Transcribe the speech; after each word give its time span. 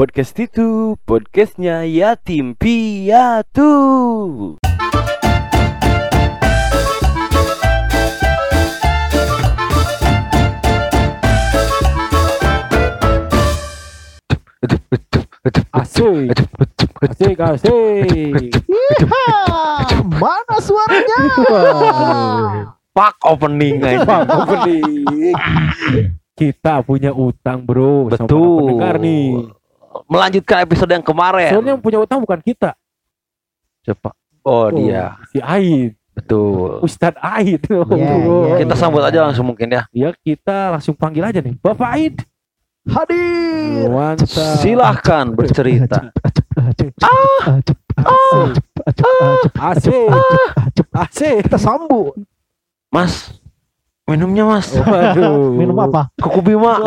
Podcast 0.00 0.32
itu 0.40 0.96
podcastnya 1.04 1.84
Yatim 1.84 2.56
Piatu. 2.56 3.68
Asik, 15.68 16.32
asik, 17.04 17.36
asik. 17.36 18.56
Mana 20.16 20.56
suaranya? 20.64 21.20
Pak 22.96 23.20
opening 23.28 23.84
aja. 23.84 24.08
Bang, 24.08 24.24
opening. 24.32 25.36
Kita 26.32 26.80
punya 26.88 27.12
utang 27.12 27.68
bro 27.68 28.08
sama 28.16 28.24
Betul. 28.24 28.56
pendengar 28.64 28.96
nih. 28.96 29.59
Melanjutkan 30.10 30.66
episode 30.66 30.90
yang 30.90 31.06
kemarin. 31.06 31.54
Soalnya 31.54 31.78
yang 31.78 31.82
punya 31.82 32.02
utang 32.02 32.18
bukan 32.18 32.42
kita. 32.42 32.74
Siapa? 33.86 34.10
Oh, 34.42 34.66
Oh, 34.66 34.74
dia. 34.74 35.14
Si 35.30 35.38
Aid, 35.38 35.94
Betul. 36.10 36.82
Ustadz 36.82 37.20
Aid. 37.22 37.62
Iya, 37.70 37.86
iya, 38.18 38.56
Kita 38.66 38.74
iya. 38.74 38.80
sambut 38.80 39.00
aja 39.06 39.22
langsung 39.22 39.46
mungkin 39.46 39.70
ya. 39.70 39.86
Ya 39.94 40.10
kita 40.18 40.74
langsung 40.74 40.98
panggil 40.98 41.22
aja 41.22 41.38
nih, 41.38 41.54
Bapak 41.62 41.88
Aid. 41.94 42.16
Hadir. 42.90 43.86
Mantap. 43.86 44.56
Silahkan 44.58 45.30
bercerita. 45.36 46.10
Asik, 49.54 50.08
asik. 50.90 51.36
Kita 51.46 51.58
sambut. 51.60 52.16
Mas, 52.90 53.38
minumnya 54.08 54.42
mas. 54.48 54.74
Waduh. 54.74 55.54
Minum 55.54 55.76
apa? 55.78 56.10
Kuku 56.18 56.40
Bima. 56.42 56.80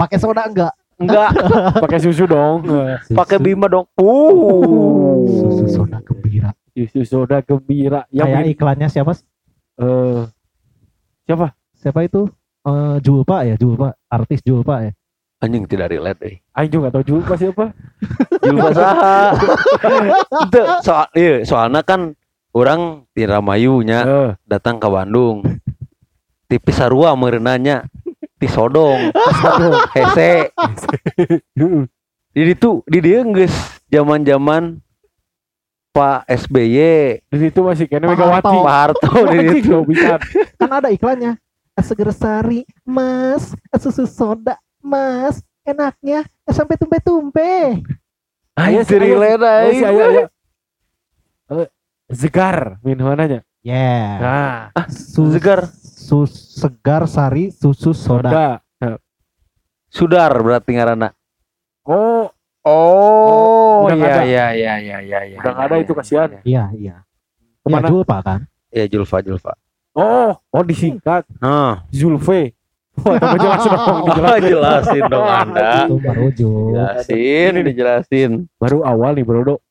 Pakai 0.00 0.16
soda 0.16 0.48
enggak? 0.48 0.72
Enggak, 0.96 1.28
Pakai 1.84 2.00
susu 2.00 2.24
dong. 2.24 2.64
pakai 3.12 3.36
Bima 3.36 3.68
dong. 3.68 3.84
Uh. 4.00 5.28
Susu 5.28 5.64
soda 5.68 6.00
gembira. 6.00 6.50
Susu 6.72 7.02
soda 7.04 7.38
gembira. 7.40 8.08
Yang 8.08 8.28
Kayak 8.32 8.44
iklannya 8.52 8.88
siapa? 8.88 9.12
eh 9.76 10.22
siapa? 11.24 11.52
Siapa 11.76 12.00
itu? 12.00 12.24
Eh 12.64 12.96
Julpa 13.04 13.44
ya, 13.44 13.54
Julpa. 13.54 13.92
Artis 14.08 14.40
Julpa 14.40 14.88
ya. 14.88 14.92
Anjing 15.36 15.68
tidak 15.68 15.92
relate 15.92 16.20
eh. 16.24 16.36
Aing 16.56 16.72
juga 16.72 16.88
gak 16.88 16.94
tahu 16.96 17.20
juga 17.20 17.36
siapa. 17.36 17.64
Julma 18.44 18.72
saha. 18.72 19.36
Itu 20.48 20.60
soal 20.80 21.06
iya, 21.12 21.44
soalnya 21.44 21.84
kan 21.84 22.16
orang 22.56 23.04
di 23.12 23.28
Ramayunya 23.28 24.00
Eh, 24.00 24.30
datang 24.48 24.80
ke 24.80 24.88
Bandung. 24.88 25.44
Di 26.48 26.56
Pisarua 26.56 27.12
merenanya 27.12 27.84
di 28.36 28.48
Sodong. 28.48 29.12
Hese. 29.96 30.52
Di 32.36 32.40
itu 32.52 32.84
di 32.84 32.98
dia 33.00 33.24
geus 33.24 33.54
zaman-zaman 33.88 34.76
Pak 35.96 36.28
SBY, 36.28 37.24
di 37.24 37.36
situ 37.40 37.64
masih 37.64 37.88
Pak 37.88 38.04
Megawati. 38.04 38.52
Pak 38.60 38.76
Harto 38.76 39.12
di 39.32 39.36
Anjing, 39.40 39.64
itu. 39.64 39.72
nggak 39.72 39.84
bisa. 39.88 40.14
Kan 40.60 40.70
ada 40.76 40.92
iklannya. 40.92 41.40
Seger 41.80 42.12
sari, 42.12 42.68
Mas. 42.84 43.56
Susu 43.80 44.04
soda, 44.04 44.60
Mas. 44.84 45.40
Enaknya 45.64 46.28
sampai 46.52 46.76
tumpe-tumpe. 46.76 47.80
Ayo 48.60 48.84
sih, 48.84 49.00
ayo. 49.00 49.16
relate 49.16 49.40
Oh, 49.40 49.48
aing. 49.48 49.72
si 49.80 49.84
ayo, 49.88 50.02
ayo. 50.04 50.22
Eh, 51.64 51.68
Zegar 52.12 52.76
minumannya. 52.84 53.40
Yeah. 53.66 54.06
Nah, 54.22 54.86
Sus- 54.86 55.34
Segar. 55.34 55.66
sus- 55.74 56.54
segar 56.54 57.02
sari 57.10 57.50
susu 57.50 57.90
soda. 57.90 58.30
soda. 58.30 58.48
Sudar 59.90 60.30
berarti 60.38 60.70
ngaranna. 60.70 61.10
Oh, 61.82 62.30
Oh, 62.66 63.86
Udah 63.86 63.94
nggak 63.94 64.10
iya 64.10 64.18
ada. 64.18 64.26
iya 64.26 64.46
iya 64.50 64.74
iya 64.76 64.96
iya 65.00 65.20
iya. 65.22 65.36
Udah 65.38 65.50
nggak 65.54 65.66
ada 65.66 65.76
itu, 65.78 65.92
kasihan. 65.94 66.30
Iya, 66.42 66.64
iya. 66.74 66.96
Ya, 66.98 67.62
Ke 67.62 67.68
mana? 67.70 67.86
Julpa 67.86 68.16
kan? 68.22 68.40
Ya 68.70 68.84
Julfa 68.86 69.22
Julfa. 69.22 69.54
oh, 69.94 70.34
oh 70.34 70.62
disingkat 70.62 71.22
Nah, 71.38 71.86
Zulfe. 71.90 72.58
Wah, 72.98 73.20
tambah 73.22 73.38
jelas 73.38 73.60
dong, 73.62 73.78
oh, 73.86 74.02
dijelasin. 74.02 74.50
jelasin 74.50 75.02
dong 75.06 75.28
Anda. 75.28 75.70
Itu 75.84 75.96
baru 76.00 76.26
Jul. 76.32 76.70
Jelasin, 76.74 77.52
dijelasin. 77.62 78.30
Baru 78.58 78.82
awal 78.82 79.14
nih, 79.14 79.22
Bro. 79.22 79.62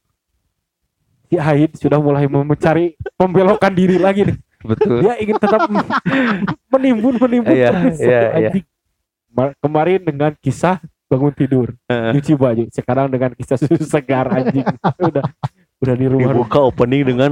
Si 1.26 1.36
Aid 1.36 1.72
sudah 1.76 1.98
mulai 1.98 2.26
mencari 2.26 2.94
membelokkan 3.16 3.72
diri 3.72 3.98
lagi 3.98 4.26
nih. 4.26 4.38
Betul. 4.62 5.06
Dia 5.06 5.14
ingin 5.18 5.38
tetap 5.38 5.66
menimbun 6.74 7.16
menimbun 7.18 7.54
Iya, 7.54 7.70
terus. 7.72 7.98
iya, 8.00 8.20
iya. 8.36 8.50
Anjing. 8.50 8.66
Ma- 9.30 9.56
Kemarin 9.58 10.02
dengan 10.02 10.32
kisah 10.36 10.80
bangun 11.06 11.30
tidur, 11.32 11.68
Heeh. 11.86 12.12
cuci 12.18 12.34
baju. 12.34 12.64
Sekarang 12.72 13.08
dengan 13.08 13.30
kisah 13.34 13.58
susu 13.58 13.86
segar 13.86 14.26
anjing. 14.28 14.66
udah 14.98 15.24
udah 15.80 15.96
di 15.96 16.06
rumah. 16.08 16.34
Dibuka 16.34 16.60
opening 16.64 17.04
dengan 17.06 17.32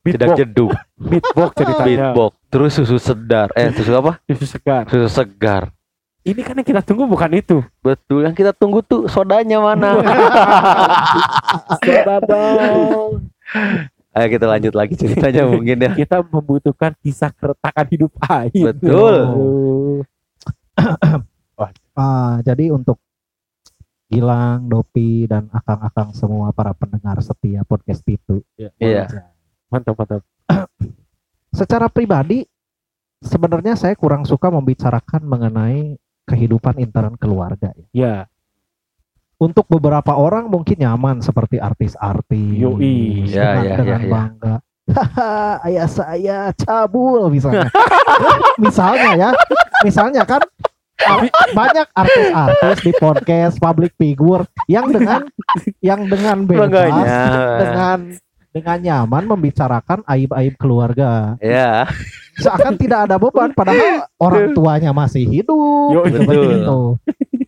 tidak 0.00 0.32
Beatbox, 0.32 0.38
jeduk, 0.40 0.72
beatbox 0.96 1.50
ceritanya. 1.52 1.84
beatbox, 1.84 2.32
terus 2.48 2.70
susu 2.80 2.96
sedar, 2.96 3.52
eh 3.52 3.68
susu 3.76 3.92
apa? 3.92 4.12
Susu 4.24 4.46
segar. 4.48 4.84
Susu 4.88 5.08
segar. 5.10 5.62
Ini 6.26 6.40
kan 6.42 6.58
yang 6.58 6.66
kita 6.66 6.82
tunggu 6.82 7.06
bukan 7.06 7.30
itu. 7.38 7.62
Betul, 7.80 8.26
yang 8.26 8.34
kita 8.34 8.50
tunggu 8.52 8.82
tuh 8.82 9.06
sodanya 9.06 9.62
mana? 9.62 10.02
Soda 11.84 12.16
dong. 12.20 13.30
Ayo 14.12 14.26
kita 14.34 14.46
lanjut 14.50 14.74
lagi 14.74 14.94
ceritanya 14.98 15.46
mungkin 15.52 15.78
ya. 15.78 15.92
Kita 15.94 16.20
membutuhkan 16.26 16.92
kisah 16.98 17.30
keretakan 17.30 17.86
hidup 17.86 18.12
Aid. 18.26 18.52
Betul. 18.54 19.14
Aduh. 19.24 20.00
Ah, 21.98 22.38
jadi 22.46 22.70
untuk 22.70 23.02
Gilang, 24.06 24.70
Dopi, 24.70 25.26
dan 25.26 25.50
akang-akang 25.50 26.14
semua 26.14 26.54
para 26.54 26.70
pendengar 26.70 27.18
setia 27.18 27.66
podcast 27.66 28.06
itu. 28.06 28.38
Iya. 28.54 29.26
Mantap 29.66 29.98
mantap. 29.98 30.22
Secara 31.58 31.90
pribadi, 31.90 32.46
sebenarnya 33.18 33.74
saya 33.74 33.98
kurang 33.98 34.22
suka 34.22 34.46
membicarakan 34.46 35.26
mengenai 35.26 35.98
kehidupan 36.28 36.76
intern 36.76 37.16
keluarga. 37.16 37.72
ya. 37.72 37.86
Ya. 37.96 38.14
Untuk 39.38 39.64
beberapa 39.70 40.18
orang 40.18 40.50
mungkin 40.50 40.76
nyaman 40.76 41.22
seperti 41.24 41.56
artis-artis. 41.62 42.58
Yoi. 42.58 43.30
Ya, 43.30 43.56
dengan, 43.56 43.64
ya, 43.64 43.76
dengan 43.78 44.00
ya, 44.00 44.04
ya. 44.04 44.12
bangga. 44.12 44.54
Haha, 44.88 45.36
ayah 45.68 45.88
saya 45.88 46.38
cabul 46.56 47.28
misalnya. 47.28 47.68
misalnya 48.64 49.10
ya, 49.14 49.30
misalnya 49.84 50.22
kan 50.24 50.40
ar- 51.06 51.28
banyak 51.52 51.86
artis-artis 51.92 52.76
di 52.82 52.92
podcast 52.96 53.54
public 53.60 53.92
figure 54.00 54.48
yang 54.66 54.88
dengan 54.88 55.28
yang 55.84 56.08
dengan 56.08 56.48
bebas 56.48 56.72
Bangganya. 56.72 57.16
dengan 57.60 57.98
dengan 58.48 58.78
nyaman 58.80 59.24
membicarakan 59.28 60.00
aib-aib 60.08 60.56
keluarga. 60.56 61.36
Ya, 61.38 61.84
Seakan 62.38 62.78
tidak 62.78 63.10
ada 63.10 63.18
beban 63.18 63.50
padahal 63.52 64.06
orang 64.16 64.54
tuanya 64.54 64.90
masih 64.94 65.26
hidup. 65.26 65.90
Yo, 65.92 66.00
betul. 66.06 66.50
itu. 66.54 66.80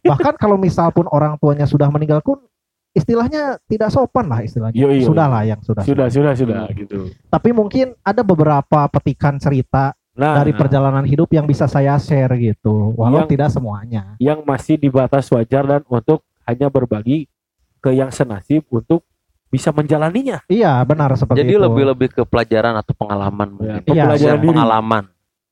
Bahkan 0.02 0.34
kalau 0.36 0.58
misal 0.58 0.90
pun 0.90 1.06
orang 1.08 1.38
tuanya 1.38 1.64
sudah 1.64 1.86
meninggal 1.88 2.18
pun 2.20 2.42
istilahnya 2.90 3.62
tidak 3.70 3.94
sopan 3.94 4.26
lah 4.26 4.42
istilahnya. 4.42 4.74
Yo, 4.74 4.90
yo. 4.90 5.06
Sudah 5.14 5.26
lah 5.30 5.42
yang 5.46 5.62
sudah. 5.62 5.86
Sudah 5.86 6.10
sudah 6.10 6.34
sudah 6.34 6.66
gitu. 6.74 7.06
Tapi 7.30 7.50
mungkin 7.54 7.94
ada 8.02 8.26
beberapa 8.26 8.90
petikan 8.90 9.38
cerita 9.38 9.94
Nah, 10.10 10.36
dari 10.42 10.50
perjalanan 10.52 11.06
hidup 11.06 11.30
yang 11.32 11.46
bisa 11.46 11.70
saya 11.70 11.94
share 11.96 12.34
gitu. 12.36 12.92
Walau 12.98 13.24
Yang- 13.24 13.30
tidak 13.38 13.48
semuanya. 13.54 14.02
yang 14.18 14.42
masih 14.42 14.74
di 14.76 14.90
batas 14.90 15.30
wajar 15.30 15.64
dan 15.64 15.82
untuk 15.86 16.26
hanya 16.44 16.66
berbagi 16.66 17.30
ke 17.78 17.94
yang 17.94 18.10
senasib 18.10 18.66
untuk 18.68 19.06
bisa 19.50 19.74
menjalaninya. 19.74 20.40
Iya, 20.46 20.78
benar 20.86 21.10
seperti 21.18 21.42
jadi 21.42 21.58
itu. 21.58 21.62
lebih 21.66 21.84
lebih 21.90 22.08
ke 22.14 22.22
pelajaran 22.22 22.78
atau 22.78 22.94
pengalaman 22.94 23.48
mungkin. 23.58 23.82
Ya, 23.82 23.84
pembelajaran 23.84 24.30
Yang 24.30 24.38
diri. 24.40 24.50
pengalaman. 24.54 25.04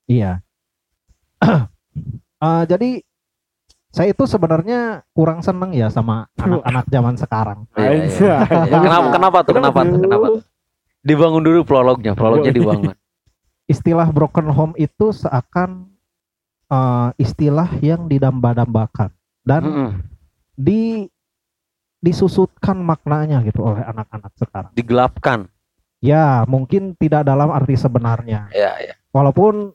Iya. 0.07 0.33
Eh, 2.39 2.65
jadi 2.71 3.03
saya 3.91 4.15
itu 4.15 4.23
sebenarnya 4.23 5.03
kurang 5.11 5.43
seneng 5.43 5.75
ya 5.75 5.91
sama 5.91 6.31
anak-anak 6.39 6.87
zaman 6.87 7.15
sekarang. 7.19 7.59
Iya, 7.75 7.91
iya. 8.07 8.37
Anjay. 8.47 8.71
Ya, 8.71 8.79
kenapa 8.79 9.09
kenapa 9.11 9.39
tuh? 9.43 9.55
Kenapa 9.59 9.79
tuh? 9.83 9.99
Kenapa 9.99 10.27
tuh? 10.39 10.43
Dibangun 11.03 11.43
dulu 11.43 11.67
prolognya, 11.67 12.15
prolognya 12.15 12.55
dibangun. 12.55 12.95
Istilah 13.67 14.07
broken 14.15 14.55
home 14.55 14.79
itu 14.79 15.11
seakan 15.11 15.91
eh, 16.71 17.11
istilah 17.19 17.75
yang 17.83 18.07
didamba-dambakan 18.07 19.11
dan 19.43 19.63
Mm-mm. 19.67 19.91
di 20.55 21.11
disusutkan 21.99 22.79
maknanya 22.79 23.43
gitu 23.43 23.67
oleh 23.67 23.83
anak-anak 23.83 24.33
sekarang. 24.39 24.71
Digelapkan. 24.75 25.51
Ya, 25.99 26.47
mungkin 26.47 26.95
tidak 26.95 27.27
dalam 27.27 27.51
arti 27.51 27.75
sebenarnya. 27.75 28.47
Ya, 28.55 28.79
ya. 28.79 28.95
Walaupun 29.11 29.75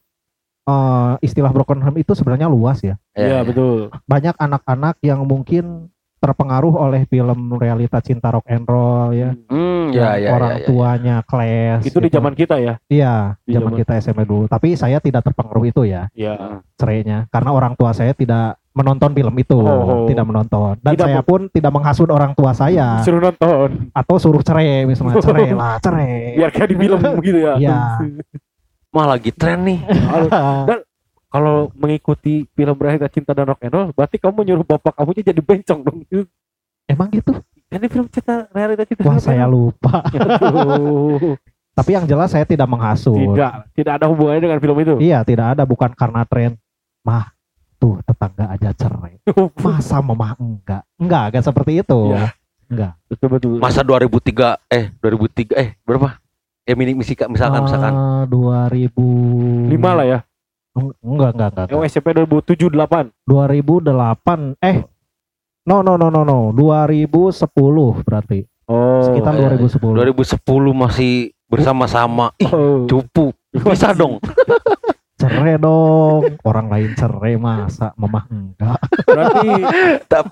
eh, 0.63 1.13
istilah 1.19 1.51
broken 1.51 1.83
home 1.83 1.99
itu 1.99 2.15
sebenarnya 2.15 2.47
luas 2.47 2.79
ya. 2.79 2.95
Iya 3.11 3.43
ya. 3.43 3.47
betul. 3.47 3.91
Banyak 4.07 4.35
anak-anak 4.39 4.95
yang 5.03 5.27
mungkin 5.27 5.91
terpengaruh 6.23 6.79
oleh 6.79 7.03
film 7.11 7.59
realita 7.59 7.99
cinta 7.99 8.31
rock 8.31 8.47
and 8.47 8.63
roll 8.63 9.11
ya. 9.11 9.35
Hmm, 9.51 9.91
yang 9.91 10.15
ya, 10.15 10.23
ya, 10.23 10.29
orang 10.31 10.51
ya, 10.55 10.59
ya. 10.63 10.67
tuanya 10.71 11.15
Clash. 11.27 11.83
Itu 11.83 11.99
di 11.99 12.07
gitu. 12.07 12.15
zaman 12.23 12.31
kita 12.39 12.55
ya. 12.63 12.79
Iya, 12.87 13.35
di 13.43 13.51
zaman 13.51 13.75
zaman- 13.75 13.79
kita 13.83 13.93
SMA 13.99 14.23
dulu. 14.23 14.47
Tapi 14.47 14.79
saya 14.79 15.03
tidak 15.03 15.27
terpengaruh 15.27 15.67
itu 15.67 15.83
ya 15.83 16.07
Ya. 16.15 16.63
cerainya 16.79 17.27
karena 17.27 17.51
orang 17.51 17.75
tua 17.75 17.91
saya 17.91 18.15
tidak 18.15 18.55
menonton 18.73 19.09
film 19.11 19.33
itu, 19.37 19.53
Oh. 19.55 20.05
tidak 20.05 20.25
menonton. 20.25 20.73
Dan 20.81 20.91
Tidak 20.91 21.05
saya 21.05 21.21
men- 21.21 21.27
pun 21.27 21.41
tidak 21.47 21.71
menghasut 21.71 22.09
orang 22.09 22.33
tua 22.33 22.51
saya 22.51 22.97
Suruh 22.99 23.21
nonton. 23.21 23.93
atau 23.93 24.15
suruh 24.17 24.41
cerai 24.41 24.83
misalnya 24.83 25.21
cerai 25.23 25.53
lah, 25.53 25.77
cerai. 25.77 26.33
Biar 26.35 26.49
kayak 26.49 26.67
di 26.67 26.75
film 26.75 26.99
begitu 27.15 27.39
ya. 27.39 27.53
Iya. 27.55 27.77
Mah 28.93 29.05
lagi 29.07 29.29
tren 29.29 29.61
nih. 29.63 29.79
Kalau 31.29 31.73
mengikuti 31.73 32.45
film 32.47 32.75
Berakhir 32.75 33.09
Cinta 33.09 33.33
dan 33.33 33.49
Rock 33.49 33.61
and 33.61 33.73
Roll, 33.73 33.89
berarti 33.89 34.21
kamu 34.21 34.39
nyuruh 34.43 34.65
bapak 34.67 34.93
kamu 34.93 35.17
jadi 35.17 35.41
bencong 35.41 35.79
dong. 35.81 35.97
Emang 36.85 37.09
gitu? 37.09 37.33
Ini 37.69 37.89
film 37.89 38.05
cinta 38.05 38.45
realita 38.53 38.85
cinta. 38.85 39.01
Wah, 39.01 39.17
dan 39.17 39.21
saya 39.23 39.49
lupa. 39.49 40.05
Tapi 41.73 41.89
yang 41.89 42.05
jelas 42.05 42.29
saya 42.29 42.45
tidak 42.45 42.69
menghasut. 42.69 43.17
Tidak, 43.17 43.73
tidak 43.73 43.93
ada 43.97 44.05
hubungannya 44.05 44.45
dengan 44.45 44.59
film 44.61 44.77
itu. 44.77 44.93
Iya, 45.01 45.25
tidak 45.25 45.57
ada 45.57 45.65
bukan 45.65 45.89
karena 45.89 46.21
tren. 46.21 46.53
Mah, 47.01 47.32
tuh 47.83 47.99
tetangga 48.01 48.47
aja 48.47 48.71
cerai. 48.71 49.19
Masa 49.65 49.99
mamah 49.99 50.39
enggak? 50.39 50.87
Enggak, 50.95 51.23
enggak 51.27 51.43
seperti 51.43 51.83
itu. 51.83 51.99
Iya. 52.15 52.31
Enggak. 52.71 52.91
betul 53.11 53.27
betul. 53.29 53.55
Masa 53.59 53.83
2003 53.83 54.55
eh 54.71 54.85
2003 54.95 55.51
eh 55.59 55.69
berapa? 55.83 56.15
Ya 56.63 56.79
mini 56.79 56.95
misika 56.95 57.27
misalkan 57.27 57.67
misalkan. 57.67 57.91
Ah, 57.91 58.23
2000 58.23 59.67
Lima 59.67 59.91
lah 59.93 60.07
ya. 60.07 60.19
Eng- 60.73 60.95
Enggak, 61.03 61.35
enggak, 61.35 61.49
enggak. 61.51 61.65
Enggak. 61.67 61.91
SMP 61.91 62.07
2007 62.15 62.71
8. 62.71 63.11
2008 63.27 64.55
eh 64.63 64.77
No, 65.63 65.79
no, 65.79 65.95
no, 65.95 66.07
no, 66.07 66.23
no. 66.23 66.51
2010 66.51 67.51
berarti. 68.01 68.47
Oh. 68.63 69.03
Sekitar 69.03 69.35
iya, 69.35 69.51
2010. 69.51 69.79
2010 69.79 70.39
masih 70.73 71.13
bersama-sama. 71.47 72.31
Ih, 72.39 72.47
Oh. 72.47 72.87
cupu. 72.87 73.35
Bisa 73.51 73.91
dong. 73.91 74.17
Cerai 75.23 75.55
dong. 75.55 76.21
Orang 76.43 76.67
lain 76.67 76.91
cerai 76.93 77.39
masa 77.39 77.95
mamah 77.95 78.27
enggak. 78.27 78.79
Berarti 79.07 79.47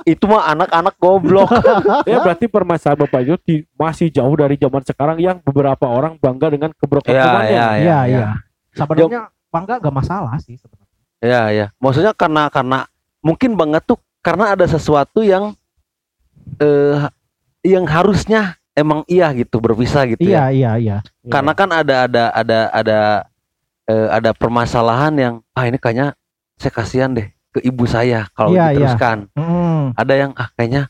itu 0.04 0.24
mah 0.28 0.52
anak-anak 0.52 0.96
goblok. 1.00 1.48
ya 2.12 2.20
berarti 2.20 2.52
permasalahan 2.52 3.08
Bapak 3.08 3.20
itu 3.24 3.36
di- 3.48 3.64
masih 3.80 4.12
jauh 4.12 4.36
dari 4.36 4.60
zaman 4.60 4.84
sekarang 4.84 5.18
yang 5.24 5.40
beberapa 5.40 5.88
orang 5.88 6.20
bangga 6.20 6.52
dengan 6.52 6.70
ya, 6.70 6.78
keberkecualiannya. 6.78 7.56
ya, 7.56 7.68
ya, 7.72 7.80
Iya, 7.80 8.00
ya. 8.00 8.00
iya. 8.06 8.30
Sebenarnya 8.76 9.22
bangga 9.48 9.74
enggak 9.80 9.96
masalah 9.96 10.36
sih 10.44 10.60
sebenarnya. 10.60 10.92
Ya, 11.24 11.42
ya. 11.56 11.66
Maksudnya 11.80 12.12
karena 12.12 12.52
karena 12.52 12.80
mungkin 13.24 13.56
banget 13.56 13.88
tuh 13.88 13.96
karena 14.20 14.52
ada 14.52 14.68
sesuatu 14.68 15.24
yang 15.24 15.56
eh 16.60 17.00
yang 17.62 17.86
harusnya 17.86 18.58
emang 18.74 19.06
iya 19.06 19.30
gitu 19.38 19.62
berpisah 19.62 20.10
gitu 20.10 20.26
ya. 20.26 20.50
Iya, 20.50 20.52
iya, 20.52 20.72
iya. 20.82 20.98
Karena 21.30 21.54
kan 21.54 21.70
ada 21.70 22.10
ada 22.10 22.24
ada 22.34 22.60
ada 22.74 23.00
eh, 23.92 24.08
ada 24.10 24.32
permasalahan 24.32 25.12
yang 25.14 25.34
ah 25.52 25.68
ini 25.68 25.76
kayaknya 25.76 26.16
saya 26.56 26.72
kasihan 26.72 27.12
deh 27.12 27.28
ke 27.52 27.60
ibu 27.62 27.84
saya 27.84 28.32
kalau 28.32 28.56
Iya, 28.56 28.72
iya. 28.72 28.72
diteruskan. 28.72 29.18
Mm, 29.36 29.84
Ada 30.00 30.14
yang 30.16 30.32
ah 30.34 30.48
kayaknya 30.56 30.88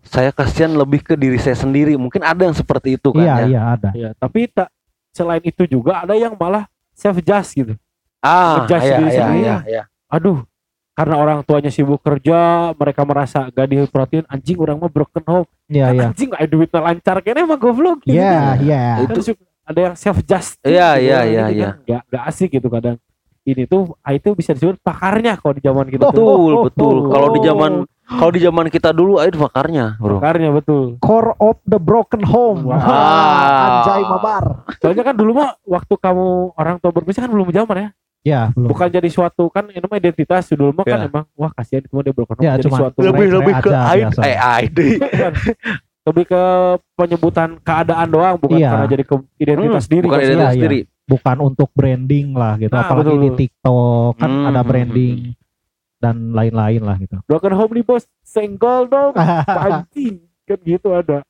saya 0.00 0.30
kasihan 0.30 0.70
lebih 0.70 1.02
ke 1.02 1.14
diri 1.14 1.34
saya 1.36 1.54
sendiri. 1.54 1.98
Mungkin 1.98 2.22
ada 2.22 2.46
yang 2.46 2.54
seperti 2.54 2.94
itu 2.94 3.10
kan 3.10 3.20
iya, 3.20 3.34
ya. 3.34 3.46
iya 3.46 3.60
ada. 3.74 3.90
Ya, 3.92 4.10
tapi 4.14 4.46
tak 4.46 4.70
selain 5.10 5.42
itu 5.42 5.66
juga 5.66 6.02
ada 6.02 6.14
yang 6.14 6.34
malah 6.34 6.64
self 6.94 7.18
judge 7.18 7.50
gitu. 7.52 7.74
Ah, 8.20 8.62
Ngejudge 8.62 8.84
iya, 8.84 8.96
diri 8.96 9.08
iya, 9.08 9.18
sendiri. 9.18 9.42
iya, 9.42 9.56
iya. 9.66 9.82
Aduh, 10.06 10.44
karena 10.92 11.14
orang 11.16 11.38
tuanya 11.40 11.70
sibuk 11.70 11.98
kerja, 11.98 12.38
mereka 12.76 13.02
merasa 13.02 13.48
gak 13.48 13.66
diperhatiin 13.66 14.26
anjing 14.28 14.58
orang 14.58 14.76
mah 14.78 14.90
broken 14.90 15.24
home. 15.24 15.48
Iya, 15.66 15.84
Kan 15.86 15.94
iya. 15.96 16.06
Anjing 16.06 16.28
gak 16.28 16.38
ada 16.38 16.48
duitnya 16.48 16.80
lancar 16.80 17.16
kayaknya 17.18 17.42
emang 17.42 17.58
goblok 17.58 17.98
gitu. 18.04 18.14
Iya, 18.14 18.38
iya. 18.60 18.84
Kan 19.02 19.18
suka- 19.18 19.49
ada 19.70 19.80
yang 19.80 19.94
self 19.94 20.18
judge. 20.20 20.58
Iya, 20.60 20.98
iya, 20.98 21.18
iya, 21.24 21.44
iya. 21.48 21.70
Gak, 21.80 22.02
gak 22.04 22.22
asik 22.26 22.50
gitu 22.52 22.66
kadang. 22.66 22.98
Ini 23.40 23.64
tuh 23.64 23.96
ah, 23.98 24.12
itu 24.12 24.34
bisa 24.34 24.52
disebut 24.52 24.76
pakarnya 24.78 25.32
kalau 25.34 25.54
di 25.54 25.62
zaman 25.62 25.86
kita 25.86 26.04
tuh. 26.04 26.12
Betul, 26.12 26.50
Oh, 26.52 26.64
betul. 26.66 26.96
oh, 26.98 27.08
Kalau 27.08 27.28
di 27.30 27.40
oh. 27.40 27.44
zaman 27.44 27.72
kalau 28.02 28.30
di 28.30 28.40
zaman 28.40 28.66
kita 28.68 28.90
dulu 28.90 29.16
ah, 29.16 29.24
itu 29.24 29.38
makarnya, 29.38 29.96
Bro. 29.96 30.18
Pakarnya 30.18 30.50
betul. 30.50 30.98
Core 30.98 31.32
of 31.38 31.56
the 31.64 31.78
broken 31.78 32.20
home. 32.20 32.66
Wah. 32.66 32.76
Wah, 32.76 33.64
Anjay 33.64 34.02
mabar. 34.04 34.44
Soalnya 34.76 35.02
kan 35.02 35.14
dulu 35.14 35.32
mah 35.32 35.56
waktu 35.62 35.94
kamu 35.94 36.26
orang 36.52 36.76
tua 36.76 36.90
berpisah 36.90 37.22
kan 37.22 37.30
belum 37.30 37.48
zaman 37.48 37.76
ya. 37.78 37.88
Ya, 38.20 38.42
belum. 38.52 38.68
Bukan 38.68 38.92
jadi 38.92 39.08
suatu 39.08 39.48
kan 39.48 39.64
ini 39.66 39.80
mah 39.80 39.96
identitas 39.96 40.52
dulu 40.52 40.76
mah 40.76 40.84
kan 40.84 41.00
Ya. 41.00 41.08
emang 41.08 41.24
wah 41.32 41.48
kasihan 41.50 41.80
cuma 41.88 42.04
dia 42.04 42.12
broken 42.12 42.36
home 42.36 42.44
Ya, 42.44 42.60
jadi 42.60 42.68
suatu 42.68 42.98
lebih- 43.00 43.32
Lebih 43.32 43.54
ke 43.56 43.70
aja 43.72 44.12
aid 44.60 44.74
lebih 46.02 46.24
ke 46.26 46.42
penyebutan 46.94 47.60
keadaan 47.60 48.08
doang 48.08 48.36
bukan 48.36 48.56
Iya. 48.56 48.70
karena 48.70 48.86
jadi 48.88 49.04
ke 49.04 49.14
identitas 49.36 49.84
diri 49.84 50.00
Hmm, 50.00 50.06
Bukan 50.06 50.16
kan. 50.16 50.24
identitas 50.24 50.40
Iya, 50.40 50.50
iya. 50.50 50.56
sendiri. 50.58 50.80
bukan 51.04 51.36
untuk 51.40 51.68
branding 51.70 52.26
lah 52.32 52.54
gitu. 52.56 52.70
Nah, 52.70 52.82
Apalagi 52.82 53.10
betul. 53.10 53.20
di 53.20 53.30
TikTok 53.36 54.12
kan 54.16 54.30
Hmm, 54.30 54.46
ada 54.46 54.60
hmm, 54.60 54.68
branding 54.68 55.16
dan 55.98 56.16
lain-lain 56.30 56.80
lah 56.80 56.96
gitu. 56.96 57.16
broken 57.24 57.52
home 57.52 57.72
nih 57.72 57.84
bos 57.84 58.04
senggol 58.22 58.86
dong 58.86 59.12
anjing 59.66 60.16
kan 60.44 60.58
gitu 60.58 60.88
ada 60.90 61.20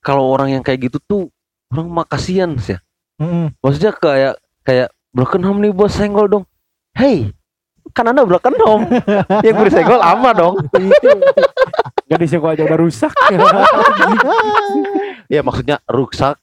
Kalau 0.00 0.26
orang 0.26 0.50
yang 0.50 0.62
kayak 0.62 0.80
gitu 0.84 0.98
tuh 1.00 1.22
orang 1.68 1.86
mah 1.86 2.04
kasihan 2.04 2.54
sih. 2.56 2.74
ya. 2.74 2.78
Mm-mm. 3.18 3.54
Maksudnya 3.58 3.92
kayak 3.92 4.34
kayak 4.62 4.86
broken 5.10 5.42
home 5.42 5.60
nih 5.60 5.70
bos 5.70 5.90
senggol 5.90 6.26
dong. 6.26 6.44
Hey, 6.92 7.30
kan 7.90 8.06
anda 8.06 8.22
broken 8.22 8.54
home. 8.56 8.86
yang 9.44 9.54
beri 9.54 9.68
senggol 9.68 9.98
ama 9.98 10.30
dong. 10.32 10.54
Gak 12.06 12.18
disenggol 12.18 12.54
aja 12.54 12.62
udah 12.62 12.78
rusak 12.78 13.12
Ya 15.26 15.42
maksudnya 15.42 15.82
rusak 15.84 16.38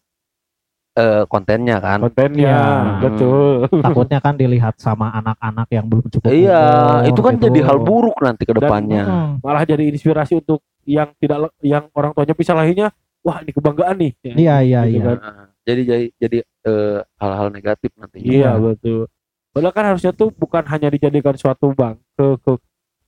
eh, 0.94 1.24
kontennya 1.25 1.80
kan. 1.80 2.04
kontennya 2.04 2.51
Iya. 2.51 3.00
betul 3.00 3.65
Takutnya 3.80 4.19
kan 4.19 4.36
dilihat 4.36 4.75
sama 4.77 5.10
anak-anak 5.13 5.68
yang 5.69 5.86
belum 5.88 6.06
cukup 6.10 6.27
Iya, 6.27 6.62
umur 6.62 7.07
itu 7.07 7.19
kan 7.21 7.33
gitu. 7.33 7.44
jadi 7.44 7.60
hal 7.63 7.77
buruk 7.80 8.18
nanti 8.19 8.44
ke 8.44 8.54
depannya. 8.54 9.04
Mm. 9.04 9.31
malah 9.39 9.63
jadi 9.63 9.83
inspirasi 9.88 10.38
untuk 10.38 10.60
yang 10.83 11.15
tidak 11.15 11.38
yang 11.60 11.88
orang 11.92 12.12
tuanya 12.12 12.36
pisah 12.36 12.54
lainnya 12.54 12.92
wah 13.19 13.39
ini 13.39 13.51
kebanggaan 13.51 13.95
nih 13.98 14.12
Ya, 14.21 14.36
Iya, 14.36 14.56
iya, 14.62 14.80
gitu 14.86 15.00
iya. 15.00 15.04
kan. 15.07 15.18
Nah, 15.18 15.36
jadi 15.63 15.81
jadi 15.81 16.06
jadi 16.19 16.38
eh, 16.62 17.00
hal-hal 17.18 17.48
negatif 17.50 17.89
nantinya. 17.95 18.27
iya 18.27 18.51
betul 18.54 19.07
padahal 19.50 19.71
kan 19.71 19.86
harusnya 19.88 20.12
tuh 20.12 20.27
bukan 20.30 20.63
hanya 20.68 20.89
dijadikan 20.89 21.33
suatu 21.33 21.71
bang 21.71 21.95
ke 22.12 22.25
ke 22.38 22.51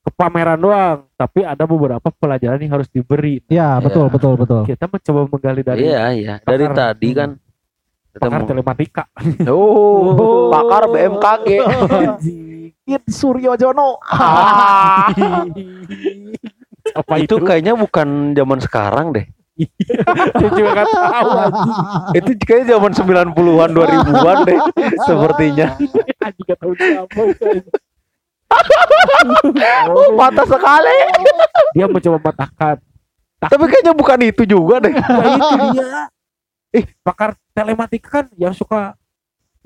pameran 0.08 0.58
doang 0.58 1.10
tapi 1.12 1.42
ada 1.42 1.64
beberapa 1.64 2.08
pelajaran 2.12 2.58
yang 2.58 2.74
harus 2.74 2.88
diberi 2.88 3.42
Iya, 3.46 3.80
betul, 3.80 4.08
betul, 4.08 4.36
betul. 4.36 4.62
kita 4.64 4.86
mencoba 4.86 5.22
menggali 5.28 5.62
dari 5.62 5.82
Iya, 5.84 6.04
iya. 6.12 6.34
Dari 6.40 6.66
pakar- 6.66 6.78
tadi 6.94 7.10
kan 7.12 7.30
kita 8.12 8.22
pakar 8.22 8.40
mau- 8.40 8.48
telematika 8.48 9.04
Oh, 9.50 10.48
pakar 10.48 10.84
BMKG. 10.88 11.48
It 12.88 13.02
Suryo 13.08 13.56
Jono. 13.56 13.98
apa 16.92 17.14
itu 17.18 17.36
itu 17.36 17.36
kayaknya 17.42 17.74
bukan 17.74 18.08
zaman 18.32 18.60
sekarang 18.60 19.10
deh. 19.12 19.26
saya 19.56 20.52
juga 20.52 20.70
nggak 20.76 20.90
tahu 20.92 21.30
Itu 22.14 22.30
kayaknya 22.38 22.66
zaman 22.72 22.92
90-an 22.92 23.70
2000-an 23.72 24.38
deh 24.46 24.60
sepertinya. 25.02 25.68
anjing 26.20 26.44
nggak 26.44 26.60
tahu 26.60 26.74
siapa. 26.76 27.22
Oh, 29.90 30.16
patah 30.18 30.46
sekali. 30.46 30.98
dia 31.76 31.86
mencoba 31.86 32.18
mematahkan 32.18 32.76
Tapi 33.38 33.64
kayaknya 33.68 33.94
bukan 33.94 34.20
itu 34.24 34.44
juga 34.48 34.76
deh. 34.82 34.94
ya 34.96 35.26
itu 35.30 35.56
dia 35.76 36.10
eh 36.72 36.86
pakar 37.02 37.40
telematika 37.56 38.10
kan 38.20 38.26
yang 38.36 38.52
suka 38.52 39.00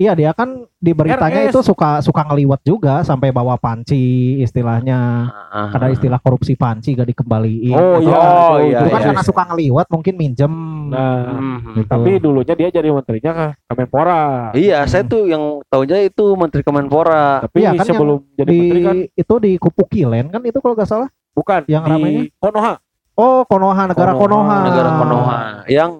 Iya, 0.00 0.16
dia 0.16 0.32
kan 0.32 0.64
di 0.74 0.96
beritanya 0.96 1.44
RS. 1.44 1.52
itu 1.52 1.60
suka 1.62 2.00
suka 2.00 2.24
ngeliwat 2.24 2.64
juga 2.64 3.04
sampai 3.04 3.28
bawa 3.28 3.60
panci 3.60 4.00
istilahnya. 4.40 5.28
Ada 5.52 5.92
istilah 5.92 6.16
korupsi 6.16 6.56
panci 6.56 6.96
gak 6.96 7.04
dikembaliin. 7.06 7.68
oh 7.70 8.00
iya 8.00 8.16
Oh, 8.16 8.56
itu- 8.56 8.72
iya, 8.72 8.78
itu 8.80 8.88
kan 8.88 8.96
iya. 8.96 9.06
karena 9.06 9.22
suka 9.22 9.42
ngeliwat 9.46 9.86
mungkin 9.86 10.14
minjem. 10.16 10.54
nah 10.88 11.22
Hmm. 11.30 11.76
Gitu. 11.76 11.86
tapi 11.86 12.10
dulunya 12.16 12.54
dia 12.56 12.68
jadi 12.72 12.88
menterinya 12.88 13.30
ke 13.30 13.46
Kemenpora 13.68 14.50
Iya, 14.52 14.82
saya 14.84 15.04
tuh 15.04 15.28
yang 15.28 15.60
tahunya 15.68 16.08
itu 16.08 16.24
Menteri 16.34 16.64
Kemenpora. 16.64 17.44
tapi 17.44 17.60
Iya, 17.60 17.76
kan 17.76 17.84
sebelum 17.86 18.18
jadi 18.34 18.48
di 18.48 18.58
menteri 18.58 18.80
kan 18.82 18.96
itu 19.14 19.34
di 19.38 19.52
Kupukilen 19.54 20.26
kan 20.28 20.40
itu 20.40 20.58
kalau 20.58 20.74
nggak 20.74 20.88
salah. 20.88 21.08
bukan 21.30 21.62
yang 21.68 21.84
di 21.84 21.90
ramainya? 21.92 22.22
Konoha 22.36 22.72
Oh, 23.14 23.44
Konoha, 23.44 23.82
negara 23.84 24.12
Konoha. 24.12 24.48
Konoha. 24.48 24.56
Negara 24.64 24.90
Konoha 24.96 25.36
yang 25.68 25.90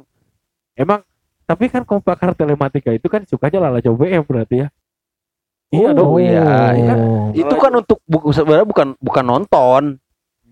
emang 0.75 1.05
tapi 1.51 1.67
kan 1.67 1.83
kalau 1.83 1.99
pakar 1.99 2.31
telematika 2.31 2.95
itu 2.95 3.11
kan 3.11 3.27
sukanya 3.27 3.67
lala 3.67 3.83
coba 3.83 4.07
BM 4.07 4.23
berarti 4.23 4.63
ya 4.63 4.69
iya 5.75 5.91
Oh, 5.91 5.95
dong 5.95 6.23
iya, 6.23 6.47
iya. 6.79 6.95
Oh. 6.95 7.35
itu 7.35 7.55
kan 7.59 7.73
untuk 7.75 7.99
bu- 8.07 8.31
sebenarnya 8.31 8.67
bukan 8.67 8.95
bukan 8.99 9.25
nonton, 9.27 9.83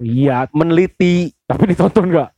iya 0.03 0.51
meneliti. 0.51 1.31
tapi 1.47 1.71
ditonton 1.71 2.11
nggak 2.11 2.31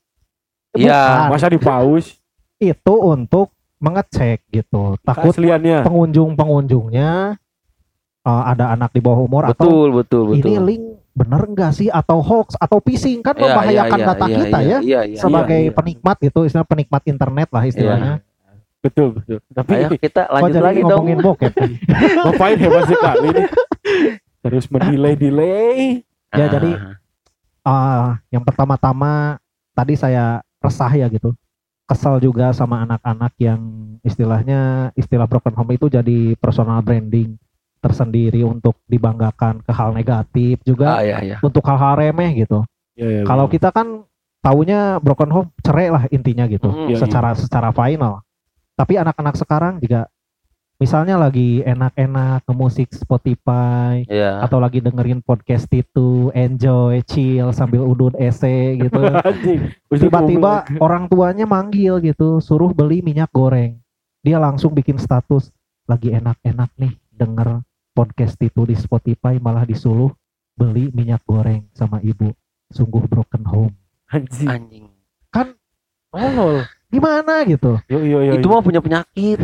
Iya. 0.70 1.26
Masa 1.26 1.50
di 1.50 1.58
pause 1.58 2.20
Itu 2.60 2.94
untuk 3.02 3.50
mengecek 3.80 4.44
gitu. 4.52 4.94
Takut 5.02 5.34
pengunjung-pengunjungnya 5.82 7.40
uh, 8.22 8.42
ada 8.46 8.76
anak 8.76 8.92
di 8.92 9.00
bawah 9.00 9.24
umur 9.24 9.42
atau 9.48 9.56
Betul, 9.56 9.86
betul, 9.96 10.22
betul. 10.30 10.36
ini 10.38 10.54
link 10.60 10.84
bener 11.10 11.42
enggak 11.42 11.74
sih 11.74 11.90
atau 11.90 12.22
hoax 12.22 12.54
atau 12.54 12.78
phishing 12.78 13.18
kan 13.18 13.34
Iya, 13.34 13.42
membahayakan 13.42 13.98
iya, 13.98 14.06
data 14.06 14.24
iya, 14.24 14.36
kita 14.36 14.58
iya, 14.58 14.68
ya 14.70 14.78
Iya, 14.78 15.00
iya. 15.10 15.18
sebagai 15.18 15.60
iya. 15.66 15.72
penikmat 15.74 16.16
gitu 16.22 16.38
istilah 16.46 16.62
penikmat 16.62 17.02
internet 17.04 17.48
lah 17.50 17.64
istilahnya. 17.66 18.12
Betul 18.80 19.08
betul 19.12 19.38
tapi 19.50 19.72
Ayo 19.76 19.88
kita 19.92 20.24
lanjut 20.30 20.58
lagi 20.58 20.80
dong. 20.80 21.04
ngomongin 21.04 21.18
bokep? 21.20 21.52
ngapain 22.24 22.56
hebat 22.56 22.84
sekali 22.86 23.26
ini 23.28 23.44
terus 24.40 24.64
mendelay 24.66 25.14
delay 25.14 25.80
Ya, 26.30 26.46
Ah, 26.46 26.48
jadi 26.48 26.70
Ah, 27.60 28.06
yang 28.30 28.40
pertama-tama 28.40 29.36
tadi 29.72 29.92
saya 29.92 30.40
resah 30.58 30.88
ya 30.88 31.06
gitu. 31.06 31.34
Kesal 31.84 32.16
juga 32.16 32.48
sama 32.50 32.86
anak-anak 32.86 33.34
yang 33.36 33.60
istilahnya 34.00 34.60
istilah 34.94 35.26
broken 35.26 35.52
home 35.52 35.74
itu 35.74 35.90
jadi 35.90 36.38
personal 36.38 36.80
branding 36.80 37.34
tersendiri 37.76 38.40
untuk 38.40 38.78
dibanggakan 38.86 39.60
ke 39.60 39.72
hal 39.72 39.90
negatif 39.90 40.56
ah 40.56 40.64
juga 40.64 40.88
ya 41.02 41.18
ya. 41.20 41.36
untuk 41.42 41.60
hal-hal 41.60 41.98
remeh 41.98 42.30
gitu. 42.38 42.62
Ya, 42.94 43.10
ya, 43.10 43.22
Kalau 43.26 43.44
kita 43.44 43.68
kan 43.68 44.06
taunya 44.38 44.96
broken 44.96 45.28
home 45.28 45.48
cerai 45.60 45.90
lah 45.90 46.06
intinya 46.08 46.46
gitu, 46.46 46.70
Mm, 46.70 46.94
iya, 46.94 46.96
secara 46.96 47.34
secara 47.34 47.74
final. 47.74 48.22
Tapi 48.80 48.96
anak-anak 48.96 49.36
sekarang 49.36 49.76
juga 49.76 50.08
misalnya 50.80 51.20
lagi 51.20 51.60
enak-enak 51.60 52.48
ke 52.48 52.52
musik 52.56 52.88
Spotify 52.96 54.00
Ya. 54.08 54.40
atau 54.40 54.56
lagi 54.56 54.80
dengerin 54.80 55.20
podcast 55.20 55.68
itu 55.68 56.32
enjoy 56.32 57.04
chill 57.04 57.52
sambil 57.52 57.84
udun 57.84 58.16
ese 58.16 58.80
gitu 58.80 58.96
tiba-tiba 60.00 60.64
orang 60.80 61.04
tuanya 61.12 61.44
manggil 61.44 62.00
gitu 62.00 62.40
suruh 62.40 62.72
beli 62.72 63.04
minyak 63.04 63.28
goreng 63.28 63.76
dia 64.24 64.40
langsung 64.40 64.72
bikin 64.72 64.96
status 64.96 65.52
lagi 65.84 66.16
enak-enak 66.16 66.72
nih 66.80 66.96
denger 67.12 67.60
podcast 67.92 68.40
itu 68.40 68.64
di 68.64 68.72
Spotify 68.72 69.36
malah 69.36 69.68
disuruh 69.68 70.08
beli 70.56 70.88
minyak 70.96 71.20
goreng 71.28 71.68
sama 71.76 72.00
ibu 72.00 72.32
sungguh 72.72 73.04
broken 73.04 73.44
home 73.44 73.76
anjing. 74.08 74.48
Anjing. 74.48 74.86
Tolol. 76.10 76.66
Gimana 76.90 77.42
gitu 77.44 77.78
Yo 77.86 77.98
yo 78.00 78.18
yo. 78.20 78.32
Itu 78.34 78.46
mah 78.46 78.60
punya 78.60 78.78
penyakit. 78.78 79.38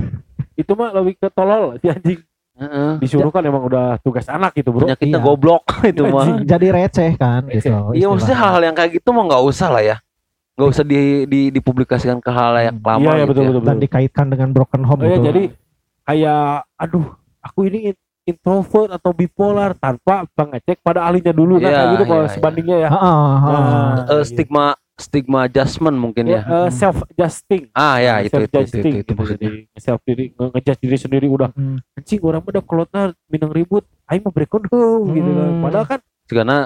itu 0.55 0.73
mah 0.73 0.89
lebih 0.91 1.15
ke 1.17 1.29
tolol 1.29 1.77
si 1.79 1.87
anjing. 1.87 2.21
Heeh. 2.57 2.97
Disuruh 2.99 3.29
kan 3.29 3.45
emang 3.45 3.61
udah 3.63 4.01
tugas 4.01 4.25
anak 4.27 4.57
gitu, 4.57 4.73
Bro. 4.73 4.89
Penyakitnya 4.89 5.15
Iya. 5.15 5.23
goblok 5.23 5.63
itu 5.87 6.03
mah. 6.03 6.41
Jadi 6.41 6.67
receh 6.71 7.11
kan 7.15 7.45
Receh. 7.45 7.69
gitu 7.69 7.93
Iya 7.93 8.07
maksudnya 8.09 8.39
hal-hal 8.39 8.63
yang 8.63 8.75
kayak 8.75 8.91
gitu 8.95 9.09
mah 9.11 9.25
nggak 9.25 9.45
usah 9.45 9.69
lah 9.69 9.83
ya. 9.85 9.97
Nggak 10.57 10.69
usah 10.71 10.85
di, 10.85 11.01
di 11.29 11.41
dipublikasikan 11.53 12.17
ke 12.19 12.31
hal 12.31 12.57
yang 12.59 12.75
Hmm. 12.75 12.89
lama 12.89 13.01
Iya, 13.03 13.13
iya 13.13 13.23
gitu 13.23 13.31
betul 13.31 13.43
ya. 13.43 13.49
betul. 13.51 13.61
dan 13.61 13.69
betul. 13.71 13.85
dikaitkan 13.85 14.27
dengan 14.27 14.49
broken 14.51 14.83
home 14.83 15.01
Oh, 15.01 15.05
iya, 15.05 15.11
gitu 15.13 15.21
jadi 15.23 15.43
kayak 16.03 16.45
aduh, 16.75 17.07
aku 17.39 17.59
ini 17.69 17.79
in- 17.87 18.03
introvert 18.27 18.91
atau 18.91 19.13
bipolar 19.13 19.77
tanpa 19.77 20.25
pengecek 20.27 20.81
pada 20.81 21.05
ahlinya 21.05 21.31
dulu 21.31 21.61
kan 21.61 21.69
Iya, 21.69 21.77
kayak 21.77 21.91
gitu 21.93 22.05
kalau 22.07 22.25
iya, 22.25 22.33
sebandingnya 22.33 22.77
ya. 22.81 22.89
Heeh, 22.89 23.29
heeh. 23.39 23.53
Nah, 23.53 23.95
Eh, 24.11 24.25
stigma 24.25 24.67
stigma 24.97 25.45
adjustment 25.45 25.93
mungkin 25.93 26.25
ya, 26.25 26.41
ya. 26.41 26.73
self 26.73 27.05
adjusting. 27.07 27.69
Ah 27.77 28.01
ya 28.01 28.25
itu 28.25 28.33
itu 28.41 28.57
itu, 28.57 28.77
itu, 28.81 28.89
itu 29.05 29.13
maksudnya. 29.13 29.51
self 29.77 30.01
diri 30.03 30.33
ngejudge 30.33 30.81
diri 30.81 30.97
sendiri 30.97 31.27
udah 31.29 31.53
Hmm. 31.53 31.77
anjing 31.95 32.21
orang 32.25 32.41
mah 32.41 32.51
udah 32.51 32.65
kelotna 32.65 33.03
minang 33.29 33.53
ribut 33.53 33.85
aing 34.09 34.25
mah 34.25 34.33
break 34.33 34.49
home 34.49 34.65
gitu 35.13 35.31
kan 35.31 35.49
Hmm. 35.53 35.63
padahal 35.63 35.87
kan 35.87 36.01
Karena 36.27 36.59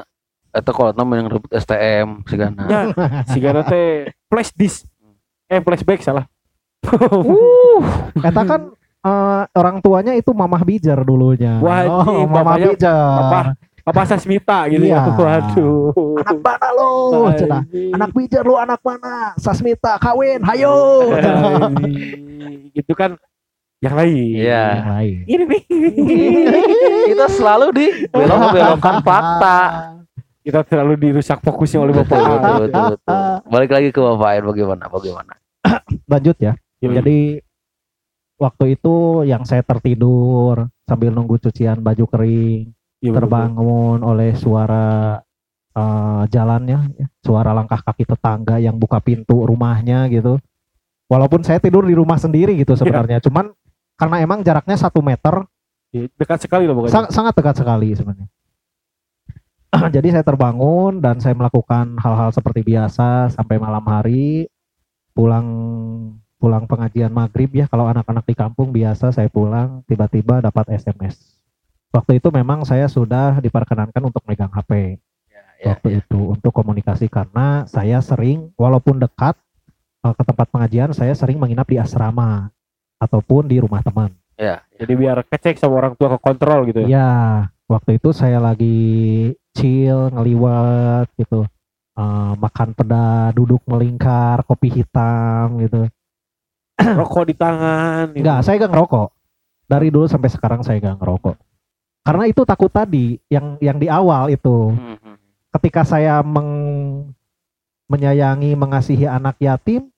itu 0.51 0.71
kalau 0.73 0.91
nama 0.95 1.13
yang 1.15 1.29
rebut 1.29 1.51
STM 1.53 2.09
segala. 2.25 2.59
ya 2.67 2.81
si 3.27 3.39
teh 3.43 3.91
flash 4.27 4.51
disk 4.55 4.87
eh 5.47 5.59
flashback 5.59 6.01
salah 6.01 6.27
Uh, 6.81 7.85
Eta 8.27 8.43
kan 8.43 8.61
eh, 9.05 9.43
orang 9.53 9.85
tuanya 9.85 10.17
itu 10.17 10.33
mamah 10.33 10.65
bijar 10.65 10.97
dulunya. 11.05 11.61
Wah, 11.61 11.85
oh, 11.87 12.25
mamah 12.25 12.57
bijar. 12.57 13.21
apa 13.21 13.41
apa 13.91 14.03
Sasmita 14.07 14.65
gitu 14.67 14.85
Iya. 14.85 15.03
ya 15.03 15.13
waduh 15.13 15.91
Anak 16.17 16.39
mana 16.39 16.69
lo? 16.73 16.91
Anak 17.91 18.11
bijar 18.11 18.43
lu 18.43 18.55
anak 18.55 18.79
mana? 18.81 19.35
Sasmita 19.35 19.99
kawin, 19.99 20.39
hayo. 20.43 21.11
Cenah. 21.11 21.67
Anjing. 21.67 22.71
itu 22.73 22.93
kan 22.95 23.19
yang 23.79 23.95
lain 23.95 24.15
Iya. 24.39 24.65
Yang 24.73 24.89
lain. 24.89 25.17
ini 25.27 25.43
nih 25.45 25.63
Kita 27.11 27.27
selalu 27.29 27.67
di 27.73 27.87
belok-belokkan 28.07 28.97
fakta. 29.03 29.59
kita 30.41 30.65
terlalu 30.65 30.97
dirusak 30.97 31.37
fokusnya 31.41 31.79
oleh 31.79 31.93
bapak 31.93 32.17
betul, 32.17 32.57
betul, 32.65 32.85
betul. 32.97 33.23
Balik 33.45 33.71
lagi 33.71 33.89
ke 33.91 34.01
Bapak 34.01 34.29
Ain 34.31 34.43
bagaimana? 34.43 34.85
Bagaimana? 34.89 35.33
Lanjut 36.11 36.37
ya. 36.39 36.57
Jadi 36.81 37.45
waktu 38.37 38.65
itu 38.73 38.95
yang 39.29 39.45
saya 39.45 39.61
tertidur 39.61 40.65
sambil 40.89 41.13
nunggu 41.13 41.37
cucian 41.39 41.77
baju 41.79 42.09
kering, 42.09 42.73
Iya, 43.01 43.17
betul. 43.17 43.19
terbangun 43.25 43.99
oleh 44.05 44.37
suara 44.37 45.17
eh, 45.73 46.23
jalannya, 46.29 46.79
ya, 47.01 47.07
suara 47.25 47.57
langkah 47.57 47.81
kaki 47.81 48.05
tetangga 48.05 48.61
yang 48.61 48.77
buka 48.77 49.01
pintu 49.01 49.49
rumahnya 49.49 50.09
gitu. 50.13 50.37
Walaupun 51.11 51.43
saya 51.43 51.59
tidur 51.59 51.89
di 51.89 51.97
rumah 51.97 52.21
sendiri 52.21 52.55
gitu 52.61 52.77
sebenarnya, 52.79 53.19
cuman 53.19 53.51
karena 53.99 54.17
emang 54.23 54.45
jaraknya 54.47 54.79
satu 54.79 55.03
meter, 55.03 55.43
Iya, 55.91 56.07
dekat 56.15 56.39
sekali 56.47 56.71
loh 56.71 56.79
pokoknya 56.79 56.95
sang- 56.95 57.11
sangat 57.11 57.35
dekat 57.35 57.57
sekali 57.59 57.91
sebenarnya. 57.99 58.31
Jadi 59.97 60.09
saya 60.15 60.23
terbangun 60.23 61.03
dan 61.03 61.19
saya 61.19 61.35
melakukan 61.35 61.99
hal-hal 61.99 62.31
seperti 62.31 62.63
biasa 62.63 63.35
sampai 63.35 63.59
malam 63.59 63.83
hari, 63.91 64.47
pulang 65.11 65.47
pulang 66.41 66.65
pengajian 66.65 67.13
maghrib 67.13 67.51
ya 67.53 67.67
kalau 67.69 67.91
anak-anak 67.91 68.25
di 68.25 68.35
kampung 68.39 68.73
biasa 68.73 69.13
saya 69.13 69.27
pulang 69.29 69.83
tiba-tiba 69.91 70.41
dapat 70.41 70.73
SMS. 70.79 71.40
Waktu 71.91 72.23
itu 72.23 72.31
memang 72.31 72.63
saya 72.63 72.87
sudah 72.87 73.43
diperkenankan 73.43 74.03
untuk 74.03 74.23
megang 74.27 74.51
HP 74.51 74.99
Ya, 75.61 75.77
waktu 75.77 76.01
itu 76.01 76.17
untuk 76.33 76.57
komunikasi 76.57 77.13
karena 77.13 77.69
saya 77.69 78.01
sering 78.01 78.49
walaupun 78.57 78.97
dekat 78.97 79.37
eh, 80.01 80.15
ke 80.17 80.23
tempat 80.25 80.49
pengajian 80.49 80.89
saya 80.97 81.13
sering 81.13 81.37
menginap 81.37 81.69
di 81.69 81.77
asrama 81.77 82.49
ataupun 82.97 83.45
di 83.45 83.61
rumah 83.61 83.85
teman. 83.85 84.09
ya. 84.41 84.65
jadi 84.73 84.93
biar 84.97 85.19
kecek 85.29 85.61
sama 85.61 85.77
orang 85.85 85.93
tua 86.01 86.17
ke 86.17 86.19
kontrol 86.25 86.65
gitu 86.65 86.81
ya 86.81 86.89
Ya, 86.89 87.13
waktu 87.69 88.01
itu 88.01 88.09
saya 88.17 88.41
lagi 88.41 88.81
chill 89.53 90.09
ngeliwat 90.17 91.13
gitu. 91.21 91.45
Eh, 91.93 92.33
makan 92.41 92.73
peda, 92.73 93.29
duduk 93.37 93.61
melingkar, 93.69 94.41
kopi 94.49 94.73
hitam 94.73 95.61
gitu. 95.61 95.93
rokok 96.81 97.29
di 97.29 97.35
tangan 97.37 98.17
gitu. 98.17 98.25
Enggak, 98.25 98.41
saya 98.49 98.57
gak 98.65 98.73
ngerokok. 98.73 99.09
Dari 99.69 99.93
dulu 99.93 100.09
sampai 100.09 100.33
sekarang 100.33 100.65
saya 100.65 100.81
gak 100.81 100.97
ngerokok. 101.05 101.37
Karena 102.01 102.25
itu 102.25 102.43
takut 102.43 102.69
tadi 102.69 103.21
yang 103.27 103.57
yang 103.59 103.77
di 103.77 103.87
awal 103.87 104.29
itu. 104.29 104.73
Hmm, 104.73 104.97
hmm. 104.97 105.17
ketika 105.51 105.83
saya 105.83 106.23
meng- 106.23 107.11
menyayangi 107.87 108.55
mengasihi 108.55 109.03
anak 109.03 109.35
yatim 109.39 109.91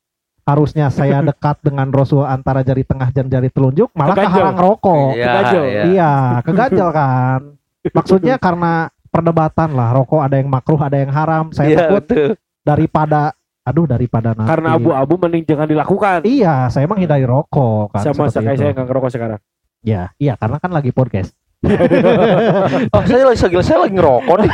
harusnya 0.43 0.89
saya 0.89 1.21
dekat 1.29 1.61
dengan 1.61 1.87
Rasul 1.89 2.25
antara 2.25 2.65
jari 2.65 2.83
tengah 2.83 3.13
dan 3.13 3.29
jari 3.29 3.47
telunjuk 3.47 3.93
malah 3.93 4.17
Keganjel. 4.17 4.33
keharang 4.33 4.57
rokok 4.59 5.11
Iya, 5.13 5.25
Keganjel. 5.29 5.63
iya. 5.63 5.83
iya 5.85 6.13
keganjel 6.41 6.89
kan 6.91 7.41
maksudnya 7.97 8.35
karena 8.37 8.73
perdebatan 9.07 9.71
lah 9.71 9.93
rokok 9.93 10.25
ada 10.25 10.41
yang 10.41 10.49
makruh 10.49 10.81
ada 10.81 10.97
yang 10.97 11.13
haram 11.13 11.53
saya 11.53 11.69
Iya, 11.69 11.79
takut 11.79 12.03
betul. 12.03 12.31
daripada 12.65 13.37
aduh 13.63 13.87
daripada 13.87 14.35
nanti 14.35 14.49
karena 14.49 14.69
abu-abu 14.75 15.15
mending 15.21 15.45
jangan 15.47 15.69
dilakukan 15.69 16.19
iya 16.25 16.67
saya 16.67 16.89
menghindari 16.89 17.23
rokok 17.23 17.93
kan 17.93 18.03
sama 18.03 18.27
kayak 18.27 18.57
itu. 18.57 18.59
saya 18.59 18.71
nggak 18.73 18.87
ngerokok 18.89 19.11
sekarang 19.13 19.41
ya 19.85 20.03
iya 20.17 20.35
karena 20.35 20.57
kan 20.59 20.71
lagi 20.73 20.91
podcast 20.91 21.31
Oh, 22.95 23.03
saya 23.07 23.23
lagi 23.25 23.39
saya, 23.39 23.63
saya 23.63 23.79
lagi 23.87 23.95
ngerokok 23.95 24.37
nih. 24.43 24.53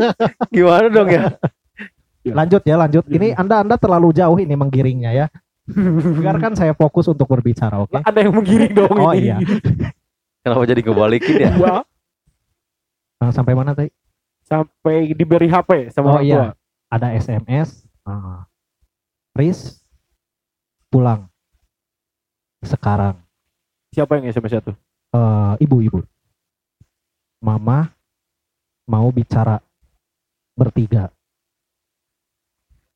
Gimana 0.54 0.86
dong 0.88 1.08
ya? 1.10 1.22
lanjut 2.24 2.62
ya 2.64 2.76
lanjut. 2.80 3.04
Ini 3.04 3.36
anda 3.36 3.60
anda 3.60 3.76
terlalu 3.76 4.16
jauh 4.16 4.38
ini 4.40 4.54
menggiringnya 4.56 5.12
ya. 5.12 5.26
Biarkan 6.20 6.56
saya 6.56 6.72
fokus 6.72 7.08
untuk 7.08 7.28
berbicara 7.28 7.80
oke? 7.80 8.00
Ada 8.00 8.24
yang 8.24 8.32
menggiring 8.32 8.72
dong 8.72 8.96
Oh, 8.96 9.12
ini. 9.12 9.28
iya. 9.32 9.36
Kenapa 10.40 10.62
jadi 10.64 10.80
ngebalikin 10.80 11.36
ya? 11.40 11.50
Wah, 11.56 11.82
Nah, 13.20 13.32
sampai 13.32 13.56
mana 13.56 13.72
tadi? 13.72 13.88
Sampai 14.44 15.12
diberi 15.12 15.48
HP 15.48 15.88
sama 15.88 16.12
Oh, 16.12 16.12
orang 16.16 16.24
iya. 16.24 16.36
tua. 16.36 16.48
Ada 16.92 17.06
SMS 17.16 17.88
ah, 18.04 18.44
Riz 19.34 19.80
pulang. 20.88 21.26
Sekarang. 22.60 23.20
Siapa 23.90 24.16
yang 24.16 24.28
SMS 24.28 24.60
itu 24.60 24.72
Eh, 25.14 25.52
ibu-ibu 25.62 26.02
mama 27.44 27.92
mau 28.86 29.08
bicara 29.08 29.60
bertiga 30.54 31.12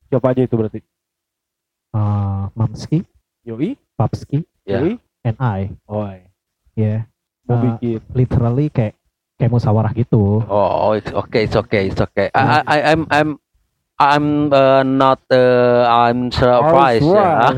siapa 0.08 0.32
aja 0.32 0.42
itu 0.42 0.56
berarti 0.56 0.80
Eh, 1.88 2.44
mamski 2.52 3.00
Yoi 3.42 3.72
papski 3.94 4.44
Ya. 4.64 4.84
Yoi 4.84 5.00
and 5.24 5.36
I 5.38 5.72
Oi 5.84 6.20
ya 6.76 7.08
mau 7.44 7.56
Ah. 7.56 7.62
bikin 7.64 8.00
literally 8.12 8.68
kayak 8.68 8.92
kayak 9.34 9.48
musyawarah 9.50 9.92
gitu 9.92 10.44
Oh, 10.44 10.92
it's 10.92 11.08
okay, 11.08 11.44
it's 11.44 11.56
okay, 11.56 11.88
it's 11.88 11.96
okay. 11.98 12.28
I, 12.34 12.60
I, 12.60 12.78
I'm, 12.92 13.08
I'm, 13.08 13.30
I'm 13.96 14.26
uh, 14.50 14.84
not, 14.84 15.24
uh, 15.32 15.88
I'm 15.88 16.28
surprised 16.28 17.02
Oh, 17.02 17.16
ya. 17.16 17.56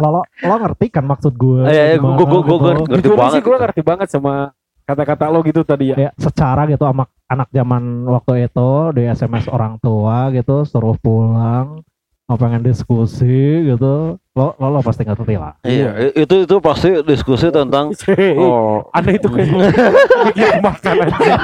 lo, 0.00 0.08
lo, 0.10 0.20
lo 0.24 0.54
ngerti 0.58 0.88
kan 0.88 1.04
maksud 1.04 1.36
gue 1.36 1.68
Iya, 1.68 2.00
gua, 2.00 2.16
gua 2.16 2.40
gitu. 2.42 2.88
ngerti 2.88 3.08
banget. 3.10 3.32
sih 3.36 3.42
gue 3.44 3.56
ngerti 3.58 3.82
banget 3.84 4.08
sama 4.08 4.56
kata-kata 4.88 5.28
lo 5.28 5.44
gitu 5.44 5.60
tadi 5.60 5.92
ya? 5.92 5.96
Ya 5.98 6.10
secara 6.16 6.64
gitu 6.64 6.82
anak 6.82 7.12
anak 7.26 7.48
zaman 7.50 7.82
waktu 8.08 8.48
itu 8.48 8.68
di 8.90 9.04
SMS 9.04 9.44
orang 9.46 9.76
tua 9.78 10.32
gitu 10.32 10.64
suruh 10.64 10.96
pulang 10.96 11.84
mau 12.24 12.36
pengen 12.36 12.60
diskusi 12.60 13.28
gitu. 13.64 14.16
Lo 14.32 14.46
lo, 14.54 14.66
lo 14.70 14.80
pasti 14.80 15.02
ngerti 15.02 15.34
lah 15.34 15.58
Iya, 15.60 15.90
i- 16.08 16.22
itu 16.22 16.46
itu 16.46 16.56
pasti 16.58 16.88
diskusi 17.02 17.50
tentang 17.50 17.92
oh. 18.40 18.86
Anda 18.90 19.10
itu 19.12 19.26
kayak 19.26 19.48
kemakan 20.56 20.94
aja. 21.04 21.34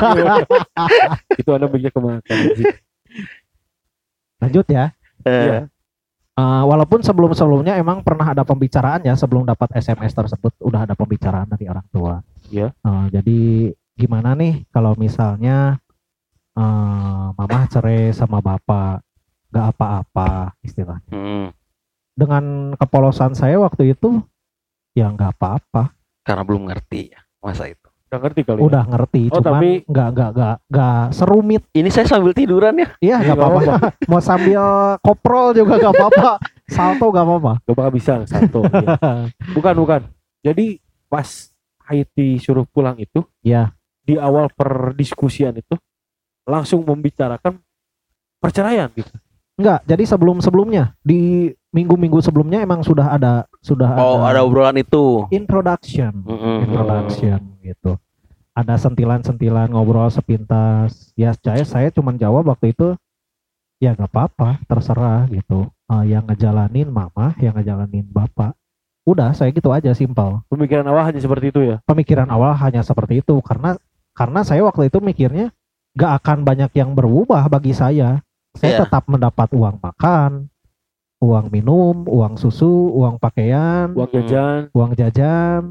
itu 1.35 1.51
Anda 1.51 1.67
mikir 1.67 1.91
kemakan 1.91 2.37
lanjut 4.41 4.67
ya. 4.69 4.93
Eh, 5.25 5.69
Eh, 6.35 6.63
walaupun 6.67 6.99
sebelum 6.99 7.31
sebelumnya 7.31 7.79
emang 7.79 8.03
pernah 8.03 8.35
ada 8.35 8.43
pembicaraan 8.43 9.07
ya 9.07 9.15
sebelum 9.15 9.47
dapat 9.47 9.71
SMS 9.79 10.11
tersebut 10.11 10.51
udah 10.59 10.83
ada 10.83 10.99
pembicaraan 10.99 11.47
dari 11.47 11.71
orang 11.71 11.87
tua 11.95 12.19
Iya. 12.47 12.69
Eh, 12.75 13.05
jadi 13.11 13.39
gimana 13.95 14.35
nih 14.35 14.67
kalau 14.69 14.93
misalnya 14.95 15.79
eh 16.53 16.63
mama 17.31 17.67
cerai 17.67 18.11
sama 18.11 18.39
bapak 18.39 19.03
nggak 19.49 19.67
apa-apa 19.71 20.31
istilahnya 20.61 21.11
hmm, 21.11 21.47
dengan 22.13 22.45
kepolosan 22.75 23.33
saya 23.33 23.55
waktu 23.57 23.91
itu 23.91 24.23
ya 24.93 25.07
nggak 25.09 25.31
apa-apa 25.33 25.91
karena 26.23 26.43
belum 26.43 26.67
ngerti 26.67 27.11
ya 27.11 27.21
masa 27.39 27.67
itu. 27.67 27.83
Udah 28.07 28.19
ngerti 28.21 28.41
kali. 28.45 28.57
ya? 28.57 28.63
udah 28.63 28.85
ngerti 28.87 29.23
Oh, 29.27 29.35
cuman 29.37 29.47
tapi- 29.59 29.83
nggak 29.85 30.09
nggak 30.09 30.31
nggak 30.33 30.57
nggak 30.65 31.01
serumit 31.11 31.63
Ini 31.69 31.89
saya 31.89 32.07
sambil 32.09 32.31
tiduran 32.33 32.75
ya. 32.77 32.89
iya 33.01 33.17
Iya, 33.17 33.17
nggak 33.25 33.37
apa-apa 33.37 33.73
mau 34.07 34.21
sambil 34.21 34.63
koprol 35.01 35.51
juga 35.53 35.75
nggak 35.77 35.91
apa-apa 35.93 36.31
salto 36.71 37.07
nggak 37.09 37.25
apa-apa 37.25 37.53
Gak 37.61 37.75
bakal 37.75 37.93
bisa 37.93 38.13
satu. 38.25 38.63
iya. 38.77 38.95
Bukan 39.51 39.75
bukan. 39.77 40.01
Jadi 40.41 40.79
pas 41.05 41.27
Haiti 41.85 42.41
suruh 42.41 42.65
pulang 42.65 42.97
itu 42.97 43.23
ya 43.41 43.73
di 44.01 44.17
awal 44.17 44.49
perdiskusian 44.51 45.57
itu 45.57 45.77
langsung 46.45 46.85
membicarakan 46.85 47.57
perceraian 48.37 48.93
gitu. 48.93 49.09
Enggak, 49.55 49.87
jadi 49.87 50.03
sebelum-sebelumnya 50.05 50.99
di 51.01 51.47
minggu-minggu 51.71 52.19
sebelumnya 52.21 52.59
emang 52.61 52.83
sudah 52.83 53.15
ada 53.15 53.47
sudah 53.63 53.97
Oh, 53.97 54.21
ada 54.27 54.43
obrolan 54.43 54.75
itu. 54.77 55.25
introduction, 55.31 56.11
Mm-mm. 56.27 56.67
introduction 56.67 57.39
gitu. 57.63 57.95
Ada 58.55 58.79
sentilan-sentilan 58.79 59.71
ngobrol 59.71 60.11
sepintas. 60.11 61.15
Ya 61.15 61.35
saya 61.39 61.63
saya 61.63 61.89
cuman 61.91 62.19
jawab 62.19 62.51
waktu 62.51 62.75
itu 62.75 62.99
ya 63.79 63.95
nggak 63.95 64.11
apa-apa, 64.11 64.59
terserah 64.67 65.27
gitu. 65.31 65.71
Eh, 65.87 66.05
yang 66.11 66.27
ngejalanin 66.27 66.91
mama, 66.91 67.35
yang 67.39 67.55
ngejalanin 67.55 68.07
bapak. 68.11 68.59
Udah, 69.05 69.37
saya 69.37 69.53
gitu 69.53 69.69
aja 69.69 69.93
simpel. 69.93 70.41
Pemikiran 70.49 70.85
awal 70.85 71.05
hanya 71.07 71.21
seperti 71.21 71.53
itu 71.53 71.61
ya. 71.61 71.77
Pemikiran 71.85 72.25
awal 72.27 72.57
hanya 72.57 72.81
seperti 72.81 73.21
itu 73.21 73.37
karena 73.45 73.77
karena 74.13 74.41
saya 74.41 74.65
waktu 74.65 74.89
itu 74.89 74.99
mikirnya 74.99 75.53
nggak 75.93 76.13
akan 76.25 76.39
banyak 76.43 76.71
yang 76.73 76.97
berubah 76.97 77.45
bagi 77.47 77.77
saya. 77.77 78.25
Saya 78.55 78.71
Iya. 78.71 78.81
tetap 78.87 79.05
mendapat 79.05 79.51
uang 79.51 79.77
makan, 79.77 80.47
uang 81.19 81.47
minum, 81.51 82.07
uang 82.07 82.39
susu, 82.39 82.71
uang 82.95 83.19
pakaian, 83.19 83.91
Uang 83.93 84.09
jajan. 84.09 84.61
uang 84.71 84.93
jajan. 84.95 85.63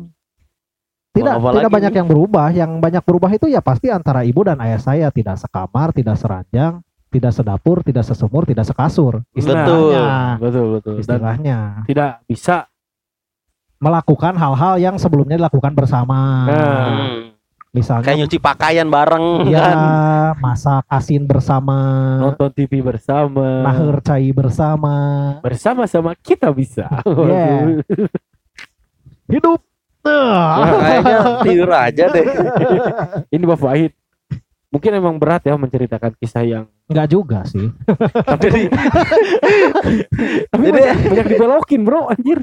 Tidak 1.14 1.36
Uang 1.38 1.54
tidak 1.56 1.72
banyak 1.72 1.92
nih? 1.94 1.98
yang 2.02 2.08
berubah. 2.10 2.48
Yang 2.52 2.72
banyak 2.82 3.04
berubah 3.06 3.32
itu 3.32 3.46
ya 3.48 3.62
pasti 3.62 3.88
antara 3.88 4.26
ibu 4.26 4.42
dan 4.42 4.58
ayah 4.60 4.78
saya 4.78 5.08
tidak 5.14 5.38
sekamar, 5.38 5.94
tidak 5.94 6.18
seranjang, 6.18 6.82
tidak 7.08 7.32
sedapur, 7.32 7.86
tidak 7.86 8.04
sesumur, 8.04 8.44
tidak 8.44 8.66
sekasur. 8.66 9.22
Betul. 9.30 9.38
Istilahnya, 9.38 10.06
Betul 10.42 10.66
betul. 10.76 10.94
Dan 10.94 11.02
istilahnya 11.06 11.58
tidak 11.86 12.12
bisa 12.26 12.66
melakukan 13.84 14.34
hal-hal 14.34 14.80
yang 14.80 14.96
sebelumnya 14.96 15.36
dilakukan 15.36 15.76
bersama. 15.76 16.48
Nah. 16.48 16.88
Hmm. 16.88 17.36
Misalnya 17.74 18.06
Kayak 18.06 18.20
nyuci 18.22 18.38
pakaian 18.38 18.86
bareng 18.86 19.50
ya 19.50 19.58
kan. 19.58 19.78
masak 20.38 20.86
asin 20.86 21.26
bersama, 21.26 21.74
nonton 22.22 22.54
TV 22.54 22.86
bersama. 22.86 23.66
naher 23.66 23.98
cai 24.00 24.30
bersama, 24.30 24.94
Bersama-sama 25.42 26.14
kita 26.16 26.54
bisa. 26.54 26.86
Yeah. 27.10 27.82
hidup. 29.26 29.58
Nah, 30.06 30.70
kayaknya 30.78 31.18
tidur 31.42 31.72
aja 31.74 32.06
deh. 32.12 32.26
Ini 33.34 33.42
Bapak 33.42 33.66
Wahid. 33.66 33.92
Mungkin 34.70 34.92
emang 34.94 35.18
berat 35.18 35.42
ya 35.42 35.58
menceritakan 35.58 36.14
kisah 36.14 36.46
yang 36.46 36.66
Enggak 36.86 37.10
juga 37.10 37.42
sih. 37.48 37.74
Jadi 38.38 38.70
tapi 40.52 40.62
Jadi- 40.62 40.78
banyak, 40.78 40.98
banyak 41.10 41.28
dibelokin 41.28 41.82
bro 41.82 42.06
anjir 42.06 42.38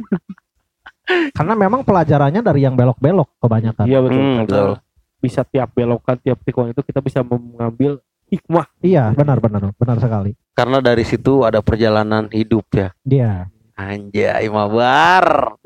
Karena 1.30 1.54
memang 1.54 1.80
pelajarannya 1.80 2.40
dari 2.40 2.60
yang 2.60 2.74
belok-belok 2.74 3.28
kebanyakan. 3.38 3.84
iya 3.84 3.98
betul, 3.98 4.18
Hmm, 4.18 4.36
betul. 4.42 4.70
bisa 5.18 5.40
tiap 5.42 5.68
belokan 5.70 6.16
tiap 6.16 6.40
tikungan 6.40 6.70
itu 6.70 6.80
kita 6.80 6.98
bisa 6.98 7.20
mengambil 7.20 8.00
hikmah 8.26 8.64
Iya, 8.80 9.12
benar 9.12 9.36
benar 9.38 9.68
benar 9.70 9.96
sekali. 9.96 10.32
karena 10.52 10.78
dari 10.78 11.02
situ 11.02 11.42
ada 11.42 11.60
perjalanan 11.60 12.28
hidup 12.28 12.64
ya. 12.72 12.88
Dia. 13.02 13.48
Anjay, 13.74 14.48
mabar. 14.48 15.56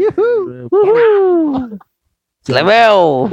Slebeu. 2.41 3.29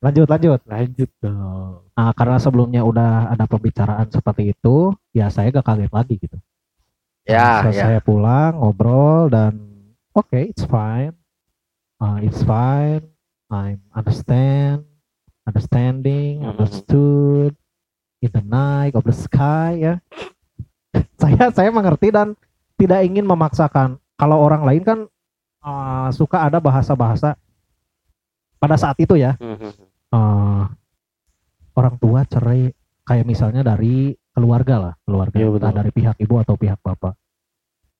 Lanjut 0.00 0.28
lanjut. 0.28 0.60
lanjut 0.64 1.10
dong 1.18 1.80
Nah, 1.94 2.10
karena 2.12 2.36
sebelumnya 2.36 2.82
udah 2.82 3.30
ada 3.30 3.46
pembicaraan 3.46 4.10
seperti 4.10 4.50
itu, 4.50 4.90
ya 5.14 5.30
saya 5.30 5.48
gak 5.48 5.62
kaget 5.64 5.92
lagi 5.94 6.14
gitu. 6.18 6.36
Ya, 7.22 7.62
Nah, 7.62 7.70
ya. 7.70 7.84
Saya 7.86 8.00
pulang 8.02 8.58
ngobrol 8.58 9.30
dan 9.30 9.54
oke, 10.10 10.34
it's 10.34 10.66
fine. 10.66 11.14
Uh, 11.98 12.18
it's 12.20 12.42
fine. 12.42 13.02
I'm 13.48 13.80
understand, 13.92 14.82
understanding, 15.44 16.42
Mhm. 16.42 16.48
understood 16.56 17.52
in 18.18 18.30
the 18.32 18.42
night 18.42 18.96
of 18.96 19.04
the 19.04 19.14
sky 19.14 19.78
ya. 19.78 19.94
saya 21.22 21.50
saya 21.50 21.70
mengerti 21.70 22.10
dan 22.10 22.34
tidak 22.74 23.04
ingin 23.04 23.24
memaksakan. 23.24 23.96
Kalau 24.14 24.38
orang 24.38 24.62
lain 24.62 24.82
kan 24.82 24.98
uh, 25.60 26.08
suka 26.10 26.44
ada 26.44 26.58
bahasa-bahasa 26.58 27.38
pada 28.58 28.76
saat 28.76 28.96
itu 28.98 29.14
ya. 29.14 29.36
Mhm. 29.38 29.70
eh, 30.14 30.64
orang 31.74 31.94
tua 31.98 32.22
cerai 32.24 32.70
kayak 33.02 33.26
misalnya 33.26 33.66
dari 33.66 34.14
keluarga 34.30 34.76
lah 34.78 34.94
keluarga 35.02 35.34
betul. 35.36 35.58
entah 35.58 35.74
dari 35.74 35.90
pihak 35.90 36.16
ibu 36.18 36.34
atau 36.38 36.54
pihak 36.54 36.78
bapak 36.80 37.14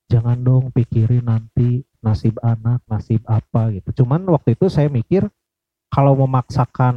jangan 0.07 0.39
dong 0.41 0.71
pikirin 0.71 1.27
nanti 1.27 1.83
nasib 2.05 2.37
anak 2.39 2.85
nasib 2.85 3.25
apa 3.25 3.73
gitu 3.73 4.05
cuman 4.05 4.21
waktu 4.29 4.53
itu 4.53 4.69
saya 4.69 4.87
mikir 4.87 5.25
kalau 5.89 6.13
memaksakan 6.15 6.95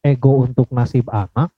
ego 0.00 0.46
untuk 0.46 0.70
nasib 0.70 1.10
anak 1.10 1.50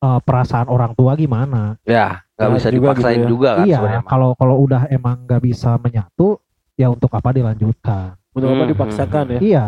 eh, 0.00 0.20
perasaan 0.20 0.68
orang 0.68 0.92
tua 0.92 1.16
gimana 1.16 1.76
Ya, 1.82 2.20
nggak 2.36 2.48
Ya, 2.48 2.54
bisa 2.54 2.68
juga 2.68 2.92
dipaksain 2.92 3.16
gitu 3.16 3.24
ya. 3.24 3.28
juga 3.28 3.50
kan 3.56 3.64
iya 3.66 3.78
kalau 4.04 4.30
kalau 4.34 4.56
udah 4.60 4.82
emang 4.88 5.24
nggak 5.24 5.42
bisa 5.42 5.76
menyatu 5.76 6.36
ya 6.74 6.88
untuk 6.88 7.12
apa 7.12 7.32
dilanjutkan 7.32 8.16
untuk 8.32 8.48
apa 8.48 8.62
Hmm, 8.62 8.72
dipaksakan 8.72 9.24
ya 9.36 9.40
Iya, 9.40 9.66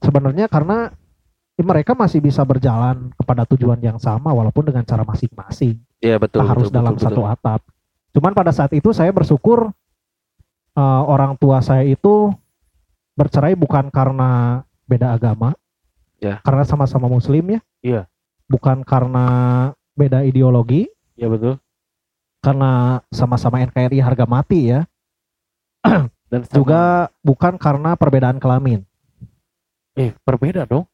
sebenarnya 0.00 0.46
karena 0.48 0.90
ya 1.52 1.62
mereka 1.62 1.92
masih 1.92 2.18
bisa 2.18 2.40
berjalan 2.42 3.12
kepada 3.14 3.44
tujuan 3.44 3.78
yang 3.78 4.00
sama 4.00 4.32
walaupun 4.32 4.64
dengan 4.64 4.82
cara 4.82 5.04
masing-masing, 5.04 5.76
Iya 6.00 6.16
betul. 6.16 6.40
tak 6.40 6.48
harus 6.48 6.66
betul, 6.66 6.76
dalam 6.80 6.94
betul, 6.96 7.04
satu 7.04 7.20
betul. 7.22 7.34
atap. 7.36 7.60
Cuman 8.12 8.32
pada 8.32 8.50
saat 8.50 8.72
itu 8.72 8.88
saya 8.90 9.12
bersyukur 9.12 9.68
eh, 10.72 11.02
orang 11.04 11.36
tua 11.36 11.60
saya 11.60 11.84
itu 11.84 12.32
bercerai 13.12 13.52
bukan 13.54 13.88
karena 13.88 14.62
beda 14.84 15.12
agama, 15.12 15.52
Ya. 16.18 16.40
karena 16.40 16.64
sama-sama 16.64 17.06
Muslim 17.06 17.56
ya, 17.56 17.60
Iya. 17.80 18.02
bukan 18.48 18.80
karena 18.82 19.26
beda 19.92 20.24
ideologi, 20.24 20.88
iya 21.14 21.28
betul 21.28 21.60
karena 22.42 22.98
sama-sama 23.14 23.62
NKRI 23.62 24.02
harga 24.02 24.26
mati 24.26 24.74
ya, 24.74 24.82
dan 26.32 26.42
sama- 26.42 26.56
juga 26.56 26.82
bukan 27.22 27.54
karena 27.56 27.94
perbedaan 27.94 28.38
kelamin. 28.38 28.82
eh 29.92 30.16
berbeda 30.24 30.64
dong 30.64 30.88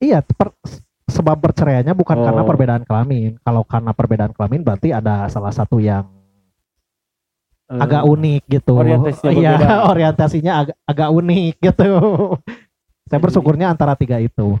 Iya, 0.00 0.22
per- 0.24 0.56
sebab 1.04 1.36
perceraiannya 1.44 1.92
bukan 1.92 2.16
Oh. 2.16 2.24
karena 2.24 2.40
perbedaan 2.40 2.84
kelamin. 2.88 3.36
Kalau 3.44 3.66
karena 3.68 3.92
perbedaan 3.92 4.32
kelamin 4.32 4.64
berarti 4.64 4.96
ada 4.96 5.28
salah 5.28 5.52
satu 5.52 5.76
yang 5.76 6.08
Eh, 7.70 7.78
agak 7.78 8.02
unik 8.02 8.42
gitu. 8.50 8.74
orientasinya 8.74 9.30
Iya, 9.54 9.54
orientasinya 9.94 10.52
agak 10.66 10.76
agak 10.82 11.08
unik 11.14 11.54
gitu. 11.62 11.90
Saya 13.06 13.20
bersyukurnya 13.22 13.70
antara 13.70 13.94
tiga 13.94 14.18
itu. 14.18 14.58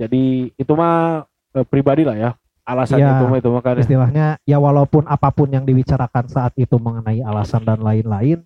jadi 0.00 0.48
itu 0.56 0.72
mah 0.72 1.28
eh, 1.52 1.62
pribadi 1.68 2.02
lah 2.02 2.16
ya 2.16 2.30
alasan 2.64 2.98
Iya. 2.98 3.20
itu 3.20 3.24
mah 3.28 3.38
itu 3.38 3.48
mah 3.52 3.62
kan 3.62 3.74
ya. 3.76 3.82
Istilahnya 3.84 4.26
ya 4.42 4.56
walaupun 4.58 5.04
apa 5.06 5.28
pun 5.30 5.46
yang 5.52 5.62
dibicarakan 5.62 6.24
saat 6.26 6.56
itu 6.56 6.74
mengenai 6.80 7.20
alasan 7.20 7.62
dan 7.62 7.78
lain-lain 7.78 8.42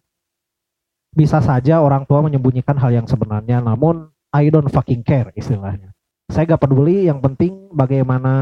bisa 1.14 1.38
saja 1.38 1.78
orang 1.78 2.02
tua 2.04 2.26
menyembunyikan 2.26 2.74
hal 2.74 2.90
yang 2.90 3.06
sebenarnya 3.06 3.62
namun 3.62 4.10
I 4.34 4.50
don't 4.50 4.66
fucking 4.66 5.06
care 5.06 5.30
istilahnya. 5.38 5.94
Saya 6.26 6.56
gak 6.56 6.66
peduli 6.66 7.06
yang 7.06 7.22
penting 7.22 7.70
bagaimana 7.70 8.32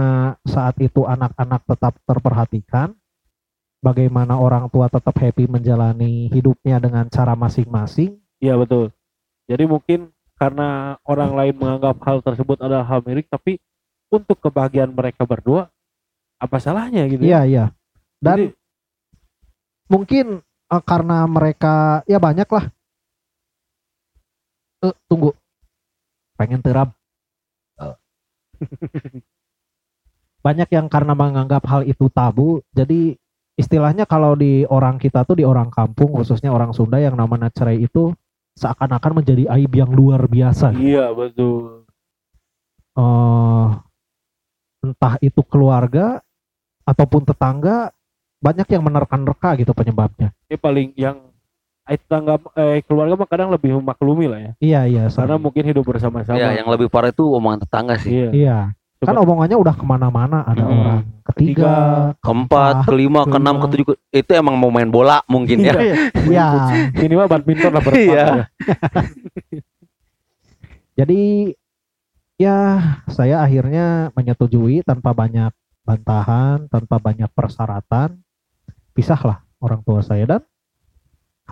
saat 0.48 0.80
itu 0.80 1.04
anak-anak 1.04 1.66
tetap 1.68 1.92
terperhatikan 2.08 2.96
bagaimana 3.82 4.38
orang 4.38 4.70
tua 4.70 4.86
tetap 4.86 5.12
happy 5.18 5.50
menjalani 5.50 6.30
hidupnya 6.30 6.78
dengan 6.78 7.10
cara 7.10 7.34
masing-masing 7.34 8.22
Iya 8.42 8.58
betul. 8.58 8.90
Jadi 9.46 9.64
mungkin 9.70 10.10
karena 10.34 10.98
orang 11.06 11.30
lain 11.38 11.54
menganggap 11.54 12.02
hal 12.02 12.18
tersebut 12.26 12.58
adalah 12.58 12.82
hal 12.82 13.06
milik, 13.06 13.30
tapi 13.30 13.62
untuk 14.10 14.42
kebahagiaan 14.42 14.90
mereka 14.90 15.22
berdua, 15.22 15.70
apa 16.42 16.58
salahnya 16.58 17.06
gitu? 17.06 17.22
iya 17.22 17.46
iya 17.46 17.64
dan 18.18 18.34
Jadi, 18.34 18.46
mungkin 19.86 20.26
eh, 20.42 20.82
karena 20.82 21.22
mereka 21.30 22.02
ya 22.10 22.18
banyak 22.18 22.50
lah. 22.50 22.66
Eh, 24.82 24.94
tunggu. 25.06 25.30
Pengen 26.34 26.58
terap. 26.58 26.90
Eh. 27.78 27.94
banyak 30.46 30.66
yang 30.74 30.90
karena 30.90 31.14
menganggap 31.14 31.62
hal 31.70 31.86
itu 31.86 32.10
tabu, 32.10 32.58
jadi 32.74 33.14
istilahnya 33.62 34.04
kalau 34.04 34.34
di 34.34 34.66
orang 34.66 34.98
kita 34.98 35.22
tuh 35.22 35.38
di 35.38 35.46
orang 35.46 35.70
kampung 35.70 36.10
khususnya 36.10 36.50
orang 36.50 36.74
Sunda 36.74 36.98
yang 36.98 37.14
namanya 37.14 37.48
cerai 37.54 37.78
itu 37.78 38.10
seakan-akan 38.58 39.22
menjadi 39.22 39.48
aib 39.56 39.72
yang 39.72 39.90
luar 39.94 40.26
biasa. 40.26 40.74
Iya 40.76 41.14
betul. 41.14 41.86
eh 42.92 43.68
entah 44.82 45.14
itu 45.24 45.40
keluarga 45.46 46.20
ataupun 46.84 47.24
tetangga 47.24 47.94
banyak 48.42 48.66
yang 48.68 48.82
menerka-nerka 48.82 49.54
gitu 49.62 49.72
penyebabnya. 49.72 50.34
Ini 50.50 50.58
paling 50.58 50.88
yang 50.98 51.16
eh, 51.86 51.96
tetangga 51.96 52.42
eh, 52.58 52.82
keluarga 52.82 53.14
mah 53.14 53.28
kadang 53.30 53.54
lebih 53.54 53.78
memaklumi 53.78 54.26
lah 54.26 54.40
ya. 54.42 54.52
Iya 54.58 54.80
iya. 54.90 55.04
Karena 55.08 55.38
mungkin 55.38 55.62
hidup 55.62 55.86
bersama-sama. 55.86 56.36
Ya, 56.36 56.52
yang 56.58 56.66
lebih 56.66 56.90
parah 56.90 57.14
itu 57.14 57.22
omongan 57.22 57.62
tetangga 57.64 57.94
sih. 58.02 58.10
Iya. 58.10 58.30
iya. 58.34 58.58
Kan 59.02 59.16
omongannya 59.16 59.54
udah 59.54 59.74
ke 59.74 59.82
mana-mana. 59.82 60.42
Ada 60.42 60.62
Mm-mm. 60.62 60.78
orang 60.78 60.98
ketiga. 61.32 61.64
Keempat, 61.64 62.20
keempat, 62.22 62.74
kelima, 62.86 63.20
keenam, 63.24 63.56
ketujuh, 63.58 63.84
ke- 63.88 63.98
itu 64.12 64.30
emang 64.32 64.54
mau 64.54 64.68
main 64.68 64.86
bola 64.86 65.20
mungkin 65.26 65.58
ya. 65.60 65.74
Iya. 66.22 66.46
Ini 67.04 67.12
mah 67.12 67.26
badminton 67.26 67.70
lah 67.70 67.82
berempat 67.82 68.06
Iya. 68.06 68.24
ya. 68.28 68.44
Jadi 70.98 71.52
ya 72.36 72.56
saya 73.08 73.40
akhirnya 73.40 74.10
menyetujui 74.12 74.82
tanpa 74.82 75.10
banyak 75.10 75.50
bantahan, 75.82 76.66
tanpa 76.68 76.98
banyak 76.98 77.30
persyaratan. 77.32 78.18
Pisahlah 78.92 79.40
orang 79.56 79.80
tua 79.80 80.04
saya 80.04 80.28
dan 80.28 80.42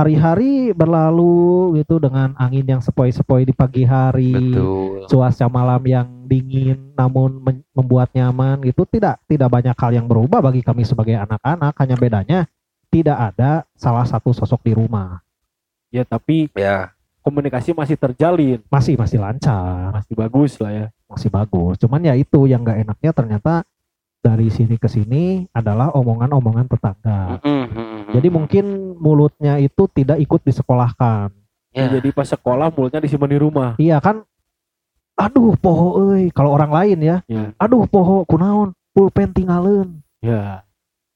hari-hari 0.00 0.72
berlalu 0.72 1.76
gitu 1.84 2.00
dengan 2.00 2.32
angin 2.40 2.64
yang 2.64 2.80
sepoi-sepoi 2.80 3.44
di 3.44 3.52
pagi 3.52 3.84
hari. 3.84 4.32
Betul. 4.32 5.04
cuaca 5.06 5.46
malam 5.50 5.82
yang 5.84 6.06
dingin 6.24 6.94
namun 6.96 7.36
men- 7.42 7.66
membuat 7.76 8.08
nyaman 8.16 8.64
gitu. 8.64 8.88
Tidak 8.88 9.28
tidak 9.28 9.48
banyak 9.50 9.76
hal 9.76 9.90
yang 9.92 10.06
berubah 10.08 10.40
bagi 10.40 10.64
kami 10.64 10.88
sebagai 10.88 11.20
anak-anak. 11.20 11.76
Hanya 11.76 11.96
bedanya 12.00 12.40
tidak 12.88 13.18
ada 13.34 13.68
salah 13.76 14.08
satu 14.08 14.32
sosok 14.32 14.64
di 14.64 14.72
rumah. 14.72 15.20
Ya 15.92 16.06
tapi 16.06 16.48
Ya, 16.56 16.94
komunikasi 17.20 17.76
masih 17.76 18.00
terjalin, 18.00 18.64
masih 18.72 18.96
masih 18.96 19.18
lancar. 19.20 19.92
Masih 20.00 20.14
bagus 20.16 20.52
lah 20.56 20.72
ya. 20.72 20.86
masih 21.10 21.26
bagus. 21.26 21.74
Cuman 21.82 22.06
ya 22.06 22.14
itu 22.14 22.46
yang 22.46 22.62
gak 22.62 22.86
enaknya 22.86 23.10
ternyata 23.10 23.66
dari 24.20 24.52
sini 24.52 24.76
ke 24.76 24.86
sini 24.86 25.48
adalah 25.56 25.90
omongan-omongan 25.96 26.68
tetangga. 26.68 27.40
Jadi 28.12 28.28
mungkin 28.28 28.94
mulutnya 29.00 29.56
itu 29.56 29.88
tidak 29.90 30.20
ikut 30.20 30.40
disekolahkan. 30.44 31.32
Ya. 31.72 31.88
Jadi 31.88 32.12
pas 32.12 32.28
sekolah 32.28 32.68
mulutnya 32.68 33.00
disimpan 33.00 33.30
di 33.30 33.38
rumah. 33.40 33.70
iya 33.80 33.96
kan? 34.02 34.26
Aduh 35.16 35.56
poho 35.56 36.10
euy. 36.12 36.28
Kalau 36.32 36.52
orang 36.52 36.72
lain 36.72 36.98
ya. 37.00 37.16
Ya. 37.28 37.52
aduh 37.56 37.88
poho 37.88 38.24
kunaon. 38.28 38.76
Pulpen 38.92 39.30
tinggalin. 39.32 40.02
Ya. 40.20 40.64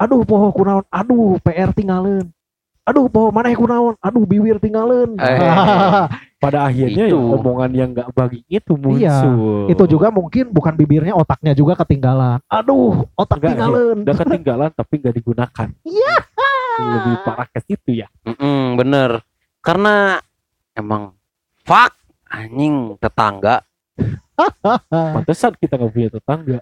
aduh 0.01 0.25
poho 0.25 0.49
kunaon. 0.55 0.85
Aduh 0.89 1.37
PR 1.45 1.75
tinggalin. 1.77 2.31
Aduh 2.85 3.09
poho 3.11 3.35
mana 3.35 3.51
kunaon. 3.53 3.97
Aduh 4.01 4.25
biwir 4.25 4.57
tinggalin. 4.63 5.19
Eh. 5.19 5.39
Pada 6.45 6.59
akhirnya 6.69 7.05
Itu. 7.09 7.17
ya 7.17 7.35
omongan 7.41 7.71
yang 7.73 7.89
nggak 7.97 8.09
bagi 8.13 8.41
itu 8.47 8.73
muncul. 8.77 9.01
Iya, 9.01 9.17
itu 9.73 9.85
juga 9.89 10.09
mungkin 10.13 10.53
bukan 10.53 10.77
bibirnya 10.77 11.17
otaknya 11.17 11.57
juga 11.57 11.73
ketinggalan 11.81 12.39
aduh 12.47 13.09
otak 13.17 13.41
Enggak, 13.41 13.51
tinggalin 13.57 13.97
udah 14.05 14.17
ketinggalan 14.21 14.71
tapi 14.77 14.95
nggak 15.01 15.15
digunakan. 15.17 15.69
Iya. 15.83 16.15
Lebih 16.75 17.15
parah 17.23 17.49
ke 17.49 17.61
situ 17.63 17.91
ya. 18.03 18.09
Mm-mm, 18.27 18.75
bener. 18.77 19.23
Karena 19.63 20.19
emang 20.75 21.15
fuck 21.63 21.95
anjing 22.29 22.99
tetangga. 22.99 23.63
Pantesan 25.15 25.55
kita 25.57 25.79
nggak 25.79 25.93
punya 25.95 26.11
tetangga. 26.11 26.59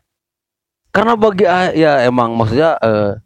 Karena 0.92 1.12
bagi 1.16 1.44
a- 1.48 1.72
ya 1.72 2.04
emang 2.04 2.36
maksudnya 2.36 2.76
eh, 2.84 3.16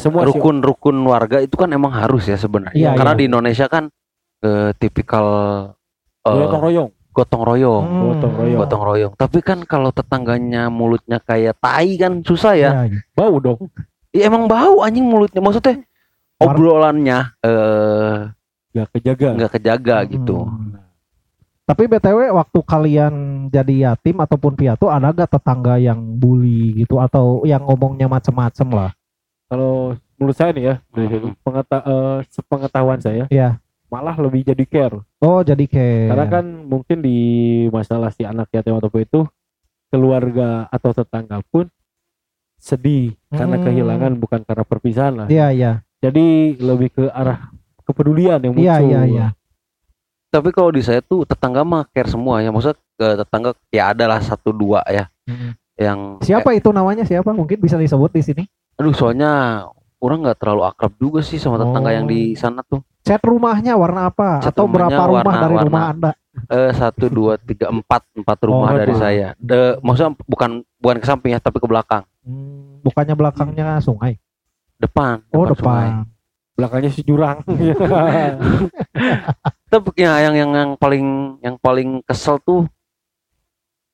semua 0.00 0.24
rukun-rukun 0.24 0.96
warga 1.04 1.44
itu 1.44 1.56
kan 1.56 1.68
emang 1.72 1.92
harus 1.92 2.24
ya 2.24 2.40
sebenarnya. 2.40 2.76
Iya, 2.76 2.90
Karena 2.96 3.12
iya. 3.12 3.20
di 3.20 3.24
Indonesia 3.28 3.66
kan 3.68 3.92
eh, 4.40 4.70
tipikal 4.74 5.26
eh, 6.22 6.30
Gotong 6.30 6.62
royong. 6.62 6.90
gotong 7.10 7.42
royong, 7.42 7.84
Hmm. 7.84 8.00
Gotong 8.14 8.34
royong. 8.36 8.58
gotong 8.58 8.82
royong. 8.84 9.12
Tapi 9.14 9.38
kan 9.40 9.58
kalau 9.62 9.90
tetangganya 9.90 10.68
mulutnya 10.68 11.18
kayak 11.18 11.58
tai 11.58 11.94
kan 11.94 12.22
susah 12.22 12.54
ya. 12.54 12.70
Iya, 12.70 12.82
iya. 12.88 12.98
Bau 13.12 13.36
dong. 13.38 13.58
Ya 14.10 14.26
emang 14.26 14.46
bau 14.46 14.80
anjing 14.80 15.02
mulutnya. 15.02 15.38
Maksudnya 15.38 15.82
obrolannya 16.38 17.18
eh 17.40 18.30
Gak 18.70 18.88
kejaga. 18.94 19.28
nggak 19.34 19.52
kejaga 19.52 19.96
gitu. 20.06 20.46
Hmm. 20.46 20.78
Tapi 21.64 21.84
BTW 21.84 22.32
waktu 22.32 22.58
kalian 22.62 23.14
jadi 23.48 23.92
yatim 23.92 24.16
ataupun 24.18 24.54
piatu 24.54 24.88
ada 24.88 25.10
gak 25.10 25.28
tetangga 25.30 25.76
yang 25.76 26.00
bully 26.14 26.72
gitu 26.78 26.96
atau 26.96 27.44
yang 27.44 27.60
ngomongnya 27.60 28.06
macem-macem 28.06 28.64
lah? 28.68 28.90
Kalau 29.44 29.92
menurut 30.14 30.32
saya 30.32 30.50
nih 30.50 30.64
ya, 30.64 30.74
Hmm. 30.90 31.34
pengeta- 31.38 31.84
eh, 31.84 32.18
sepengetahuan 32.28 32.96
saya, 32.98 33.28
Iya. 33.28 33.60
Malah 33.88 34.14
lebih 34.14 34.44
jadi 34.44 34.64
care. 34.64 34.96
Oh 35.18 35.40
jadi 35.40 35.64
kayak 35.64 36.08
Karena 36.12 36.26
kan 36.28 36.44
mungkin 36.64 37.00
di 37.00 37.16
masalah 37.68 38.08
si 38.08 38.22
anak 38.22 38.48
yatim 38.50 38.76
atau 38.76 38.86
apa 38.86 39.00
itu 39.00 39.20
keluarga 39.88 40.68
atau 40.68 40.92
tetangga 40.92 41.40
pun 41.44 41.64
sedih 42.58 43.14
karena 43.30 43.56
Hmm. 43.56 43.64
kehilangan 43.64 44.12
bukan 44.16 44.40
karena 44.42 44.64
perpisahan 44.64 45.14
lah. 45.14 45.26
Iya 45.28 45.48
iya 45.50 45.72
Jadi 45.98 46.54
lebih 46.56 46.92
ke 46.92 47.04
arah 47.08 47.50
kepedulian 47.82 48.38
yang 48.38 48.52
muncul. 48.52 48.62
iya 48.62 48.76
iya 48.78 49.00
iya. 49.04 49.26
Tapi 50.28 50.52
kalau 50.52 50.68
di 50.68 50.78
saya 50.78 51.00
tuh 51.00 51.24
tetangga 51.24 51.64
mah 51.64 51.88
care 51.88 52.06
semua 52.06 52.38
ya. 52.38 52.52
Maksudnya 52.52 52.76
ke 52.94 53.06
tetangga 53.18 53.50
ya 53.70 53.90
adalah 53.90 54.20
satu 54.20 54.52
dua 54.52 54.84
ya 54.86 55.08
Mm. 55.24 55.52
yang 55.76 55.98
Siapa 56.20 56.50
itu 56.52 56.68
namanya 56.70 57.04
siapa? 57.04 57.30
Mungkin 57.30 57.58
bisa 57.58 57.76
disebut 57.76 58.10
di 58.10 58.22
sini. 58.22 58.42
Aduh, 58.76 58.92
soalnya 58.92 59.62
orang 59.98 60.18
nggak 60.22 60.38
terlalu 60.38 60.62
akrab 60.64 60.92
juga 60.94 61.20
sih 61.20 61.36
sama 61.36 61.56
tetangga 61.56 61.86
Oh. 61.86 61.94
yang 61.94 62.06
di 62.06 62.32
sana 62.32 62.62
tuh. 62.62 62.80
Cat 63.00 63.18
rumahnya 63.20 63.74
warna 63.74 64.06
apa? 64.06 64.38
Cat 64.38 64.52
atau 64.52 64.64
berapa 64.64 64.88
rumah 65.02 65.20
warna- 65.20 65.40
dari 65.40 65.54
warna- 65.54 65.66
rumah 65.66 65.82
Anda? 65.88 66.10
Eh 66.46 66.70
satu 66.70 67.08
dua 67.08 67.34
tiga 67.36 67.66
empat 67.66 68.04
empat 68.14 68.36
rumah 68.42 68.68
Oh, 68.68 68.76
dari 68.76 68.92
saya. 68.94 69.26
De, 69.36 69.74
maksudnya 69.80 70.12
bukan 70.22 70.62
bukan 70.78 70.96
ke 70.96 71.04
samping 71.04 71.30
ya, 71.32 71.38
tapi 71.38 71.56
ke 71.56 71.66
belakang, 71.66 72.02
Hmm, 72.22 72.78
bukannya 72.80 73.12
belakangnya 73.12 73.78
sungai. 73.78 74.16
depan. 74.78 75.20
Oh 75.32 75.44
sungai. 75.44 75.50
depan. 75.50 75.88
Belakangnya 76.54 76.88
si 76.88 77.00
jurang. 77.02 77.42
Tapi 79.68 79.88
ya 79.94 80.18
yang 80.20 80.34
yang 80.34 80.50
yang 80.52 80.70
paling 80.74 81.04
yang 81.38 81.54
paling 81.56 82.02
kesel 82.02 82.38
tuh 82.38 82.66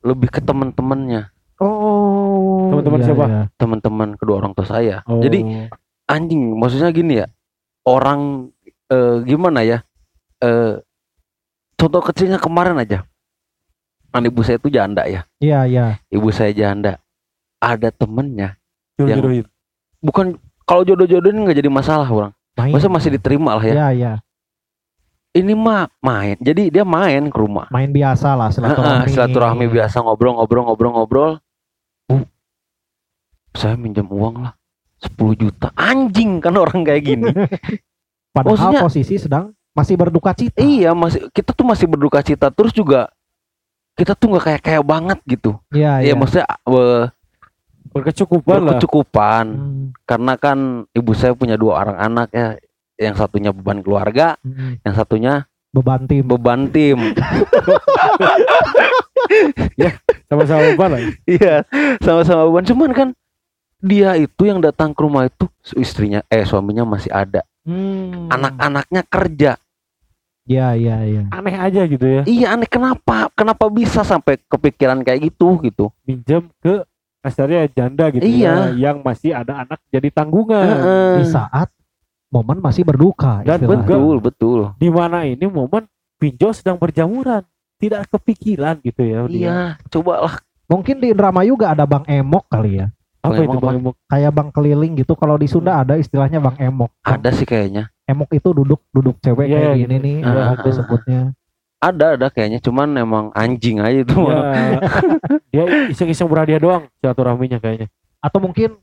lebih 0.00 0.28
ke 0.28 0.38
teman-temannya, 0.38 1.28
Oh. 1.56 2.68
Teman-teman 2.68 2.98
iya, 2.98 3.06
siapa? 3.06 3.24
iya. 3.24 3.42
teman-teman 3.54 4.08
kedua 4.14 4.34
orang 4.38 4.52
tua 4.52 4.66
saya. 4.66 5.00
Oh. 5.04 5.18
Jadi 5.18 5.68
anjing, 6.06 6.54
maksudnya 6.54 6.90
gini 6.90 7.20
ya, 7.20 7.26
orang 7.82 8.50
eh, 8.88 9.16
gimana 9.22 9.60
ya? 9.60 9.78
Eh, 10.38 10.80
contoh 11.74 12.00
kecilnya 12.00 12.36
kemarin 12.36 12.76
aja, 12.76 13.04
kan 14.08 14.22
ibu 14.22 14.40
saya 14.40 14.56
itu 14.56 14.68
janda 14.68 15.04
ya, 15.04 15.24
Iya 15.38 15.60
iya. 15.64 15.86
ibu 16.08 16.28
saya 16.28 16.50
janda, 16.50 17.00
ada 17.58 17.88
temennya 17.88 18.60
yang- 18.96 19.18
jodoh-jodohin. 19.18 19.46
bukan 19.98 20.26
kalau 20.62 20.82
jodoh-jodoh 20.82 21.28
ini 21.28 21.40
nggak 21.42 21.58
jadi 21.58 21.68
masalah 21.68 22.06
orang 22.06 22.32
Main. 22.54 22.70
masa 22.70 22.86
masih 22.86 23.10
diterima 23.10 23.56
lah 23.56 23.64
ya 23.64 23.74
Iya 23.74 23.88
iya. 23.90 24.12
ini 25.34 25.50
mah 25.52 25.90
main 25.98 26.38
jadi 26.38 26.70
dia 26.70 26.84
main 26.86 27.26
ke 27.26 27.34
rumah 27.34 27.66
Main 27.68 27.90
biasa 27.90 28.38
lah 28.38 28.48
silaturahmi. 28.48 29.10
Silaturahmi 29.10 29.66
biasa 29.66 29.98
ngobrol-ngobrol-ngobrol-ngobrol 29.98 31.42
bu 32.06 32.22
saya 33.52 33.74
minjam 33.74 34.06
uang 34.06 34.46
lah 34.46 34.54
10 35.06 35.16
juta 35.38 35.68
anjing 35.74 36.38
kan 36.38 36.54
orang 36.54 36.80
kayak 36.82 37.02
gini 37.04 37.28
Padahal 38.34 38.56
Maksudnya- 38.72 38.82
posisi 38.82 39.14
sedang 39.16 39.44
masih 39.70 39.94
berduka 39.94 40.30
cita. 40.32 40.54
iya 40.56 40.90
masih 40.90 41.26
kita 41.28 41.50
tuh 41.50 41.62
masih 41.62 41.84
berduka 41.84 42.18
cita 42.18 42.46
terus 42.48 42.70
juga 42.70 43.10
kita 43.94 44.12
tuh 44.12 44.30
nggak 44.30 44.44
kayak 44.44 44.62
kayak 44.64 44.84
banget 44.84 45.18
gitu 45.24 45.58
Iya 45.70 45.98
ya 46.00 46.04
iya. 46.04 46.14
maksudnya 46.14 46.46
eh, 46.46 47.04
Berkecukupan 47.86 48.54
lah. 48.56 48.66
berkecukupan 48.72 49.44
Hmm, 49.48 49.86
karena 50.02 50.34
kan 50.34 50.58
ibu 50.90 51.10
saya 51.12 51.30
punya 51.32 51.54
dua 51.54 51.78
orang 51.80 51.98
anak 52.00 52.28
ya 52.30 52.58
yang 52.96 53.14
satunya 53.14 53.50
beban 53.50 53.78
keluarga 53.80 54.34
hmm. 54.40 54.82
yang 54.82 54.94
satunya 54.94 55.34
Beban 55.70 56.06
tim. 56.06 56.22
beban 56.24 56.70
tim 56.70 56.98
Sama-sama 60.24 60.62
beban 60.64 60.90
lah. 60.90 61.00
Iya, 61.24 61.54
sama-sama 62.00 62.46
beban. 62.48 62.64
Cuman 62.64 62.90
kan 62.90 63.08
dia 63.84 64.16
itu 64.16 64.48
yang 64.48 64.58
datang 64.58 64.96
ke 64.96 65.00
rumah 65.00 65.28
itu 65.28 65.44
istrinya, 65.76 66.24
eh 66.26 66.42
suaminya 66.42 66.88
masih 66.88 67.12
ada. 67.12 67.44
Hmm. 67.68 68.32
Anak-anaknya 68.32 69.02
kerja. 69.04 69.52
Iya 70.44 70.76
iya 70.76 70.96
iya. 71.04 71.22
Aneh 71.32 71.56
aja 71.56 71.84
gitu 71.84 72.04
ya. 72.04 72.22
Iya 72.24 72.52
aneh 72.52 72.68
kenapa? 72.68 73.32
Kenapa 73.32 73.68
bisa 73.68 74.04
sampai 74.04 74.36
kepikiran 74.44 75.00
kayak 75.00 75.32
gitu 75.32 75.56
gitu? 75.60 75.88
Minjem 76.04 76.48
ke 76.60 76.84
kasarnya 77.20 77.64
janda 77.72 78.12
gitu 78.12 78.24
Iya. 78.24 78.72
ya. 78.72 78.92
Yang 78.92 78.96
masih 79.00 79.30
ada 79.32 79.64
anak 79.64 79.80
jadi 79.88 80.08
tanggungan. 80.12 80.64
Heeh. 80.68 81.12
Di 81.20 81.32
saat 81.32 81.72
momen 82.28 82.60
masih 82.60 82.84
berduka 82.84 83.40
Dan 83.40 83.64
istilahnya. 83.64 83.84
betul 83.88 84.16
betul 84.20 84.58
Di 84.76 84.88
mana 84.92 85.24
ini 85.24 85.48
momen 85.48 85.88
pinjol 86.20 86.52
sedang 86.52 86.76
berjamuran. 86.76 87.40
Tidak 87.80 88.04
kepikiran 88.08 88.80
gitu 88.80 89.02
ya. 89.02 89.18
dia. 89.24 89.32
iya 89.34 89.56
cobalah 89.88 90.40
mungkin 90.64 90.96
di 90.96 91.12
Indramayu 91.12 91.52
juga 91.52 91.74
ada 91.76 91.84
bang 91.84 92.04
emok 92.06 92.48
kali 92.48 92.80
ya 92.80 92.88
Apa 93.24 93.40
Bang 93.40 93.48
itu 93.48 93.58
Bang? 93.58 93.74
Emok? 93.80 93.94
kayak 94.04 94.30
bang 94.30 94.48
keliling 94.52 94.92
gitu. 95.00 95.12
Kalau 95.16 95.40
di 95.40 95.48
Sunda 95.48 95.80
ada 95.80 95.96
istilahnya 95.96 96.38
bang 96.38 96.56
emok. 96.68 96.92
Bang 97.00 97.16
ada 97.16 97.32
sih 97.32 97.48
kayaknya. 97.48 97.88
Emok 98.04 98.36
itu 98.36 98.52
duduk 98.52 98.84
duduk 98.92 99.16
cewek 99.18 99.48
Iya, 99.48 99.56
kayak 99.56 99.64
iya, 99.64 99.74
gini 99.80 99.96
gitu. 99.96 100.04
nih 100.04 100.16
Iya, 100.20 100.42
aku 100.52 100.68
iya. 100.68 100.76
sebutnya 100.76 101.20
ada 101.80 102.06
ada 102.16 102.26
kayaknya. 102.28 102.60
Cuman 102.60 102.88
emang 102.94 103.32
anjing 103.32 103.80
aja 103.80 104.04
itu 104.04 104.16
Ya, 104.28 104.36
dia 105.52 105.64
iseng-iseng 105.88 106.28
berhadiah 106.28 106.60
doang 106.60 106.84
silaturahminya 107.00 107.56
kayaknya. 107.56 107.88
atau 108.20 108.40
mungkin 108.40 108.76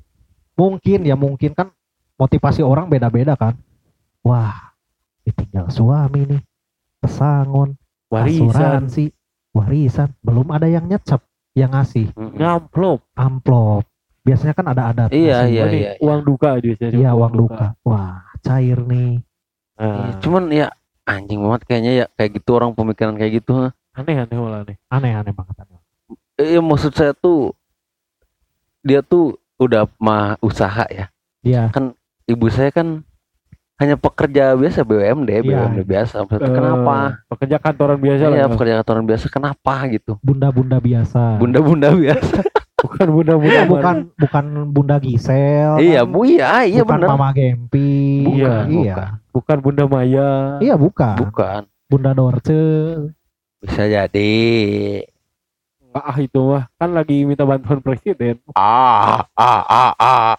mungkin 0.53 0.99
ya 1.01 1.13
mungkin 1.13 1.53
kan 1.53 1.69
motivasi 2.17 2.61
orang 2.61 2.89
beda-beda 2.89 3.37
kan. 3.37 3.53
Wah 4.21 4.73
ditinggal 5.21 5.69
suami 5.69 6.25
nih. 6.25 6.41
Pesangon 6.97 7.77
Warisan, 8.09 8.49
asuransi 8.49 9.05
warisan. 9.49 10.09
Belum 10.21 10.49
ada 10.49 10.65
yang 10.65 10.85
nyecep 10.85 11.21
yang 11.53 11.73
ngasih. 11.73 12.09
Ngamplop, 12.13 13.01
amplop 13.13 13.85
biasanya 14.21 14.53
kan 14.53 14.65
ada 14.67 14.83
adat 14.87 15.09
Iya, 15.09 15.45
iya, 15.45 15.63
Ini 15.65 15.77
iya. 15.77 15.91
uang 15.99 16.21
duka 16.21 16.55
biasanya. 16.55 16.93
iya 16.93 17.11
uang 17.11 17.33
duka. 17.35 17.73
wah 17.81 18.21
cair 18.39 18.77
nih. 18.79 19.21
Iya, 19.75 19.81
Nah, 19.81 20.13
cuman 20.19 20.43
ya 20.47 20.67
anjing 21.03 21.39
banget 21.39 21.61
kayaknya 21.65 21.91
ya 21.95 22.05
kayak 22.11 22.37
gitu 22.37 22.49
orang 22.53 22.71
pemikiran 22.71 23.15
kayak 23.15 23.41
gitu 23.41 23.73
aneh 23.91 24.15
aneh 24.15 24.37
malah 24.37 24.61
aneh. 24.61 24.77
aneh-aneh 24.87 25.33
banget 25.33 25.55
Eh, 26.37 26.53
ya 26.53 26.61
maksud 26.61 26.91
saya 26.91 27.11
tuh 27.11 27.51
dia 28.81 29.01
tuh 29.01 29.37
udah 29.57 29.85
mah 29.97 30.37
usaha 30.39 30.85
ya. 30.87 31.09
Iya. 31.41 31.69
Ibu 32.25 32.47
saya 32.47 32.69
kan 32.69 33.01
hanya 33.77 33.97
pekerja 33.97 34.53
biasa 34.53 34.81
BUMD 34.81 35.29
Iya. 35.31 35.41
BUMD 35.41 35.79
biasa 35.83 36.21
Maksudnya 36.21 36.45
Eh, 36.45 36.53
kenapa? 36.53 36.95
Pekerja 37.27 37.57
kantoran 37.57 37.97
biasa 37.97 38.23
lah. 38.23 38.35
Iya 38.37 38.45
pekerja 38.47 38.73
kantoran 38.79 39.05
biasa 39.05 39.25
kenapa 39.27 39.73
gitu? 39.89 40.21
Bunda-bunda 40.21 40.77
biasa. 40.77 41.37
Bunda-bunda 41.37 41.89
biasa 41.91 42.37
Bukan 42.81 43.07
bunda-bunda. 43.13 43.53
Iya, 43.53 43.63
bukan 43.69 43.95
bukan 44.17 44.45
bunda 44.73 44.95
Gisel. 44.97 45.77
Iya 45.77 46.01
kan? 46.01 46.09
bu 46.09 46.19
iya 46.25 46.65
iya 46.65 46.81
bukan 46.81 46.97
benar 46.97 47.09
mama 47.13 47.29
Gempi. 47.29 48.25
Bukan, 48.25 48.65
iya. 48.73 48.95
bukan. 49.29 49.57
Bunda 49.61 49.83
Maya. 49.85 50.57
iya 50.57 50.73
bukan. 50.73 51.15
Bukan. 51.21 51.61
Bunda 51.85 52.11
Dorce. 52.17 52.63
Bisa 53.61 53.85
jadi. 53.85 54.33
Ah 55.91 56.15
itu 56.23 56.39
mah 56.39 56.71
kan 56.79 56.95
lagi 56.95 57.27
minta 57.27 57.43
bantuan 57.43 57.83
presiden. 57.83 58.39
ah 58.55 59.27
ah 59.35 59.61
ah 59.67 59.93
ah. 59.99 60.33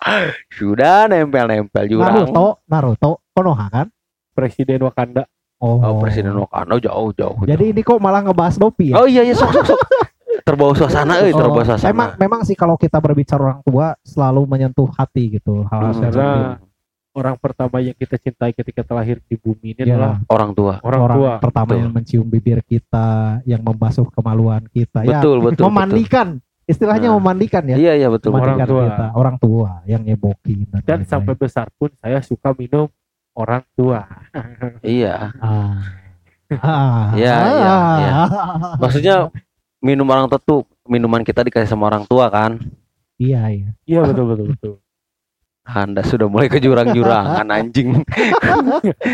Sudah 0.51 1.07
nempel 1.07 1.45
nempel 1.47 1.87
jurang 1.87 2.11
Naruto 2.11 2.65
Naruto. 2.67 3.13
Konoha 3.37 3.69
kan? 3.69 3.87
Presiden 4.33 4.81
Wakanda. 4.83 5.29
oh, 5.63 5.79
oh 5.79 5.95
presiden 6.03 6.35
Wakanda 6.35 6.75
jauh 6.83 7.15
jauh 7.15 7.39
jadi 7.47 7.71
ini 7.71 7.87
kok 7.87 8.03
malah 8.03 8.25
ngebahas 8.27 8.59
Dopi 8.59 8.91
ya? 8.91 8.99
Oh 8.99 9.07
iya 9.07 9.23
iya 9.23 9.37
sok 9.37 9.55
sok 9.55 9.65
sok 9.77 9.81
terbawa 10.43 10.73
suasana 10.73 11.15
eh 11.21 11.31
terbawa 11.31 11.63
Oh, 11.63 11.67
suasana 11.67 11.89
Memang 11.89 12.09
memang 12.17 12.41
sih 12.43 12.55
kalau 12.55 12.75
kita 12.75 12.99
berbicara 12.99 13.41
orang 13.41 13.61
tua 13.63 13.95
selalu 14.01 14.43
menyentuh 14.45 14.89
hati 14.91 15.33
gitu 15.33 15.63
hal-hal 15.67 15.89
Hmm. 15.89 15.97
seperti 15.97 16.19
Karena 16.19 16.59
orang 17.13 17.37
pertama 17.37 17.77
yang 17.79 17.93
kita 17.93 18.17
cintai 18.17 18.51
ketika 18.51 18.81
terlahir 18.83 19.21
di 19.23 19.35
bumi 19.35 19.73
ini 19.73 19.81
Iya. 19.81 19.95
adalah 19.95 20.13
orang 20.27 20.51
tua 20.51 20.75
orang, 20.81 21.01
orang 21.03 21.17
tua. 21.17 21.33
pertama 21.39 21.69
Betul. 21.69 21.79
yang 21.79 21.91
mencium 21.93 22.27
bibir 22.27 22.59
kita, 22.63 23.09
yang 23.45 23.61
membasuh 23.61 24.09
kemaluan 24.09 24.65
kita, 24.67 25.03
ya 25.03 25.19
betul 25.19 25.37
betul 25.43 25.69
memandikan, 25.69 26.29
istilahnya 26.65 27.09
Nah. 27.09 27.17
memandikan 27.17 27.63
betul. 27.63 27.73
ya, 27.73 27.77
iya 27.79 27.93
iya 27.95 28.09
betul 28.09 28.31
Orang 28.31 28.57
memandikan 28.57 28.67
tua. 28.67 28.83
kita, 28.87 29.07
orang 29.13 29.37
tua 29.37 29.71
yang 29.85 30.03
nyebokin 30.03 30.59
dan, 30.73 30.81
Dan 30.83 30.99
sampai 31.05 31.35
besar 31.35 31.69
pun 31.75 31.93
saya 31.95 32.19
suka 32.19 32.51
minum 32.53 32.89
orang 33.33 33.61
tua. 33.73 34.09
iya 34.83 35.37
ah. 35.37 36.01
Ah. 36.53 37.13
Iya, 37.13 37.33
iya, 37.33 37.73
Ah. 37.73 37.97
iya. 37.99 38.13
maksudnya 38.77 39.17
minum 39.83 40.07
orang 40.07 40.25
tua 40.27 40.39
tuh 40.39 40.61
minuman 40.87 41.21
kita 41.21 41.43
dikasih 41.43 41.69
sama 41.69 41.91
orang 41.91 42.07
tua 42.07 42.31
kan 42.31 42.57
Iya 43.19 43.43
iya. 43.51 43.69
Iya 43.85 44.01
betul 44.03 44.25
betul 44.31 44.47
betul. 44.51 44.75
anda 45.63 46.03
sudah 46.03 46.27
mulai 46.27 46.47
ke 46.47 46.59
jurang-jurangan 46.59 47.47
anjing 47.55 48.03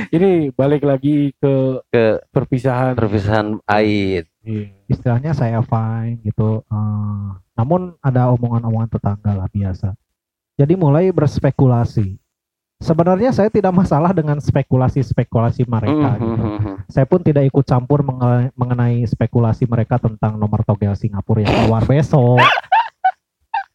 Ini 0.09 0.53
balik 0.53 0.81
lagi 0.81 1.33
ke 1.37 1.83
Ke 1.89 2.21
perpisahan. 2.29 2.97
perpisahan 2.97 3.61
Aid 3.65 4.25
Iya. 4.41 4.73
Istilahnya 4.89 5.37
saya 5.37 5.61
fine 5.61 6.25
gitu. 6.25 6.65
Eh, 6.65 7.29
namun 7.53 8.01
ada 8.01 8.33
omongan-omongan 8.33 8.89
tetangga 8.89 9.37
lah 9.37 9.49
biasa. 9.53 9.93
Jadi 10.57 10.73
mulai 10.73 11.13
berspekulasi. 11.13 12.17
Sebenarnya 12.79 13.35
saya 13.35 13.51
tidak 13.51 13.75
masalah 13.75 14.15
dengan 14.15 14.39
spekulasi-spekulasi 14.39 15.67
mereka 15.67 16.15
Mhm, 16.15 16.23
gitu. 16.23 16.45
mhm. 16.47 16.75
Saya 16.87 17.07
pun 17.11 17.19
tidak 17.27 17.51
ikut 17.51 17.67
campur 17.67 18.07
mengenai, 18.55 19.03
spekulasi 19.03 19.67
mereka 19.67 19.99
tentang 19.99 20.39
nomor 20.39 20.63
togel 20.63 20.95
Singapura 20.95 21.43
yang 21.43 21.67
keluar 21.67 21.83
besok. 21.83 22.39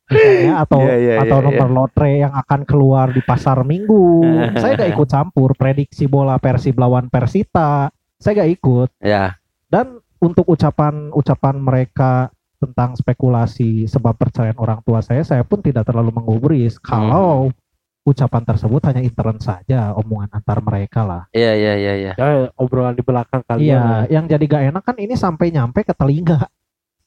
Misalnya, 0.07 0.61
atau 0.61 0.79
Iya, 0.83 0.95
iya, 0.99 1.13
atau 1.19 1.37
iya, 1.41 1.45
nomor 1.47 1.69
lotre 1.73 2.11
yang 2.21 2.31
akan 2.31 2.61
keluar 2.63 3.09
di 3.09 3.19
pasar 3.19 3.63
minggu. 3.65 4.23
saya 4.55 4.77
gak 4.77 4.91
ikut 4.93 5.07
campur 5.09 5.49
prediksi 5.57 6.05
bola 6.05 6.37
Persib 6.37 6.77
lawan 6.77 7.07
Persita. 7.09 7.89
Saya 8.19 8.43
gak 8.45 8.51
ikut. 8.55 8.89
ya 9.01 9.35
Dan 9.67 9.99
untuk 10.21 10.47
ucapan-ucapan 10.47 11.55
mereka 11.57 12.31
tentang 12.55 12.95
spekulasi 12.95 13.83
sebab 13.83 14.15
perceraian 14.15 14.55
orang 14.55 14.79
tua 14.85 15.03
saya, 15.03 15.25
saya 15.25 15.43
pun 15.43 15.59
tidak 15.59 15.83
terlalu 15.83 16.13
menggubris. 16.13 16.79
Kalau 16.79 17.51
ucapan 18.03 18.43
tersebut 18.43 18.83
hanya 18.83 18.99
intern 18.99 19.39
saja, 19.39 19.91
omongan 19.93 20.27
antar 20.33 20.59
mereka 20.59 21.01
lah. 21.01 21.23
iya 21.31 21.55
iya 21.55 21.73
iya 21.73 21.93
iya 21.95 22.13
Ya 22.13 22.27
obrolan 22.53 22.91
di 22.91 23.01
belakang 23.01 23.39
kalian. 23.41 23.63
Iya, 23.63 23.79
ya. 23.79 23.97
yang 24.11 24.25
jadi 24.27 24.43
gak 24.43 24.63
enak 24.69 24.83
kan 24.83 24.95
ini 24.97 25.15
sampai 25.15 25.49
nyampe 25.49 25.81
ke 25.81 25.91
telinga. 25.91 26.51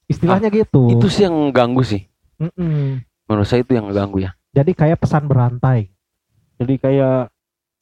Istilahnya 0.05 0.49
gitu. 0.49 0.87
itu 0.89 1.05
sih 1.07 1.23
yang 1.23 1.51
ganggu 1.51 1.83
sih 1.83 2.07
Mm-mm. 2.37 3.03
menurut 3.27 3.43
saya 3.43 3.59
itu 3.59 3.75
yang 3.75 3.91
ganggu 3.91 4.21
ya 4.21 4.31
Jadi 4.49 4.71
kayak 4.71 4.97
pesan 4.97 5.25
berantai. 5.25 5.91
Jadi 6.57 6.73
kayak 6.75 7.29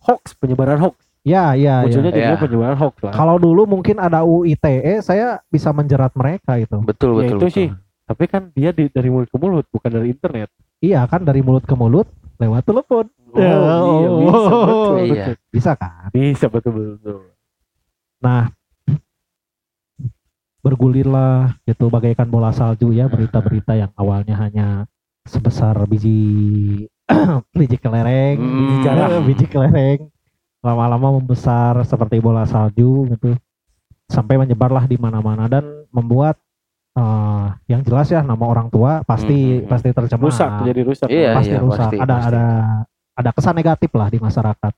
hoax 0.01 0.35
penyebaran 0.35 0.75
hoax. 0.77 0.99
Ya, 1.21 1.55
ya, 1.55 1.81
Munculnya 1.81 2.09
ya. 2.09 2.17
jadi 2.19 2.27
Ya. 2.27 2.37
penyebaran 2.37 2.75
hoax 2.75 2.95
lah. 2.99 3.09
Kalau 3.11 3.37
dulu 3.37 3.63
mungkin 3.65 3.95
ada 3.95 4.21
UITE, 4.21 4.75
saya 4.99 5.39
bisa 5.47 5.71
menjerat 5.71 6.11
mereka 6.13 6.57
itu. 6.57 6.75
betul 6.83 7.15
Ya, 7.15 7.17
betul 7.23 7.37
itu 7.37 7.45
betul. 7.45 7.55
sih. 7.55 7.67
Tapi 8.03 8.23
kan 8.25 8.41
dia 8.51 8.69
di- 8.69 8.89
dari 8.89 9.07
mulut 9.07 9.25
ke 9.25 9.37
mulut 9.37 9.65
bukan 9.67 9.89
dari 9.89 10.11
internet. 10.11 10.49
Iya 10.77 11.01
kan 11.05 11.21
dari 11.21 11.39
mulut 11.39 11.63
ke 11.63 11.73
mulut 11.73 12.05
lewat 12.37 12.63
telepon. 12.63 13.05
Oh, 13.31 13.39
Ya, 13.39 13.51
iya 13.51 14.09
oh. 14.09 14.19
bisa 14.23 14.49
betul, 14.49 14.95
Iya. 14.95 15.11
betul. 15.11 15.35
Bisa 15.51 15.71
kan? 15.75 16.07
Bisa 16.11 16.45
betul 16.47 16.71
betul. 16.73 17.19
Nah, 18.23 18.43
bergulirlah 20.63 21.53
gitu 21.69 21.93
bagaikan 21.93 22.25
bola 22.25 22.49
salju 22.49 22.89
ya 22.89 23.05
berita-berita 23.05 23.77
yang 23.77 23.91
awalnya 23.93 24.33
hanya 24.39 24.67
sebesar 25.25 25.77
biji 25.85 26.17
biji 27.59 27.77
kelereng, 27.77 28.37
Hmm. 28.41 28.57
biji 28.57 28.75
jarah, 28.81 29.09
biji 29.21 29.45
kelereng 29.45 30.09
lama-lama 30.65 31.21
membesar 31.21 31.85
seperti 31.85 32.17
bola 32.17 32.41
salju 32.49 33.05
gitu 33.13 33.37
sampai 34.09 34.41
menyebarlah 34.41 34.89
di 34.89 34.97
mana-mana 34.97 35.45
dan 35.45 35.61
membuat 35.93 36.41
eh, 36.95 37.45
yang 37.67 37.81
jelas 37.81 38.07
ya 38.07 38.19
nama 38.19 38.39
orang 38.41 38.67
tua 38.67 39.03
pasti 39.03 39.59
Hmm. 39.59 39.67
pasti 39.67 39.89
tercemar 39.89 40.25
Rusak 40.25 40.51
jadi 40.63 40.81
rusak. 40.81 41.07
Iya, 41.07 41.31
pasti 41.33 41.51
iya, 41.51 41.59
rusak 41.59 41.79
pasti, 41.85 41.97
ada 41.97 42.15
pasti. 42.15 42.27
ada 42.29 42.45
ada 43.15 43.29
kesan 43.31 43.53
negatif 43.53 43.91
lah 43.91 44.07
di 44.07 44.17
masyarakat 44.17 44.73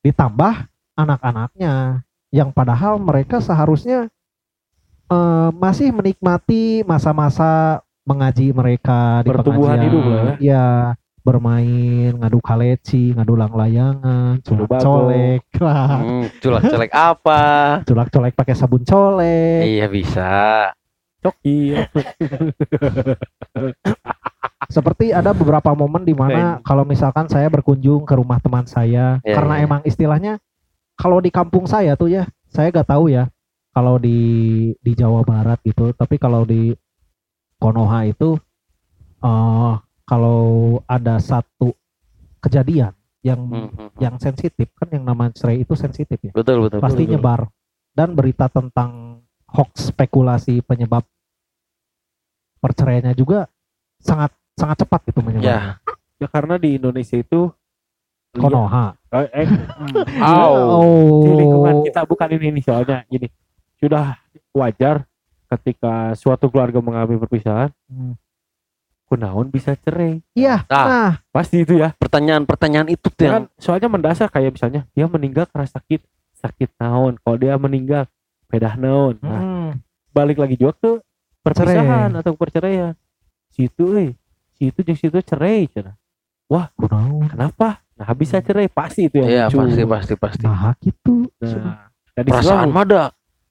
ditambah 0.00 0.54
anak-anaknya 0.96 2.02
yang 2.30 2.50
padahal 2.50 2.96
mereka 2.96 3.38
seharusnya 3.38 4.06
eh, 5.06 5.50
masih 5.52 5.90
menikmati 5.90 6.82
masa-masa 6.82 7.82
mengaji 8.02 8.50
mereka 8.50 9.20
di 9.20 9.28
Pertumbuhan 9.28 9.76
pengajian. 9.76 9.86
hidup 9.86 10.02
ya 10.40 10.66
bermain 11.20 12.16
ngadu 12.16 12.40
kaleci 12.40 13.12
ngadu 13.12 13.36
lang 13.36 13.52
layangan 13.52 14.40
culak 14.40 14.66
bago. 14.66 14.80
colek 14.80 15.44
lah 15.58 15.90
Hmm, 16.00 16.24
culak 16.38 16.62
celek 16.64 16.90
apa 16.90 17.42
culak 17.84 18.08
colek 18.08 18.32
pakai 18.32 18.54
sabun 18.56 18.82
colek 18.82 19.62
iya 19.62 19.84
bisa 19.86 20.72
Coki. 21.20 21.76
seperti 24.70 25.10
ada 25.10 25.34
beberapa 25.34 25.74
momen 25.74 26.06
di 26.06 26.14
mana 26.14 26.62
kalau 26.62 26.86
misalkan 26.86 27.26
saya 27.26 27.50
berkunjung 27.50 28.06
ke 28.06 28.14
rumah 28.14 28.38
teman 28.38 28.64
saya 28.70 29.18
Ya, 29.26 29.34
karena 29.34 29.54
ya, 29.58 29.60
ya. 29.60 29.66
emang 29.66 29.80
istilahnya 29.82 30.32
kalau 30.94 31.18
di 31.18 31.34
kampung 31.34 31.66
saya 31.66 31.98
tuh 31.98 32.06
ya 32.06 32.30
saya 32.46 32.70
gak 32.70 32.86
tahu 32.86 33.10
ya 33.10 33.26
kalau 33.74 33.98
di 33.98 34.70
di 34.78 34.92
Jawa 34.94 35.26
Barat 35.26 35.58
gitu 35.66 35.90
tapi 35.96 36.22
kalau 36.22 36.46
di 36.46 36.70
Konoha 37.58 38.06
itu 38.06 38.38
eh 39.20 39.74
kalau 40.06 40.42
ada 40.86 41.18
satu 41.18 41.74
kejadian 42.40 42.94
yang 43.20 43.40
hmm, 43.42 43.68
hmm. 43.74 43.90
yang 44.00 44.16
sensitif 44.16 44.70
kan 44.78 44.88
yang 44.94 45.04
namanya 45.04 45.36
cerai 45.36 45.60
itu 45.60 45.74
sensitif 45.76 46.16
ya 46.24 46.32
betul 46.32 46.66
betul 46.66 46.80
pasti 46.80 47.04
betul. 47.04 47.12
nyebar 47.18 47.40
dan 47.92 48.14
berita 48.16 48.48
tentang 48.48 49.09
hoax 49.50 49.90
spekulasi 49.90 50.62
penyebab 50.62 51.02
perceraiannya 52.58 53.14
juga 53.14 53.48
sangat 53.98 54.30
sangat 54.54 54.84
cepat 54.84 55.00
itu 55.08 55.20
menyebar. 55.20 55.44
ya 55.44 55.60
Ya 56.16 56.28
karena 56.28 56.60
di 56.60 56.76
Indonesia 56.76 57.16
itu 57.16 57.48
Konoha. 58.30 58.94
Eh, 59.10 59.42
eh, 59.42 59.48
Au. 60.22 60.54
Oh. 60.54 61.24
di 61.24 61.32
lingkungan 61.34 61.82
kita 61.82 62.04
bukan 62.04 62.28
ini 62.30 62.54
nih 62.54 62.62
soalnya 62.62 63.02
gini 63.04 63.26
sudah 63.74 64.14
wajar 64.52 65.02
ketika 65.50 66.14
suatu 66.14 66.46
keluarga 66.46 66.78
mengalami 66.78 67.16
perpisahan 67.16 67.72
Hmm. 67.88 68.14
kunaon 69.06 69.48
bisa 69.48 69.74
cerai 69.74 70.22
Iya. 70.30 70.62
Ah. 70.68 70.86
Nah, 70.86 71.12
pasti 71.32 71.64
itu 71.64 71.74
ya 71.74 71.90
Pertanyaan-pertanyaan 71.96 72.86
itu 72.86 73.10
tuh 73.10 73.24
yang 73.24 73.34
kan 73.34 73.44
soalnya 73.58 73.88
mendasar 73.88 74.30
kayak 74.30 74.54
misalnya 74.54 74.86
dia 74.92 75.08
meninggal 75.08 75.50
karena 75.50 75.66
sakit 75.66 75.98
sakit 76.38 76.70
naon 76.78 77.18
kalau 77.18 77.34
dia 77.34 77.58
meninggal 77.58 78.06
pedah 78.50 78.74
naon 78.74 79.14
nah 79.22 79.40
mm, 79.40 79.70
balik 80.10 80.42
lagi 80.42 80.58
juga 80.58 80.74
ke 80.74 80.92
perpisahan 81.40 82.10
atau 82.18 82.34
perceraian 82.34 82.98
situ 83.54 83.94
eh 83.96 84.12
situ 84.58 84.82
jeung 84.82 84.98
situ 84.98 85.18
cerai 85.22 85.70
cenah 85.70 85.94
kunaon. 86.50 87.30
kenapa 87.30 87.80
nah 87.94 88.10
bisa 88.16 88.42
cerai 88.42 88.66
pasti 88.66 89.06
itu 89.06 89.22
yang 89.22 89.28
Iya 89.30 89.44
lucu. 89.52 89.60
pasti 89.60 89.84
pasti 89.84 90.14
pasti. 90.16 90.44
Nah, 90.48 90.72
gitu. 90.80 91.28
nah 91.38 91.92
tadi 92.16 92.28
Perasaan 92.32 92.72
mah 92.72 92.84
ada. 92.88 93.02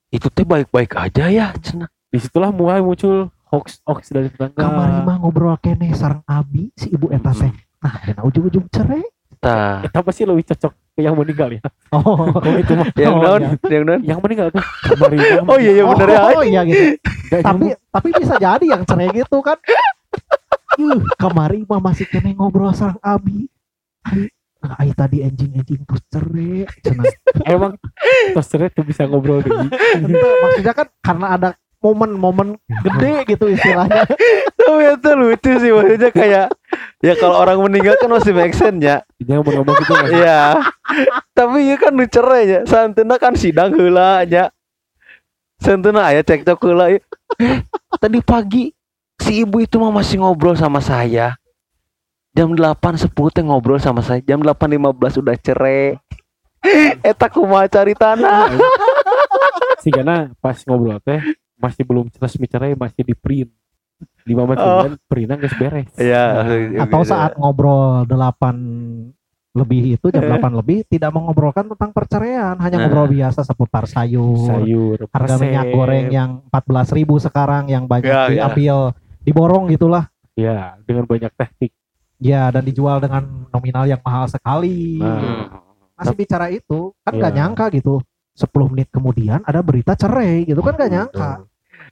Itu 0.09 0.25
teh 0.33 0.41
baik-baik 0.41 0.97
aja 0.97 1.29
ya, 1.29 1.53
cenah. 1.61 1.85
di 2.09 2.17
situlah 2.17 2.49
mulai 2.49 2.81
muncul 2.81 3.29
hoax 3.53 3.77
hoax 3.85 4.09
dari 4.09 4.33
tetangga 4.33 4.57
Kamari 4.57 5.05
mah 5.05 5.21
ngobrol 5.21 5.53
kene 5.61 5.93
sareng 5.93 6.25
Abi 6.25 6.73
si 6.73 6.89
ibu 6.89 7.13
eta 7.13 7.29
teh. 7.29 7.53
Nah, 7.77 7.93
dina 8.01 8.21
ujung-ujung 8.25 8.65
cerai. 8.73 9.05
Tah. 9.37 9.85
Eta 9.85 10.01
pasti 10.01 10.25
lebih 10.25 10.49
cocok 10.49 10.73
yang 10.99 11.15
meninggal 11.15 11.49
ya 11.49 11.61
Oh. 11.95 12.29
oh 12.29 12.53
itu 12.53 12.71
mah 12.71 12.85
Yang 12.93 13.11
Oh, 13.11 13.19
naon? 13.19 13.41
iya. 13.41 13.49
Yang 13.67 13.83
naon? 13.83 14.01
yang 14.05 14.19
meninggal 14.19 14.47
tuh 14.49 14.61
mah 14.61 15.09
Oh 15.51 15.57
iya 15.57 15.71
iya 15.73 15.83
bener 15.83 16.07
ya. 16.07 16.19
Oh, 16.29 16.43
iya 16.43 16.61
gitu. 16.63 16.83
tapi 17.29 17.43
nyambung. 17.65 17.69
tapi 17.89 18.07
bisa 18.15 18.33
jadi 18.37 18.65
yang 18.67 18.81
cerai 18.83 19.07
gitu 19.11 19.37
kan. 19.39 19.57
Yuh, 20.75 21.01
kamari 21.15 21.61
mah 21.63 21.81
masih 21.81 22.05
kene 22.05 22.31
ngobrol 22.31 22.71
sareng 22.71 22.97
Abi. 22.99 23.49
Ai, 24.01 24.29
nah, 24.59 24.77
ai 24.77 24.89
tadi 24.91 25.21
anjing-anjing 25.21 25.81
terus 25.83 26.03
cerai. 26.07 26.65
Cenah. 26.79 27.05
emang 27.45 27.73
tos 28.31 28.47
cerai 28.47 28.69
tuh 28.69 28.81
bisa 28.81 29.03
ngobrol 29.03 29.41
Ente, 29.41 30.13
maksudnya 30.39 30.73
kan 30.73 30.87
karena 30.99 31.27
ada 31.31 31.49
momen-momen 31.79 32.53
gede 32.83 33.13
gitu 33.25 33.45
istilahnya. 33.47 34.03
Tapi 34.55 34.83
itu 34.89 35.09
lucu 35.11 35.51
sih 35.57 35.71
maksudnya 35.71 36.09
kayak 36.11 36.45
ya 36.99 37.13
kalau 37.15 37.39
orang 37.39 37.59
meninggal 37.63 37.95
kan 37.95 38.11
masih 38.11 38.35
make 38.35 38.55
sense 38.55 38.83
ya. 38.83 39.03
jangan 39.23 39.43
mau 39.47 39.51
ngomong 39.61 39.75
gitu 39.79 39.93
mas 39.95 40.11
Iya. 40.11 40.41
Tapi 41.37 41.57
ya 41.71 41.75
kan 41.79 41.93
nu 41.95 42.05
cerai 42.09 42.43
ya. 42.47 42.59
Santuna 42.67 43.15
kan 43.15 43.33
sidang 43.39 43.71
heula 43.75 44.27
nya. 44.27 44.51
Santuna 45.59 46.11
aya 46.11 46.21
cekcok 46.23 46.59
heula. 46.67 46.91
Eh, 46.91 47.03
tadi 47.99 48.19
pagi 48.19 48.75
si 49.19 49.43
ibu 49.43 49.63
itu 49.63 49.79
mah 49.79 49.91
masih 49.95 50.19
ngobrol 50.19 50.59
sama 50.59 50.83
saya. 50.83 51.39
Jam 52.35 52.53
8.10 52.53 53.09
teh 53.31 53.43
ngobrol 53.43 53.79
sama 53.79 54.03
saya. 54.03 54.19
Jam 54.23 54.43
8.15 54.43 55.21
udah 55.23 55.35
cerai. 55.39 55.95
Eta 57.09 57.31
kumaha 57.31 57.71
cari 57.71 57.95
tanah. 57.95 58.51
sih 59.79 59.95
karena 59.95 60.27
pas 60.43 60.59
ngobrol 60.67 60.99
teh 60.99 61.23
masih 61.55 61.83
belum 61.87 62.11
resmi 62.19 62.47
cerai 62.47 62.75
masih 62.75 63.03
di 63.03 63.15
print 63.15 63.51
lima 64.29 64.45
menit 64.45 64.57
Oh. 64.57 64.65
kemudian 64.85 64.95
printnya 65.03 65.35
nggak 65.35 65.53
beres 65.57 65.89
Iya. 65.97 66.23
Atau 66.79 67.01
saat 67.01 67.33
ngobrol 67.35 68.05
8 68.05 69.17
lebih 69.49 69.97
itu 69.97 70.07
jam 70.07 70.21
Eh. 70.21 70.29
8 70.29 70.53
lebih 70.53 70.85
tidak 70.85 71.09
mengobrolkan 71.09 71.65
tentang 71.67 71.89
perceraian, 71.89 72.53
hanya 72.55 72.77
Nah. 72.77 72.85
ngobrol 72.85 73.09
biasa 73.09 73.41
seputar 73.41 73.89
sayur, 73.89 74.37
sayur 74.45 74.97
harga 75.09 75.35
resep. 75.35 75.43
minyak 75.43 75.65
goreng 75.73 76.07
yang 76.07 76.29
14.000 76.47 77.17
sekarang 77.19 77.65
yang 77.65 77.89
banyak 77.89 78.07
Ya, 78.07 78.29
ya. 78.29 78.45
diambil 78.45 78.93
diborong 79.19 79.67
gitulah. 79.67 80.05
ya 80.33 80.77
dengan 80.85 81.03
banyak 81.03 81.33
teknik 81.35 81.73
Ya 82.15 82.47
dan 82.47 82.63
dijual 82.63 82.99
dengan 82.99 83.47
nominal 83.47 83.87
yang 83.87 83.99
mahal 83.99 84.27
sekali. 84.27 84.99
Nah. 84.99 85.47
Masih 85.95 86.15
bicara 86.15 86.47
itu 86.47 86.91
kan 86.99 87.15
Ya. 87.15 87.31
nyangka 87.31 87.71
gitu. 87.71 88.03
10 88.35 88.67
menit 88.67 88.87
kemudian 88.87 89.39
ada 89.43 89.59
berita 89.59 89.95
cerai 89.95 90.43
gitu 90.43 90.59
kan 90.59 90.75
nggak 90.75 90.91
nyangka. 90.91 91.43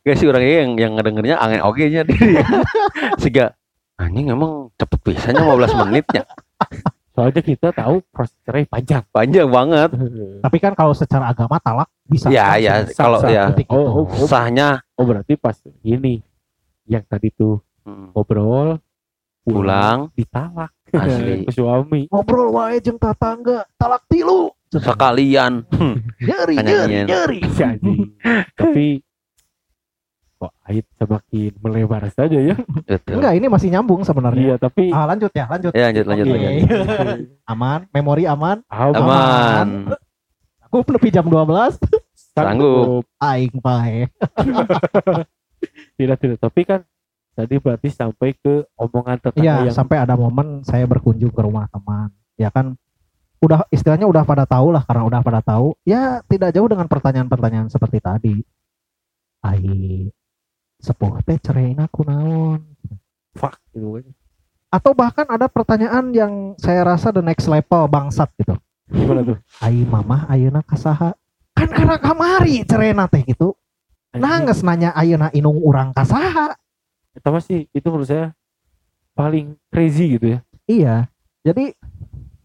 Gak 0.08 0.16
sih 0.16 0.26
orangnya 0.26 0.56
yang 0.64 0.72
yang 0.80 0.92
ngedengernya 0.96 1.36
angin 1.36 1.60
oge 1.62 1.92
nya 1.92 2.02
dia. 2.02 2.16
Siga 3.22 3.52
anjing 3.98 4.32
emang 4.32 4.72
cepet 4.74 5.00
pisahnya 5.04 5.44
15 5.44 5.84
menitnya. 5.84 6.24
soalnya 7.12 7.42
kita 7.42 7.74
tahu 7.74 8.00
proses 8.08 8.38
cerai 8.46 8.64
panjang 8.64 9.02
Panjang 9.10 9.50
banget. 9.50 9.90
Tapi 10.40 10.58
kan 10.62 10.72
kalau 10.72 10.94
secara 10.94 11.34
agama 11.34 11.58
talak 11.58 11.90
bisa. 12.06 12.30
Ya 12.30 12.54
kan, 12.54 12.62
ya 12.62 12.74
sah- 12.88 13.04
kalau 13.04 13.18
sah 13.20 13.28
ya 13.28 13.44
Oh, 13.68 13.76
oh, 13.76 14.06
oh. 14.06 14.28
sahnya 14.30 14.80
oh 14.94 15.04
berarti 15.04 15.34
pas 15.36 15.58
ini 15.82 16.22
yang 16.86 17.04
tadi 17.04 17.28
tuh 17.30 17.60
hmm, 17.84 18.14
ngobrol 18.14 18.80
pulang 19.44 20.08
ditalak 20.14 20.72
Asli. 20.88 21.44
suami 21.52 22.08
Ngobrol 22.08 22.54
wae 22.54 22.80
jeung 22.80 22.96
tatangga, 22.96 23.68
talak 23.76 24.08
tilu. 24.08 24.54
sekalian. 24.68 25.64
Nyeri, 26.28 26.56
Kan 26.56 26.64
nyeri, 26.64 26.96
nyeri. 27.08 27.40
Anjing. 27.44 28.00
tapi 28.54 29.00
kok 30.38 30.54
Ait 30.64 30.86
semakin 30.96 31.52
melebar 31.58 32.06
saja 32.10 32.38
ya 32.38 32.56
Betul. 32.86 33.18
Enggak, 33.18 33.34
ini 33.34 33.48
masih 33.50 33.70
nyambung 33.70 34.06
sebenarnya. 34.06 34.42
iya 34.44 34.56
tapi 34.56 34.94
Ah, 34.94 35.06
lanjut 35.06 35.34
ya, 35.34 35.46
lanjut. 35.50 35.72
Ya 35.74 35.90
lanjut 35.90 36.06
lanjut 36.06 36.26
Oke. 36.26 36.38
lanjut. 36.38 36.70
Aman, 37.52 37.80
memori 37.90 38.24
aman. 38.24 38.62
aman, 38.70 38.94
Aman. 38.94 39.68
Aku 40.68 40.84
lebih 40.88 41.10
jam 41.10 41.26
12. 41.26 41.80
Sanggup. 42.36 43.08
Aing 43.18 43.58
pae. 43.58 44.06
tidak 45.98 46.18
tidak 46.22 46.38
tapi 46.38 46.62
kan 46.64 46.82
tadi 47.34 47.58
berarti 47.58 47.90
sampai 47.90 48.34
ke 48.34 48.66
omongan 48.76 49.18
tetangga 49.18 49.42
Iya, 49.42 49.56
yang 49.70 49.74
sampai 49.74 49.98
ada 50.02 50.14
momen 50.14 50.62
saya 50.62 50.86
berkunjung 50.86 51.34
ke 51.34 51.42
rumah 51.42 51.66
teman. 51.70 52.14
Ya 52.38 52.54
kan 52.54 52.78
udah 53.38 53.66
istilahnya 53.70 54.10
udah 54.10 54.26
pada 54.26 54.46
tahu 54.46 54.70
lah 54.70 54.86
karena 54.86 55.06
udah 55.06 55.22
pada 55.22 55.42
tahu. 55.42 55.74
Ya 55.82 56.22
tidak 56.26 56.54
jauh 56.54 56.70
dengan 56.70 56.86
pertanyaan-pertanyaan 56.86 57.70
seperti 57.70 57.98
tadi. 57.98 58.36
Ai 59.42 60.10
sepuh 60.78 61.22
teh 61.26 61.38
cerai 61.38 61.74
aku 61.76 62.06
naon? 62.06 62.62
fuck 63.34 63.58
gitu 63.70 64.02
Atau 64.68 64.92
bahkan 64.92 65.24
ada 65.30 65.48
pertanyaan 65.48 66.12
yang 66.12 66.34
saya 66.58 66.84
rasa 66.84 67.14
the 67.14 67.22
next 67.22 67.46
level 67.48 67.88
bangsat 67.88 68.28
gitu. 68.36 68.58
gimana 68.88 69.22
tuh 69.24 69.38
Ai 69.60 69.84
mamah 69.84 70.28
ayeuna 70.28 70.64
kasaha? 70.64 71.12
Kan 71.54 71.70
karena 71.74 71.98
kamari 71.98 72.62
cerai 72.64 72.94
teh 73.10 73.24
gitu. 73.26 73.54
Nah, 74.18 74.42
nges 74.42 74.64
nanya 74.64 74.94
ayeuna 74.94 75.30
inung 75.32 75.60
urang 75.62 75.94
kasaha. 75.94 76.56
itu 77.18 77.30
masih 77.34 77.60
itu 77.74 77.88
menurut 77.90 78.06
saya 78.06 78.30
paling 79.18 79.58
crazy 79.74 80.18
gitu 80.18 80.38
ya 80.38 80.40
Iya. 80.70 80.96
Jadi 81.42 81.74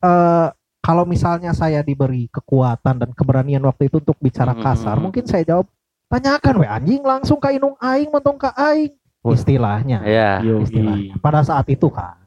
eh 0.02 0.48
kalau 0.82 1.04
misalnya 1.06 1.52
saya 1.54 1.78
diberi 1.82 2.26
kekuatan 2.26 2.98
dan 2.98 3.10
keberanian 3.14 3.62
waktu 3.62 3.86
itu 3.86 4.02
untuk 4.02 4.18
bicara 4.18 4.50
Hmm. 4.50 4.62
kasar, 4.62 4.96
mungkin 4.98 5.22
saya 5.26 5.46
jawab 5.46 5.66
tanyakan 6.12 6.54
we 6.60 6.66
anjing 6.68 7.00
langsung 7.00 7.40
ka 7.40 7.48
inung 7.48 7.72
aing 7.80 8.12
mentong 8.12 8.36
ka 8.36 8.52
aing. 8.52 8.92
Istilahnya. 9.24 10.04
Ya, 10.04 10.44
Istilahnya. 10.44 11.16
Pada 11.24 11.40
saat 11.40 11.64
itu 11.72 11.88
kan. 11.88 12.20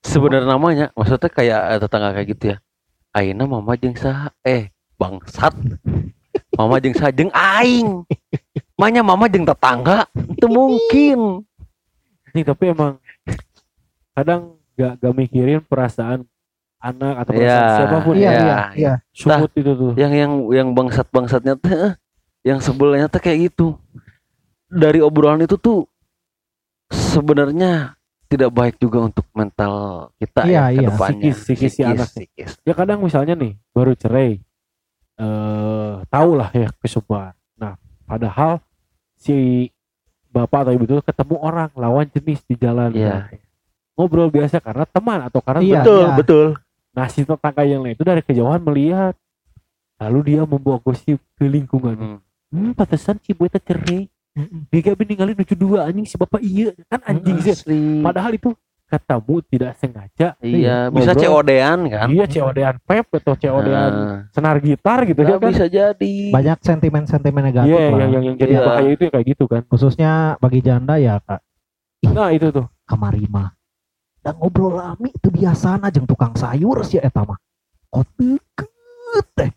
sebenarnya 0.00 0.48
namanya 0.48 0.86
maksudnya 0.96 1.28
kayak 1.28 1.60
eh, 1.76 1.78
tetangga 1.78 2.10
kayak 2.16 2.28
gitu 2.34 2.44
ya. 2.50 2.56
Aina 3.14 3.44
mama 3.44 3.76
jeung 3.78 3.94
saha? 3.94 4.32
Eh, 4.42 4.72
bangsat. 4.98 5.54
Mama 6.56 6.80
jeung 6.82 6.96
saha 6.96 7.12
jeung 7.14 7.30
aing. 7.30 8.02
Manya 8.80 9.04
mama 9.04 9.28
jeung 9.28 9.44
tetangga. 9.44 10.08
Itu 10.34 10.48
mungkin. 10.48 11.44
Nih, 12.32 12.46
tapi 12.46 12.72
emang 12.72 12.96
kadang 14.16 14.56
gak, 14.78 14.96
gak 15.02 15.14
mikirin 15.14 15.60
perasaan 15.60 16.24
anak 16.80 17.14
atau 17.26 17.32
perasaan 17.36 17.76
siapa 17.76 17.96
pun 18.00 18.14
Iya, 18.16 18.30
ya, 18.30 18.40
iya, 18.40 18.58
iya. 18.72 18.92
sumut 19.12 19.52
itu 19.52 19.72
tuh 19.76 19.92
yang 20.00 20.12
yang 20.16 20.32
yang 20.48 20.68
bangsat 20.72 21.04
bangsatnya 21.12 21.60
tuh 21.60 21.68
eh, 21.68 21.92
yang 22.42 22.58
sebelnya 22.58 23.06
tuh 23.06 23.18
kayak 23.18 23.38
gitu 23.46 23.76
dari 24.66 24.98
obrolan 24.98 25.40
itu 25.40 25.54
tuh 25.54 25.84
sebenarnya 26.88 27.94
tidak 28.26 28.50
baik 28.50 28.78
juga 28.78 29.02
untuk 29.02 29.26
mental 29.32 29.74
kita 30.16 30.46
Iya, 30.46 30.62
ya 30.64 30.64
iya. 30.72 30.88
depannya 30.88 31.30
Psikis- 31.30 31.42
psikis 31.44 31.72
si 31.72 31.82
anak. 31.82 32.08
psikis. 32.08 32.50
ya 32.60 32.72
kadang 32.72 33.00
misalnya 33.00 33.34
nih 33.34 33.58
baru 33.68 33.92
cerai 33.92 34.38
eh 35.16 35.94
tahu 36.06 36.30
lah 36.32 36.48
ya 36.50 36.70
kesebar 36.76 37.34
nah 37.54 37.74
padahal 38.04 38.62
si 39.14 39.68
bapak 40.26 40.64
atau 40.64 40.72
ibu 40.72 40.84
itu 40.86 41.02
ketemu 41.02 41.36
orang 41.36 41.70
lawan 41.74 42.06
jenis 42.08 42.40
di 42.42 42.54
jalan 42.54 42.90
Iya. 42.90 43.10
Nah, 43.10 43.24
ngobrol 43.92 44.30
biasa 44.30 44.58
karena 44.58 44.86
teman 44.86 45.20
atau 45.20 45.40
karena 45.40 45.60
Iya, 45.60 45.74
betul 45.76 46.00
iya. 46.00 46.14
betul 46.16 46.46
nah 46.90 47.06
si 47.06 47.20
tetangga 47.20 47.62
yang 47.62 47.82
lain 47.82 47.92
itu 47.92 48.02
dari 48.02 48.18
kejauhan 48.20 48.58
melihat 48.60 49.14
lalu 50.00 50.18
dia 50.26 50.42
membawa 50.42 50.78
gosip 50.78 51.20
ke 51.34 51.44
lingkungan 51.44 51.94
Hmm. 51.94 52.18
Hmm 52.50 52.74
pantesan 52.74 53.16
si 53.22 53.32
ibu 53.32 53.46
itu 53.46 53.58
cerai 53.62 54.10
dia 54.70 54.80
gak 54.80 55.02
ninggalin 55.02 55.34
lucu 55.34 55.54
dua 55.58 55.90
anjing 55.90 56.06
si 56.06 56.14
bapak 56.14 56.38
iya. 56.40 56.70
Kan 56.86 57.02
anjing 57.02 57.38
sih 57.42 57.54
padahal 58.00 58.34
itu 58.34 58.54
ketemu 58.90 59.34
tidak 59.46 59.72
sengaja. 59.78 60.28
Iya 60.42 60.90
bisa 60.90 61.14
ngobrol. 61.14 61.46
COD-an 61.46 61.78
kan? 61.86 62.06
Iya 62.10 62.24
COD-an 62.26 62.76
pep 62.82 63.06
atau 63.22 63.34
COD-an 63.38 63.92
Nah, 63.94 64.18
senar 64.34 64.58
gitar 64.58 65.06
gitu 65.06 65.22
ya 65.22 65.38
nggak 65.38 65.40
kan? 65.46 65.50
bisa 65.54 65.66
jadi. 65.70 66.14
Banyak 66.34 66.58
sentimen-sentimen 66.58 67.42
negatif 67.54 67.70
iya 67.70 67.86
lah. 67.86 67.98
yang, 68.02 68.10
yang 68.18 68.24
yang 68.26 68.36
jadi 68.36 68.52
Iya. 68.58 68.66
bahaya 68.66 68.90
itu 68.90 69.02
ya 69.06 69.10
kayak 69.14 69.26
gitu 69.30 69.44
kan? 69.46 69.62
Khususnya 69.70 70.12
bagi 70.42 70.60
janda 70.60 70.98
ya 70.98 71.22
kak. 71.22 71.38
nah 72.10 72.34
itu 72.34 72.50
tuh. 72.50 72.66
Kamari 72.82 73.30
mah. 73.30 73.54
Dan 74.20 74.34
ngobrol 74.42 74.74
lami 74.74 75.14
itu 75.14 75.30
biasa 75.30 75.78
jeung 75.94 76.10
tukang 76.10 76.34
sayur 76.34 76.82
sih 76.82 76.98
eta 76.98 77.22
mah. 77.22 77.38
kok 77.90 78.06
deket 78.18 79.26
teh 79.34 79.50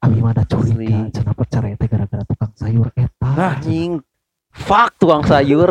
abi 0.00 0.18
mah 0.18 0.32
ada 0.32 0.44
curiga 0.44 0.98
cenah 1.08 1.34
percaya 1.34 1.74
teh 1.74 1.86
gara-gara 1.86 2.24
tukang 2.24 2.52
sayur 2.54 2.88
eta 2.94 3.28
Nah, 3.30 3.52
Anjing. 3.54 4.00
Fuck 4.50 4.96
tukang 4.96 5.22
sayur. 5.22 5.70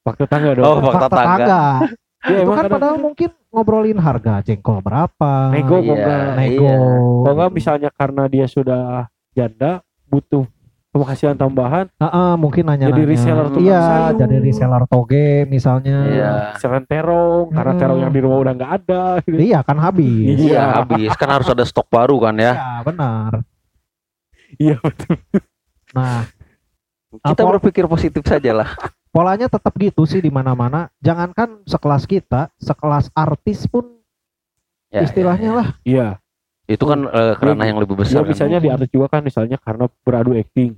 Waktu 0.00 0.24
tangga 0.24 0.50
dong. 0.52 0.64
Oh, 0.64 0.78
fakta 0.84 1.08
tangga. 1.08 1.62
Ya, 2.24 2.32
itu 2.32 2.42
emang 2.42 2.56
kan 2.56 2.64
kadang 2.64 2.74
padahal 2.74 2.98
mungkin 2.98 3.30
ngobrolin 3.48 3.98
harga 4.00 4.42
jengkol 4.42 4.82
berapa 4.82 5.46
nego 5.48 5.78
Iya, 5.78 5.94
enggak. 5.94 6.26
nego 6.34 6.58
iya. 6.58 6.74
Kalau 7.22 7.34
enggak 7.36 7.52
misalnya 7.52 7.90
karena 7.92 8.22
dia 8.26 8.46
sudah 8.46 8.82
janda 9.30 9.78
butuh 10.04 10.42
penghasilan 10.90 11.36
tambahan 11.36 11.86
Heeh, 11.94 12.30
mungkin 12.34 12.66
nanya 12.66 12.90
Jadi 12.90 13.02
reseller 13.06 13.46
tukang 13.46 13.62
iya 13.62 13.78
sayur. 13.78 14.18
jadi 14.18 14.36
reseller 14.40 14.82
toge 14.88 15.28
misalnya 15.46 15.96
Iya. 16.04 16.30
selain 16.56 16.82
terong 16.84 17.46
karena 17.52 17.70
Hmm. 17.70 17.78
terong 17.78 18.00
yang 18.00 18.10
di 18.10 18.20
rumah 18.20 18.38
udah 18.40 18.52
nggak 18.54 18.72
ada 18.74 19.02
gitu. 19.22 19.36
iya 19.38 19.58
kan 19.60 19.76
habis 19.78 20.26
Iya. 20.26 20.34
Iya, 20.50 20.62
habis 20.74 21.10
kan 21.14 21.28
harus 21.30 21.46
ada 21.46 21.62
stok 21.62 21.86
baru 21.86 22.16
kan 22.18 22.34
ya. 22.34 22.52
Iya, 22.52 22.68
benar 22.82 23.32
Iya 24.56 24.76
betul. 24.78 25.16
nah 25.90 26.24
Kita 27.16 27.40
Apa- 27.40 27.52
berpikir 27.56 27.86
positif 27.86 28.22
saja 28.22 28.52
lah. 28.52 28.68
polanya 29.08 29.46
tetap 29.46 29.72
gitu 29.74 30.04
sih 30.04 30.18
di 30.18 30.28
mana-mana 30.28 30.92
jangankan 30.98 31.64
sekelas 31.64 32.04
kita 32.04 32.52
sekelas 32.56 33.08
artis 33.10 33.64
pun 33.64 33.96
Ya, 34.86 35.02
istilahnya 35.02 35.50
lah 35.52 35.68
Iya. 35.82 36.20
Itu 36.64 36.84
kan 36.84 37.04
eh, 37.04 37.34
kerana 37.34 37.62
yang 37.64 37.76
lebih 37.76 37.94
Ya 37.94 38.00
besar. 38.02 38.20
kan. 38.20 38.28
misalnya 38.28 38.58
di 38.58 38.68
artis 38.68 38.88
juga 38.88 39.06
kan 39.08 39.22
misalnya 39.22 39.56
karena 39.56 39.86
beradu 40.00 40.32
acting. 40.32 40.76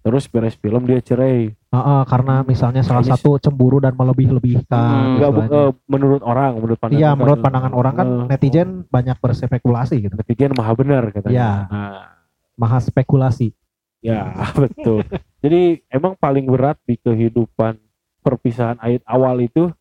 Terus 0.00 0.24
beres 0.26 0.54
film 0.54 0.84
dia 0.84 0.98
cerai. 0.98 1.52
Heeh, 1.52 2.00
karena 2.04 2.40
misalnya 2.42 2.80
salah 2.80 3.00
Kayaknya 3.00 3.16
satu 3.16 3.30
cemburu 3.38 3.78
dan 3.78 3.92
melebih-lebihkan 3.94 5.20
Hmm, 5.20 5.46
eh, 5.46 5.70
menurut 5.86 6.20
orang, 6.20 6.56
menurut 6.56 6.76
pandangan. 6.76 6.98
iya 6.98 7.08
orang. 7.08 7.18
menurut 7.18 7.38
pandangan 7.38 7.72
orang 7.72 7.94
kan 7.94 8.06
Eh, 8.08 8.26
netizen 8.28 8.68
banyak 8.86 9.16
berspekulasi 9.16 9.94
gitu 10.00 10.14
netizen 10.14 10.52
maha 10.52 10.72
benar 10.72 11.02
katanya. 11.08 11.32
Iya. 11.32 11.50
Nah, 11.66 12.00
maha 12.60 12.76
spekulasi 12.78 13.56
ya 14.00 14.28
betul. 14.60 15.00
Jadi 15.40 15.80
emang 15.88 16.12
paling 16.14 16.44
berat 16.44 16.76
di 16.84 16.94
kehidupan 16.94 17.80
perpisahan 18.20 18.76
ayat 18.78 19.00
awal 19.04 19.40
itu 19.40 19.72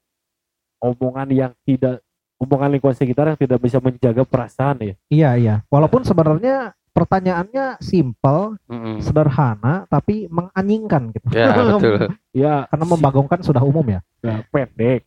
omongan 0.79 1.27
yang 1.29 1.51
tidak 1.61 1.99
omongan 2.39 2.71
lingkungan 2.71 2.95
sekitar 2.95 3.27
yang 3.27 3.35
tidak 3.37 3.59
bisa 3.59 3.77
menjaga 3.77 4.23
perasaan 4.23 4.79
ya. 4.79 4.95
iya 5.11 5.29
iya 5.35 5.55
walaupun 5.67 6.07
sebenarnya 6.07 6.71
pertanyaannya 6.89 7.79
simple 7.79 8.55
Mm-mm. 8.65 9.03
sederhana 9.03 9.83
tapi 9.85 10.27
menganjingkan 10.27 11.11
gitu 11.11 11.27
Ya, 11.31 11.51
betul. 11.75 12.15
Ya 12.31 12.53
karena 12.65 12.85
membagongkan 12.87 13.39
sudah 13.43 13.59
umum 13.59 13.83
ya 13.85 13.99
ya, 14.19 14.39
pendek, 14.47 15.03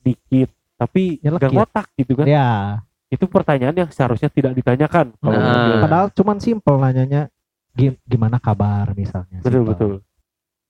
dikit, 0.00 0.48
tapi 0.76 1.20
Ya, 1.20 1.28
nggak 1.30 1.52
ngotak 1.52 1.86
gitu 1.94 2.16
kan. 2.16 2.24
ya 2.26 2.48
Itu 3.12 3.28
pertanyaan 3.28 3.76
yang 3.76 3.86
seharusnya 3.86 4.26
tidak 4.26 4.52
ditanyakan. 4.54 5.12
Kalau 5.14 5.36
Nah. 5.36 5.76
padahal 5.78 6.08
cuman 6.10 6.38
simple 6.38 6.74
nanyanya 6.74 7.28
"Gi- 7.70 8.00
gimana 8.02 8.36
kabar 8.36 8.92
misalnya 8.92 9.38
betul 9.38 9.52
Simple. 9.58 9.68
betul. 9.70 9.92